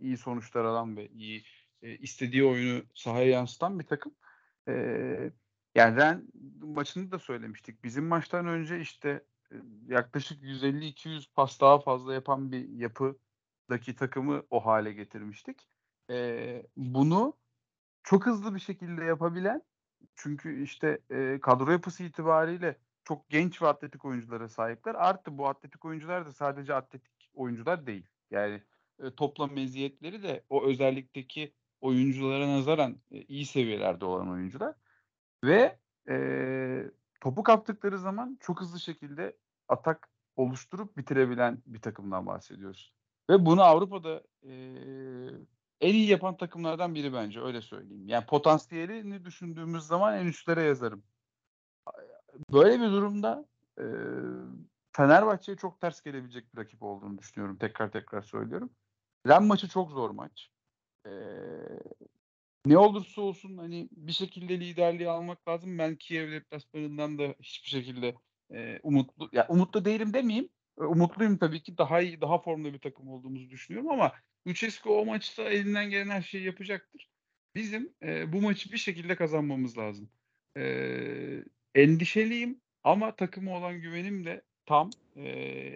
iyi 0.00 0.16
sonuçlar 0.16 0.64
alan 0.64 0.96
ve 0.96 1.08
iyi 1.08 1.44
e, 1.82 1.96
istediği 1.96 2.44
oyunu 2.44 2.82
sahaya 2.94 3.30
yansıtan 3.30 3.78
bir 3.78 3.84
takım. 3.86 4.12
E, 4.68 4.72
yani 5.74 5.96
Ren 5.96 6.28
maçını 6.62 7.10
da 7.10 7.18
söylemiştik. 7.18 7.84
Bizim 7.84 8.04
maçtan 8.04 8.46
önce 8.46 8.80
işte 8.80 9.24
yaklaşık 9.86 10.42
150-200 10.42 11.26
pas 11.34 11.60
daha 11.60 11.78
fazla 11.78 12.14
yapan 12.14 12.52
bir 12.52 12.68
yapıdaki 12.68 13.96
takımı 13.96 14.42
o 14.50 14.66
hale 14.66 14.92
getirmiştik. 14.92 15.68
E, 16.10 16.62
bunu 16.76 17.36
çok 18.02 18.26
hızlı 18.26 18.54
bir 18.54 18.60
şekilde 18.60 19.04
yapabilen 19.04 19.62
çünkü 20.14 20.62
işte 20.62 20.98
e, 21.10 21.40
kadro 21.40 21.70
yapısı 21.70 22.04
itibariyle 22.04 22.78
çok 23.04 23.30
genç 23.30 23.62
ve 23.62 23.66
atletik 23.66 24.04
oyunculara 24.04 24.48
sahipler. 24.48 24.94
Artı 24.94 25.38
bu 25.38 25.48
atletik 25.48 25.84
oyuncular 25.84 26.26
da 26.26 26.32
sadece 26.32 26.74
atletik 26.74 27.30
oyuncular 27.34 27.86
değil. 27.86 28.06
Yani 28.30 28.62
e, 29.02 29.14
toplam 29.14 29.52
meziyetleri 29.52 30.22
de 30.22 30.44
o 30.48 30.64
özellikteki 30.64 31.54
oyunculara 31.80 32.48
nazaran 32.48 33.00
e, 33.10 33.22
iyi 33.22 33.46
seviyelerde 33.46 34.04
olan 34.04 34.30
oyuncular. 34.30 34.74
Ve 35.44 35.78
e, 36.08 36.16
topu 37.20 37.42
kaptıkları 37.42 37.98
zaman 37.98 38.38
çok 38.40 38.60
hızlı 38.60 38.80
şekilde 38.80 39.36
atak 39.68 40.08
oluşturup 40.36 40.96
bitirebilen 40.96 41.62
bir 41.66 41.80
takımdan 41.80 42.26
bahsediyoruz. 42.26 42.92
Ve 43.30 43.46
bunu 43.46 43.62
Avrupa'da 43.62 44.22
e, 44.42 44.52
en 45.80 45.94
iyi 45.94 46.08
yapan 46.08 46.36
takımlardan 46.36 46.94
biri 46.94 47.12
bence 47.12 47.40
öyle 47.40 47.60
söyleyeyim. 47.60 48.08
Yani 48.08 48.26
potansiyelini 48.26 49.24
düşündüğümüz 49.24 49.86
zaman 49.86 50.18
en 50.18 50.26
üstlere 50.26 50.62
yazarım. 50.62 51.02
Böyle 52.52 52.80
bir 52.80 52.90
durumda 52.90 53.44
e, 53.78 53.84
Fenerbahçe'ye 54.92 55.56
çok 55.56 55.80
ters 55.80 56.00
gelebilecek 56.02 56.54
bir 56.54 56.60
rakip 56.60 56.82
olduğunu 56.82 57.18
düşünüyorum. 57.18 57.56
Tekrar 57.56 57.92
tekrar 57.92 58.22
söylüyorum. 58.22 58.70
Ren 59.26 59.44
maçı 59.44 59.68
çok 59.68 59.90
zor 59.90 60.10
maç. 60.10 60.50
E, 61.06 61.10
ne 62.66 62.78
olursa 62.78 63.20
olsun 63.22 63.58
hani 63.58 63.88
bir 63.92 64.12
şekilde 64.12 64.60
liderliği 64.60 65.08
almak 65.08 65.48
lazım. 65.48 65.78
Ben 65.78 65.96
Kiev 65.96 66.32
deplasmanından 66.32 67.18
da 67.18 67.34
hiçbir 67.42 67.68
şekilde 67.68 68.14
e, 68.54 68.80
umutlu 68.82 69.28
ya 69.32 69.46
umutlu 69.48 69.84
değilim 69.84 70.14
demeyeyim. 70.14 70.48
Umutluyum 70.76 71.38
tabii 71.38 71.62
ki 71.62 71.78
daha 71.78 72.00
iyi, 72.00 72.20
daha 72.20 72.38
formda 72.42 72.72
bir 72.72 72.78
takım 72.78 73.08
olduğumuzu 73.08 73.50
düşünüyorum 73.50 73.90
ama 73.90 74.12
Lucescu 74.48 74.90
o 74.90 75.04
maçta 75.04 75.42
elinden 75.42 75.90
gelen 75.90 76.10
her 76.10 76.22
şeyi 76.22 76.44
yapacaktır. 76.44 77.08
Bizim 77.54 77.92
e, 78.02 78.32
bu 78.32 78.40
maçı 78.40 78.72
bir 78.72 78.78
şekilde 78.78 79.16
kazanmamız 79.16 79.78
lazım. 79.78 80.10
E, 80.56 81.44
endişeliyim 81.74 82.60
ama 82.84 83.16
takıma 83.16 83.58
olan 83.58 83.80
güvenim 83.80 84.24
de 84.24 84.42
tam. 84.66 84.90
E, 85.16 85.28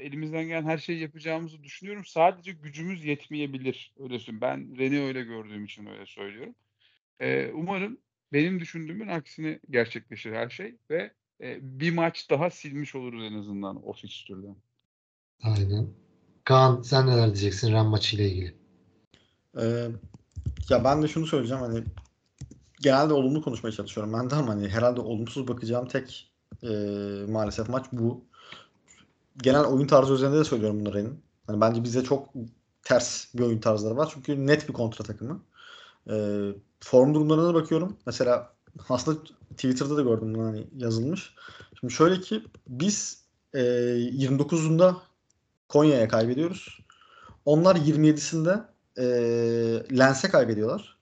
elimizden 0.07 0.45
gelen 0.49 0.65
her 0.65 0.79
şeyi 0.79 1.01
yapacağımızı 1.01 1.63
düşünüyorum. 1.63 2.05
Sadece 2.05 2.53
gücümüz 2.53 3.05
yetmeyebilir. 3.05 3.93
Öyle 3.99 4.19
söyleyeyim. 4.19 4.41
Ben 4.41 4.79
Ren'i 4.79 5.01
öyle 5.01 5.23
gördüğüm 5.23 5.65
için 5.65 5.87
öyle 5.87 6.07
söylüyorum. 6.07 6.55
E, 7.21 7.51
umarım 7.53 7.99
benim 8.33 8.61
düşündüğümün 8.61 9.09
aksine 9.09 9.61
gerçekleşir 9.71 10.33
her 10.33 10.49
şey 10.49 10.77
ve 10.91 11.13
e, 11.41 11.59
bir 11.63 11.93
maç 11.93 12.31
daha 12.31 12.51
silmiş 12.51 12.95
oluruz 12.95 13.25
en 13.25 13.39
azından 13.39 13.89
o 13.89 13.93
fikstürden. 13.93 14.57
Aynen. 15.43 15.89
Kaan 16.45 16.83
sen 16.83 17.07
neler 17.07 17.27
diyeceksin 17.27 17.73
Ren 17.73 17.87
maçı 17.87 18.17
ile 18.17 18.29
ilgili? 18.31 18.55
Ee, 19.61 19.89
ya 20.69 20.85
ben 20.85 21.03
de 21.03 21.09
şunu 21.09 21.27
söyleyeceğim 21.27 21.63
hani 21.63 21.85
genelde 22.81 23.13
olumlu 23.13 23.43
konuşmaya 23.43 23.73
çalışıyorum 23.73 24.13
ben 24.13 24.31
de 24.31 24.35
ama 24.35 24.53
hani 24.53 24.69
herhalde 24.69 25.01
olumsuz 25.01 25.49
bakacağım 25.49 25.89
tek 25.89 26.31
e, 26.63 26.69
maalesef 27.29 27.69
maç 27.69 27.87
bu. 27.93 28.25
Genel 29.43 29.65
oyun 29.65 29.87
tarzı 29.87 30.15
üzerinde 30.15 30.39
de 30.39 30.45
söylüyorum 30.45 30.81
bunları. 30.81 31.11
Hani 31.47 31.61
bence 31.61 31.85
bize 31.85 32.05
çok 32.05 32.29
ters 32.83 33.35
bir 33.35 33.43
oyun 33.43 33.59
tarzları 33.59 33.97
var. 33.97 34.11
Çünkü 34.15 34.47
net 34.47 34.69
bir 34.69 34.73
kontra 34.73 35.05
takımı. 35.05 35.43
E, 36.11 36.15
form 36.85 37.15
durumlarına 37.15 37.55
bakıyorum. 37.55 37.97
Mesela 38.07 38.53
aslında 38.89 39.21
Twitter'da 39.51 39.97
da 39.97 40.03
gördüm 40.03 40.35
bunu 40.35 40.45
hani 40.47 40.67
yazılmış. 40.77 41.35
Şimdi 41.81 41.93
şöyle 41.93 42.21
ki 42.21 42.45
biz 42.69 43.25
e, 43.55 43.61
29'unda 43.61 44.97
Konya'ya 45.69 46.09
kaybediyoruz. 46.09 46.81
Onlar 47.45 47.77
27'sinde 47.77 48.65
e, 48.99 49.05
Lens'e 49.99 50.29
kaybediyorlar. 50.29 50.99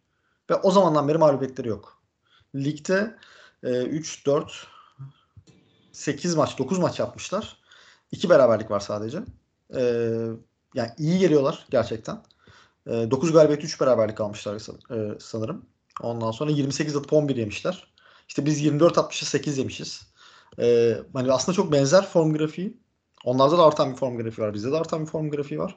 Ve 0.51 0.55
o 0.55 0.71
zamandan 0.71 1.09
beri 1.09 1.19
mağlubiyetleri 1.19 1.69
yok. 1.69 2.03
Ligde 2.55 3.17
e, 3.63 3.83
3, 3.83 4.27
4, 4.27 4.67
8 5.93 6.35
maç, 6.35 6.59
9 6.59 6.79
maç 6.79 6.99
yapmışlar. 6.99 7.57
2 8.13 8.31
beraberlik 8.31 8.71
var 8.71 8.81
sadece. 8.81 9.23
E, 9.75 9.81
yani 10.75 10.91
iyi 10.99 11.19
geliyorlar 11.19 11.67
gerçekten. 11.71 12.23
E, 12.87 13.11
9 13.11 13.33
galibiyet 13.33 13.65
3 13.65 13.81
beraberlik 13.81 14.21
almışlar 14.21 14.61
sanırım. 15.19 15.72
Ondan 16.01 16.31
sonra 16.31 16.51
28 16.51 16.97
atıp 16.97 17.13
11 17.13 17.37
yemişler. 17.37 17.87
İşte 18.29 18.47
biz 18.47 18.61
24 18.61 18.99
atmışız 18.99 19.29
8 19.29 19.59
yemişiz. 19.59 20.07
E, 20.59 20.97
hani 21.13 21.33
aslında 21.33 21.57
çok 21.57 21.73
benzer 21.73 22.07
form 22.07 22.33
grafiği. 22.33 22.77
Onlarda 23.25 23.59
da 23.59 23.65
artan 23.67 23.93
bir 23.93 23.97
form 23.97 24.17
grafiği 24.17 24.47
var. 24.47 24.55
Bizde 24.55 24.73
de 24.73 24.77
artan 24.77 25.01
bir 25.01 25.07
form 25.07 25.31
grafiği 25.31 25.61
var. 25.61 25.77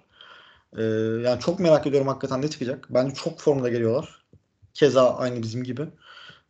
Ee, 0.78 0.84
yani 1.24 1.40
çok 1.40 1.60
merak 1.60 1.88
ediyorum 1.88 2.08
hakikaten 2.08 2.42
ne 2.42 2.50
çıkacak. 2.50 2.88
Bence 2.90 3.16
çok 3.16 3.40
formda 3.40 3.70
geliyorlar. 3.70 4.26
Keza 4.74 5.16
aynı 5.16 5.44
bizim 5.44 5.64
gibi. 5.64 5.82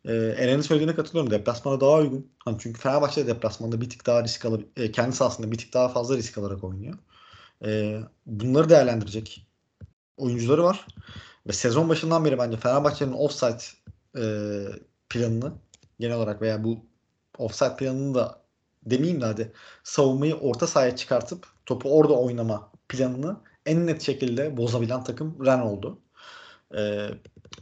Ee, 0.04 0.12
Eren'in 0.14 0.60
söylediğine 0.60 0.94
katılıyorum. 0.94 1.30
Deplasmana 1.30 1.80
daha 1.80 1.92
uygun. 1.98 2.30
Hani 2.38 2.56
çünkü 2.60 2.80
Fenerbahçe 2.80 3.26
deplasmanda 3.26 3.80
bir 3.80 3.90
tık 3.90 4.06
daha 4.06 4.24
risk 4.24 4.44
alıp 4.44 4.80
e, 4.80 4.92
kendi 4.92 5.16
sahasında 5.16 5.52
bir 5.52 5.58
tık 5.58 5.74
daha 5.74 5.88
fazla 5.88 6.16
risk 6.16 6.38
alarak 6.38 6.64
oynuyor. 6.64 6.98
Ee, 7.64 8.00
bunları 8.26 8.68
değerlendirecek 8.68 9.46
oyuncuları 10.16 10.64
var. 10.64 10.86
Ve 11.48 11.52
sezon 11.52 11.88
başından 11.88 12.24
beri 12.24 12.38
bence 12.38 12.56
Fenerbahçe'nin 12.56 13.12
offside 13.12 13.58
e, 14.18 14.24
planını 15.08 15.52
genel 16.00 16.16
olarak 16.16 16.42
veya 16.42 16.64
bu 16.64 16.78
offside 17.38 17.76
planını 17.76 18.14
da 18.14 18.42
demeyeyim 18.86 19.20
de 19.20 19.24
hadi 19.24 19.52
savunmayı 19.84 20.34
orta 20.34 20.66
sahaya 20.66 20.96
çıkartıp 20.96 21.46
topu 21.66 21.98
orada 21.98 22.12
oynama 22.12 22.72
planını 22.88 23.36
en 23.66 23.86
net 23.86 24.02
şekilde 24.02 24.56
bozabilen 24.56 25.04
takım 25.04 25.46
Ren 25.46 25.60
oldu. 25.60 25.98
Ee, 26.76 27.08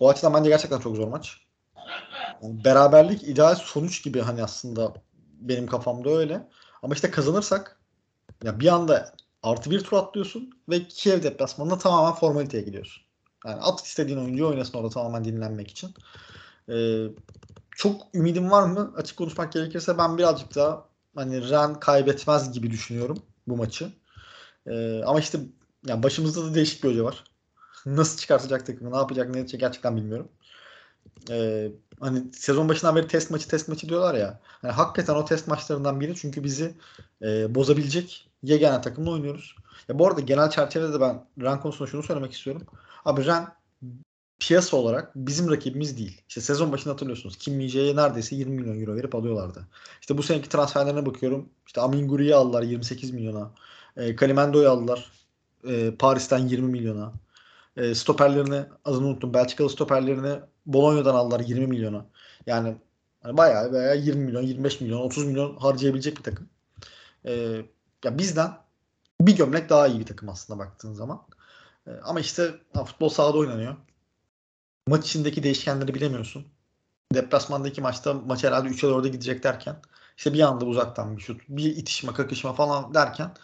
o 0.01 0.09
açıdan 0.09 0.35
bence 0.35 0.51
gerçekten 0.51 0.81
çok 0.81 0.97
zor 0.97 1.09
maç. 1.09 1.41
Yani 2.43 2.65
beraberlik 2.65 3.23
ideal 3.23 3.55
sonuç 3.55 4.05
gibi 4.05 4.21
hani 4.21 4.43
aslında 4.43 4.95
benim 5.41 5.67
kafamda 5.67 6.11
öyle. 6.11 6.49
Ama 6.83 6.95
işte 6.95 7.11
kazanırsak 7.11 7.81
ya 8.45 8.61
bir 8.61 8.69
anda 8.69 9.15
artı 9.43 9.71
bir 9.71 9.81
tur 9.81 9.97
atlıyorsun 9.97 10.51
ve 10.69 10.89
Kiev 10.89 11.23
deplasmanında 11.23 11.79
tamamen 11.79 12.15
formaliteye 12.15 12.63
gidiyorsun. 12.63 13.04
Yani 13.45 13.61
at 13.61 13.87
istediğin 13.87 14.19
oyuncu 14.19 14.49
oynasın 14.49 14.79
orada 14.79 14.91
tamamen 14.91 15.25
dinlenmek 15.25 15.71
için. 15.71 15.95
Ee, 16.69 17.07
çok 17.71 18.03
ümidim 18.15 18.51
var 18.51 18.63
mı? 18.63 18.95
Açık 18.97 19.19
konuşmak 19.19 19.53
gerekirse 19.53 19.99
ben 19.99 20.19
birazcık 20.19 20.55
daha 20.55 20.85
hani 21.15 21.51
Ren 21.51 21.81
kaybetmez 21.81 22.53
gibi 22.53 22.71
düşünüyorum 22.71 23.19
bu 23.47 23.57
maçı. 23.57 23.93
Ee, 24.67 25.03
ama 25.07 25.21
işte 25.21 25.39
yani 25.87 26.03
başımızda 26.03 26.45
da 26.45 26.55
değişik 26.55 26.85
bir 26.85 26.89
hoca 26.89 27.05
var. 27.05 27.25
Nasıl 27.87 28.19
çıkartacak 28.19 28.67
takımı, 28.67 28.93
ne 28.93 28.97
yapacak, 28.97 29.35
ne 29.35 29.41
edecek 29.41 29.61
gerçekten 29.61 29.97
bilmiyorum. 29.97 30.29
Ee, 31.31 31.73
hani 32.01 32.33
sezon 32.33 32.69
başından 32.69 32.97
beri 32.97 33.09
test 33.09 33.31
maçı 33.31 33.49
test 33.49 33.69
maçı 33.69 33.89
diyorlar 33.89 34.15
ya. 34.15 34.41
Yani 34.63 34.73
hakikaten 34.73 35.15
o 35.15 35.25
test 35.25 35.49
maçlarından 35.49 36.01
biri 36.01 36.15
çünkü 36.17 36.45
bizi 36.45 36.75
e, 37.23 37.55
bozabilecek 37.55 38.31
yegane 38.43 38.81
takımla 38.81 39.11
oynuyoruz. 39.11 39.57
Ya 39.89 39.99
bu 39.99 40.07
arada 40.07 40.21
genel 40.21 40.51
çerçevede 40.51 40.93
de 40.93 41.01
ben 41.01 41.25
Ren 41.41 41.61
konusunda 41.61 41.91
şunu 41.91 42.03
söylemek 42.03 42.33
istiyorum. 42.33 42.63
Abi 43.05 43.27
Ren 43.27 43.49
piyasa 44.39 44.77
olarak 44.77 45.13
bizim 45.17 45.51
rakibimiz 45.51 45.99
değil. 45.99 46.23
İşte 46.29 46.41
sezon 46.41 46.73
başında 46.73 46.95
hatırlıyorsunuz. 46.95 47.39
Kim 47.39 47.55
Mije'ye 47.55 47.97
neredeyse 47.97 48.37
20 48.37 48.55
milyon 48.61 48.81
euro 48.81 48.97
verip 48.97 49.15
alıyorlardı. 49.15 49.69
İşte 50.01 50.19
bu 50.19 50.23
seneki 50.23 50.49
transferlerine 50.49 51.07
bakıyorum. 51.07 51.49
İşte 51.67 51.81
Amin 51.81 52.09
Guri'yi 52.09 52.35
aldılar 52.35 52.63
28 52.63 53.11
milyona. 53.11 53.51
E, 53.97 54.17
Kalimendo'yu 54.17 54.71
aldılar. 54.71 55.13
E, 55.69 55.95
Paris'ten 55.99 56.39
20 56.39 56.73
milyona. 56.73 57.13
E, 57.77 57.95
stoperlerini 57.95 58.65
adını 58.85 59.07
unuttum. 59.07 59.35
Belçikalı 59.35 59.71
stoperlerini 59.71 60.41
Bologna'dan 60.67 61.15
aldılar 61.15 61.41
20 61.41 61.67
milyona. 61.67 62.07
Yani 62.47 62.77
hani 63.23 63.37
bayağı 63.37 63.73
bayağı 63.73 63.97
20 63.97 64.25
milyon, 64.25 64.43
25 64.43 64.81
milyon, 64.81 65.01
30 65.01 65.25
milyon 65.25 65.57
harcayabilecek 65.57 66.19
bir 66.19 66.23
takım. 66.23 66.49
E, 67.27 67.33
ya 68.05 68.19
bizden 68.19 68.51
bir 69.21 69.37
gömlek 69.37 69.69
daha 69.69 69.87
iyi 69.87 70.01
bir 70.01 70.07
takım 70.07 70.29
aslında 70.29 70.59
baktığın 70.59 70.93
zaman. 70.93 71.23
E, 71.87 71.91
ama 72.05 72.21
işte 72.21 72.55
futbol 72.75 73.09
sahada 73.09 73.39
oynanıyor. 73.39 73.77
Maç 74.89 75.07
içindeki 75.07 75.43
değişkenleri 75.43 75.95
bilemiyorsun. 75.95 76.47
Deplasmandaki 77.15 77.81
maçta 77.81 78.15
maç 78.15 78.45
herhalde 78.45 78.69
3'e 78.69 78.89
4'e 78.89 79.09
gidecek 79.09 79.43
derken 79.43 79.77
işte 80.17 80.33
bir 80.33 80.41
anda 80.41 80.65
uzaktan 80.65 81.17
bir 81.17 81.23
şut, 81.23 81.41
bir 81.49 81.77
itişme, 81.77 82.13
kakışma 82.13 82.53
falan 82.53 82.95
derken 82.95 83.35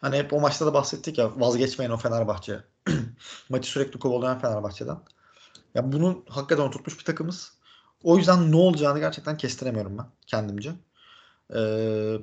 hani 0.00 0.16
hep 0.16 0.32
o 0.32 0.40
maçta 0.40 0.66
da 0.66 0.74
bahsettik 0.74 1.18
ya 1.18 1.40
vazgeçmeyin 1.40 1.90
o 1.90 1.96
Fenerbahçe. 1.96 2.64
Maçı 3.48 3.70
sürekli 3.70 3.98
kovalayan 3.98 4.38
Fenerbahçe'den. 4.38 4.98
Ya 5.74 5.92
bunun 5.92 6.24
hakikaten 6.28 6.62
oturtmuş 6.62 6.98
bir 6.98 7.04
takımız. 7.04 7.52
O 8.02 8.16
yüzden 8.18 8.52
ne 8.52 8.56
olacağını 8.56 8.98
gerçekten 8.98 9.36
kestiremiyorum 9.36 9.98
ben 9.98 10.06
kendimce. 10.26 10.72
Ee, 11.54 12.18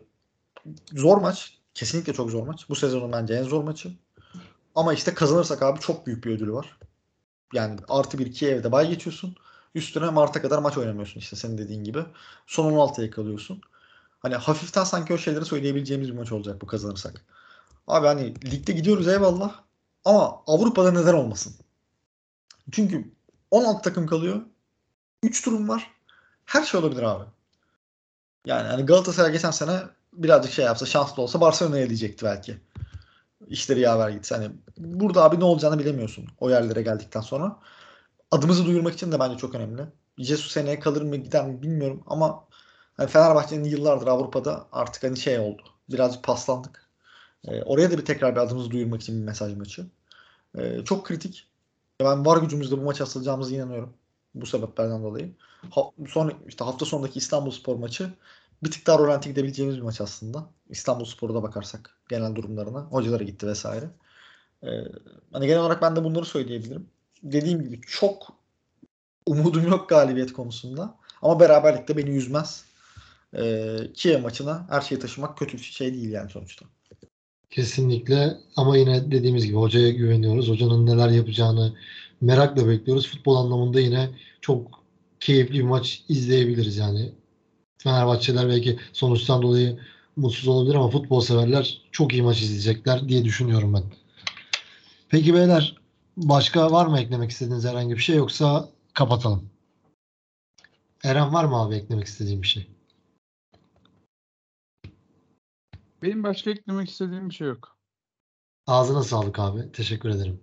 zor 0.94 1.18
maç. 1.18 1.60
Kesinlikle 1.74 2.14
çok 2.14 2.32
zor 2.32 2.48
maç. 2.48 2.70
Bu 2.70 2.76
sezonun 2.76 3.12
bence 3.12 3.34
en 3.34 3.44
zor 3.44 3.64
maçı. 3.64 3.92
Ama 4.76 4.94
işte 4.94 5.14
kazanırsak 5.14 5.62
abi 5.62 5.80
çok 5.80 6.08
büyük 6.08 6.26
bir 6.26 6.32
ödülü 6.32 6.54
var. 6.54 6.78
Yani 7.54 7.80
artı 7.90 8.18
bir 8.18 8.26
iki 8.26 8.48
evde 8.48 8.72
bay 8.72 8.90
geçiyorsun. 8.90 9.36
Üstüne 9.76 10.10
Mart'a 10.10 10.42
kadar 10.42 10.60
maç 10.60 10.78
oynamıyorsun 10.78 11.20
işte 11.20 11.36
senin 11.36 11.58
dediğin 11.58 11.84
gibi. 11.84 12.06
Son 12.48 12.74
16'ya 12.74 13.10
kalıyorsun. 13.12 13.62
Hani 14.20 14.36
hafiften 14.36 14.84
sanki 14.84 15.14
o 15.14 15.18
şeyleri 15.18 15.46
söyleyebileceğimiz 15.46 16.10
bir 16.10 16.18
maç 16.18 16.32
olacak 16.32 16.62
bu 16.62 16.68
kazanırsak. 16.68 17.26
Abi 17.88 18.08
hani 18.08 18.52
ligde 18.52 18.74
gidiyoruz 18.74 19.08
eyvallah. 19.08 19.64
Ama 20.06 20.44
Avrupa'da 20.48 20.92
neden 20.92 21.14
olmasın? 21.14 21.56
Çünkü 22.72 23.12
16 23.52 23.82
takım 23.82 24.08
kalıyor. 24.08 24.42
3 25.24 25.44
turum 25.44 25.70
var. 25.70 25.92
Her 26.46 26.64
şey 26.66 26.80
olabilir 26.80 27.04
abi. 27.04 27.24
Yani 28.46 28.68
hani 28.68 28.86
Galatasaray 28.86 29.32
geçen 29.32 29.52
sene 29.52 29.82
birazcık 30.14 30.54
şey 30.54 30.66
yapsa 30.66 30.86
şanslı 30.86 31.24
olsa 31.24 31.42
Barcelona'ya 31.42 31.84
eleyecekti 31.84 32.26
belki. 32.26 32.58
İşleri 33.48 33.80
yaver 33.80 34.10
gitse. 34.10 34.36
Hani 34.36 34.52
burada 34.78 35.24
abi 35.24 35.40
ne 35.40 35.44
olacağını 35.44 35.80
bilemiyorsun 35.80 36.28
o 36.40 36.50
yerlere 36.50 36.82
geldikten 36.82 37.22
sonra. 37.22 37.60
Adımızı 38.32 38.66
duyurmak 38.66 38.94
için 38.94 39.12
de 39.12 39.20
bence 39.20 39.38
çok 39.38 39.56
önemli. 39.56 39.82
Jesus 40.18 40.52
seneye 40.52 40.80
kalır 40.80 41.02
mı 41.02 41.16
gider 41.16 41.48
mi 41.48 41.62
bilmiyorum 41.62 42.04
ama 42.08 42.46
hani 42.98 43.10
Fenerbahçe'nin 43.10 43.64
yıllardır 43.64 44.08
Avrupa'da 44.08 44.68
artık 44.72 45.04
hani 45.04 45.18
şey 45.18 45.40
oldu. 45.40 45.62
Birazcık 45.90 46.24
paslandık. 46.24 46.90
Ee, 47.48 47.64
oraya 47.64 47.92
da 47.92 47.98
bir 47.98 48.06
tekrar 48.06 48.36
bir 48.36 48.42
adımızı 48.42 48.72
duyurmak 48.72 49.02
için 49.02 49.22
bir 49.22 49.26
mesaj 49.26 49.56
maçı. 49.56 49.86
Ee, 50.58 50.84
çok 50.86 51.06
kritik. 51.06 51.48
Ben 52.00 52.26
var 52.26 52.38
gücümüzle 52.38 52.78
bu 52.78 52.82
maçı 52.82 53.04
asılacağımıza 53.04 53.56
inanıyorum. 53.56 53.94
Bu 54.36 54.46
sebeplerden 54.46 55.04
dolayı. 55.04 55.34
Ha, 55.72 55.82
son, 56.10 56.34
işte 56.48 56.66
hafta 56.66 56.86
sonundaki 56.86 57.20
İstanbul 57.20 57.52
Spor 57.52 57.76
maçı 57.76 58.14
bir 58.64 58.72
tık 58.72 58.88
daha 58.88 58.98
rolanti 58.98 59.30
gidebileceğimiz 59.30 59.78
bir 59.78 59.82
maç 59.82 60.02
aslında. 60.02 60.50
İstanbul 60.70 61.06
Spor'a 61.06 61.44
bakarsak 61.44 61.98
genel 62.10 62.36
durumlarına. 62.36 62.80
Hocalara 62.80 63.24
gitti 63.24 63.48
vesaire. 63.48 63.90
Ee, 64.64 64.68
hani 65.32 65.48
genel 65.48 65.60
olarak 65.60 65.82
ben 65.82 65.96
de 65.96 66.04
bunları 66.04 66.26
söyleyebilirim. 66.26 66.88
Dediğim 67.24 67.64
gibi 67.64 67.82
çok 67.82 68.34
umudum 69.26 69.68
yok 69.68 69.90
galibiyet 69.90 70.34
konusunda. 70.34 70.96
Ama 71.22 71.40
beraberlikte 71.40 71.98
beni 71.98 72.10
yüzmez. 72.10 72.66
Ee, 73.38 73.78
Kiev 73.94 74.22
maçına 74.22 74.68
her 74.70 74.82
şeyi 74.82 75.00
taşımak 75.00 75.38
kötü 75.38 75.58
bir 75.58 75.64
şey 75.64 75.94
değil 75.94 76.10
yani 76.10 76.30
sonuçta. 76.30 76.66
Kesinlikle 77.50 78.38
ama 78.56 78.78
yine 78.78 79.12
dediğimiz 79.12 79.46
gibi 79.46 79.58
hocaya 79.58 79.90
güveniyoruz. 79.90 80.50
Hocanın 80.50 80.86
neler 80.86 81.10
yapacağını 81.10 81.74
merakla 82.22 82.68
bekliyoruz. 82.68 83.08
Futbol 83.08 83.36
anlamında 83.36 83.80
yine 83.80 84.10
çok 84.42 84.84
keyifli 85.20 85.54
bir 85.54 85.64
maç 85.64 86.04
izleyebiliriz 86.10 86.78
yani. 86.78 87.12
Fenerbahçeler 87.84 88.50
belki 88.50 88.80
sonuçtan 88.94 89.42
dolayı 89.42 89.80
mutsuz 90.16 90.48
olabilir 90.48 90.76
ama 90.76 90.90
futbol 90.90 91.22
severler 91.22 91.82
çok 91.92 92.14
iyi 92.14 92.22
maç 92.22 92.42
izleyecekler 92.42 93.10
diye 93.10 93.26
düşünüyorum 93.26 93.74
ben. 93.74 93.84
Peki 95.10 95.34
beyler 95.34 95.76
başka 96.18 96.72
var 96.72 96.86
mı 96.86 97.00
eklemek 97.00 97.32
istediğiniz 97.32 97.66
herhangi 97.66 97.96
bir 97.96 98.02
şey 98.02 98.16
yoksa 98.16 98.70
kapatalım. 98.94 99.50
Eren 101.04 101.34
var 101.34 101.46
mı 101.46 101.62
abi 101.62 101.76
eklemek 101.76 102.08
istediğin 102.08 102.42
bir 102.42 102.48
şey? 102.48 102.68
Benim 106.02 106.24
başka 106.24 106.52
eklemek 106.52 106.90
istediğim 106.90 107.30
bir 107.30 107.36
şey 107.36 107.48
yok. 107.48 107.78
Ağzına 108.68 109.04
sağlık 109.04 109.40
abi. 109.40 109.72
Teşekkür 109.72 110.10
ederim. 110.10 110.40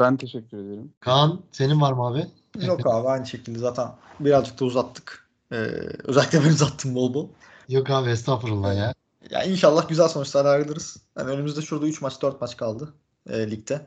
Ben 0.00 0.16
teşekkür 0.16 0.58
ederim. 0.58 0.92
Kaan 1.00 1.42
senin 1.52 1.80
var 1.80 1.92
mı 1.92 2.06
abi? 2.06 2.26
Yok 2.62 2.86
abi 2.86 3.08
aynı 3.08 3.26
şekilde 3.26 3.58
zaten 3.58 3.88
birazcık 4.20 4.60
da 4.60 4.64
uzattık. 4.64 5.27
Ee, 5.52 5.56
özellikle 6.04 6.44
ben 6.44 6.48
uzattım 6.48 6.94
bol 6.94 7.14
bol. 7.14 7.28
Yok 7.68 7.90
abi 7.90 8.10
estağfurullah 8.10 8.76
ya. 8.76 8.94
Ya 9.30 9.44
inşallah 9.44 9.88
güzel 9.88 10.08
sonuçlar 10.08 10.44
ayrılırız. 10.44 10.96
Yani 11.18 11.30
önümüzde 11.30 11.62
şurada 11.62 11.86
3 11.86 12.00
maç 12.00 12.22
4 12.22 12.40
maç 12.40 12.56
kaldı 12.56 12.94
e, 13.30 13.50
ligde. 13.50 13.86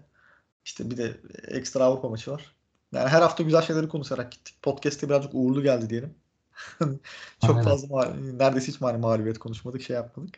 İşte 0.65 0.91
bir 0.91 0.97
de 0.97 1.17
ekstra 1.47 1.83
Avrupa 1.83 2.09
maçı 2.09 2.31
var. 2.31 2.55
Yani 2.93 3.09
her 3.09 3.21
hafta 3.21 3.43
güzel 3.43 3.61
şeyleri 3.61 3.87
konuşarak 3.87 4.31
gittik. 4.31 4.55
Podcast'te 4.61 5.09
birazcık 5.09 5.31
uğurlu 5.33 5.63
geldi 5.63 5.89
diyelim. 5.89 6.13
Çok 7.45 7.55
Aynen. 7.55 7.63
fazla 7.63 7.87
fazla 7.87 8.15
neredeyse 8.37 8.67
hiç 8.67 8.81
mağ- 8.81 8.97
mağlubiyet 8.97 9.39
konuşmadık, 9.39 9.81
şey 9.81 9.95
yapmadık. 9.95 10.35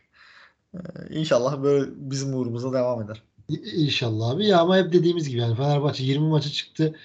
Ee, 0.74 0.80
inşallah 1.10 1.64
böyle 1.64 1.92
bizim 1.96 2.34
uğrumuza 2.34 2.74
devam 2.74 3.02
eder. 3.02 3.24
İnşallah 3.76 4.30
abi. 4.30 4.48
Ya 4.48 4.60
ama 4.60 4.78
hep 4.78 4.94
dediğimiz 4.94 5.30
gibi 5.30 5.40
yani 5.40 5.56
Fenerbahçe 5.56 6.04
20 6.04 6.28
maça 6.28 6.50
çıktı. 6.50 6.96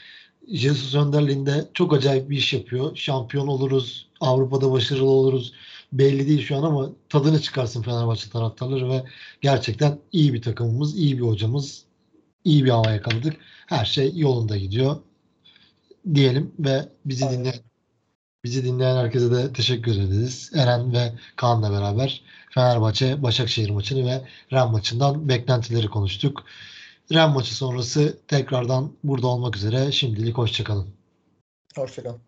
Jesus 0.49 0.95
önderliğinde 0.95 1.69
çok 1.75 1.93
acayip 1.95 2.31
bir 2.31 2.37
iş 2.37 2.53
yapıyor. 2.53 2.97
Şampiyon 2.97 3.47
oluruz. 3.47 4.08
Avrupa'da 4.21 4.73
başarılı 4.73 5.11
oluruz. 5.11 5.53
Belli 5.93 6.29
değil 6.29 6.43
şu 6.43 6.57
an 6.57 6.63
ama 6.63 6.91
tadını 7.09 7.41
çıkarsın 7.41 7.83
Fenerbahçe 7.83 8.31
taraftarları 8.31 8.91
ve 8.91 9.05
gerçekten 9.41 9.99
iyi 10.13 10.35
bir 10.35 10.43
takımımız, 10.43 10.99
iyi 10.99 11.19
bir 11.19 11.23
hocamız, 11.23 11.85
iyi 12.45 12.65
bir 12.65 12.71
hava 12.71 12.91
yakaladık. 12.91 13.37
Her 13.67 13.85
şey 13.85 14.13
yolunda 14.17 14.57
gidiyor 14.57 14.97
diyelim 16.15 16.53
ve 16.59 16.89
bizi 17.05 17.27
Aynen. 17.27 17.41
dinleyen 17.41 17.61
bizi 18.45 18.65
dinleyen 18.65 18.97
herkese 18.97 19.31
de 19.31 19.53
teşekkür 19.53 19.93
ederiz. 19.93 20.51
Eren 20.55 20.93
ve 20.93 21.13
Kaan'la 21.37 21.73
beraber 21.73 22.23
Fenerbahçe 22.51 23.23
Başakşehir 23.23 23.71
maçını 23.71 24.07
ve 24.07 24.23
Ren 24.53 24.71
maçından 24.71 25.29
beklentileri 25.29 25.89
konuştuk. 25.89 26.45
Ren 27.13 27.31
maçı 27.31 27.55
sonrası 27.55 28.19
tekrardan 28.29 28.93
burada 29.05 29.27
olmak 29.27 29.57
üzere. 29.57 29.93
Şimdilik 29.93 30.39
hoşçakalın. 30.39 30.87
Hoşçakalın. 31.77 32.28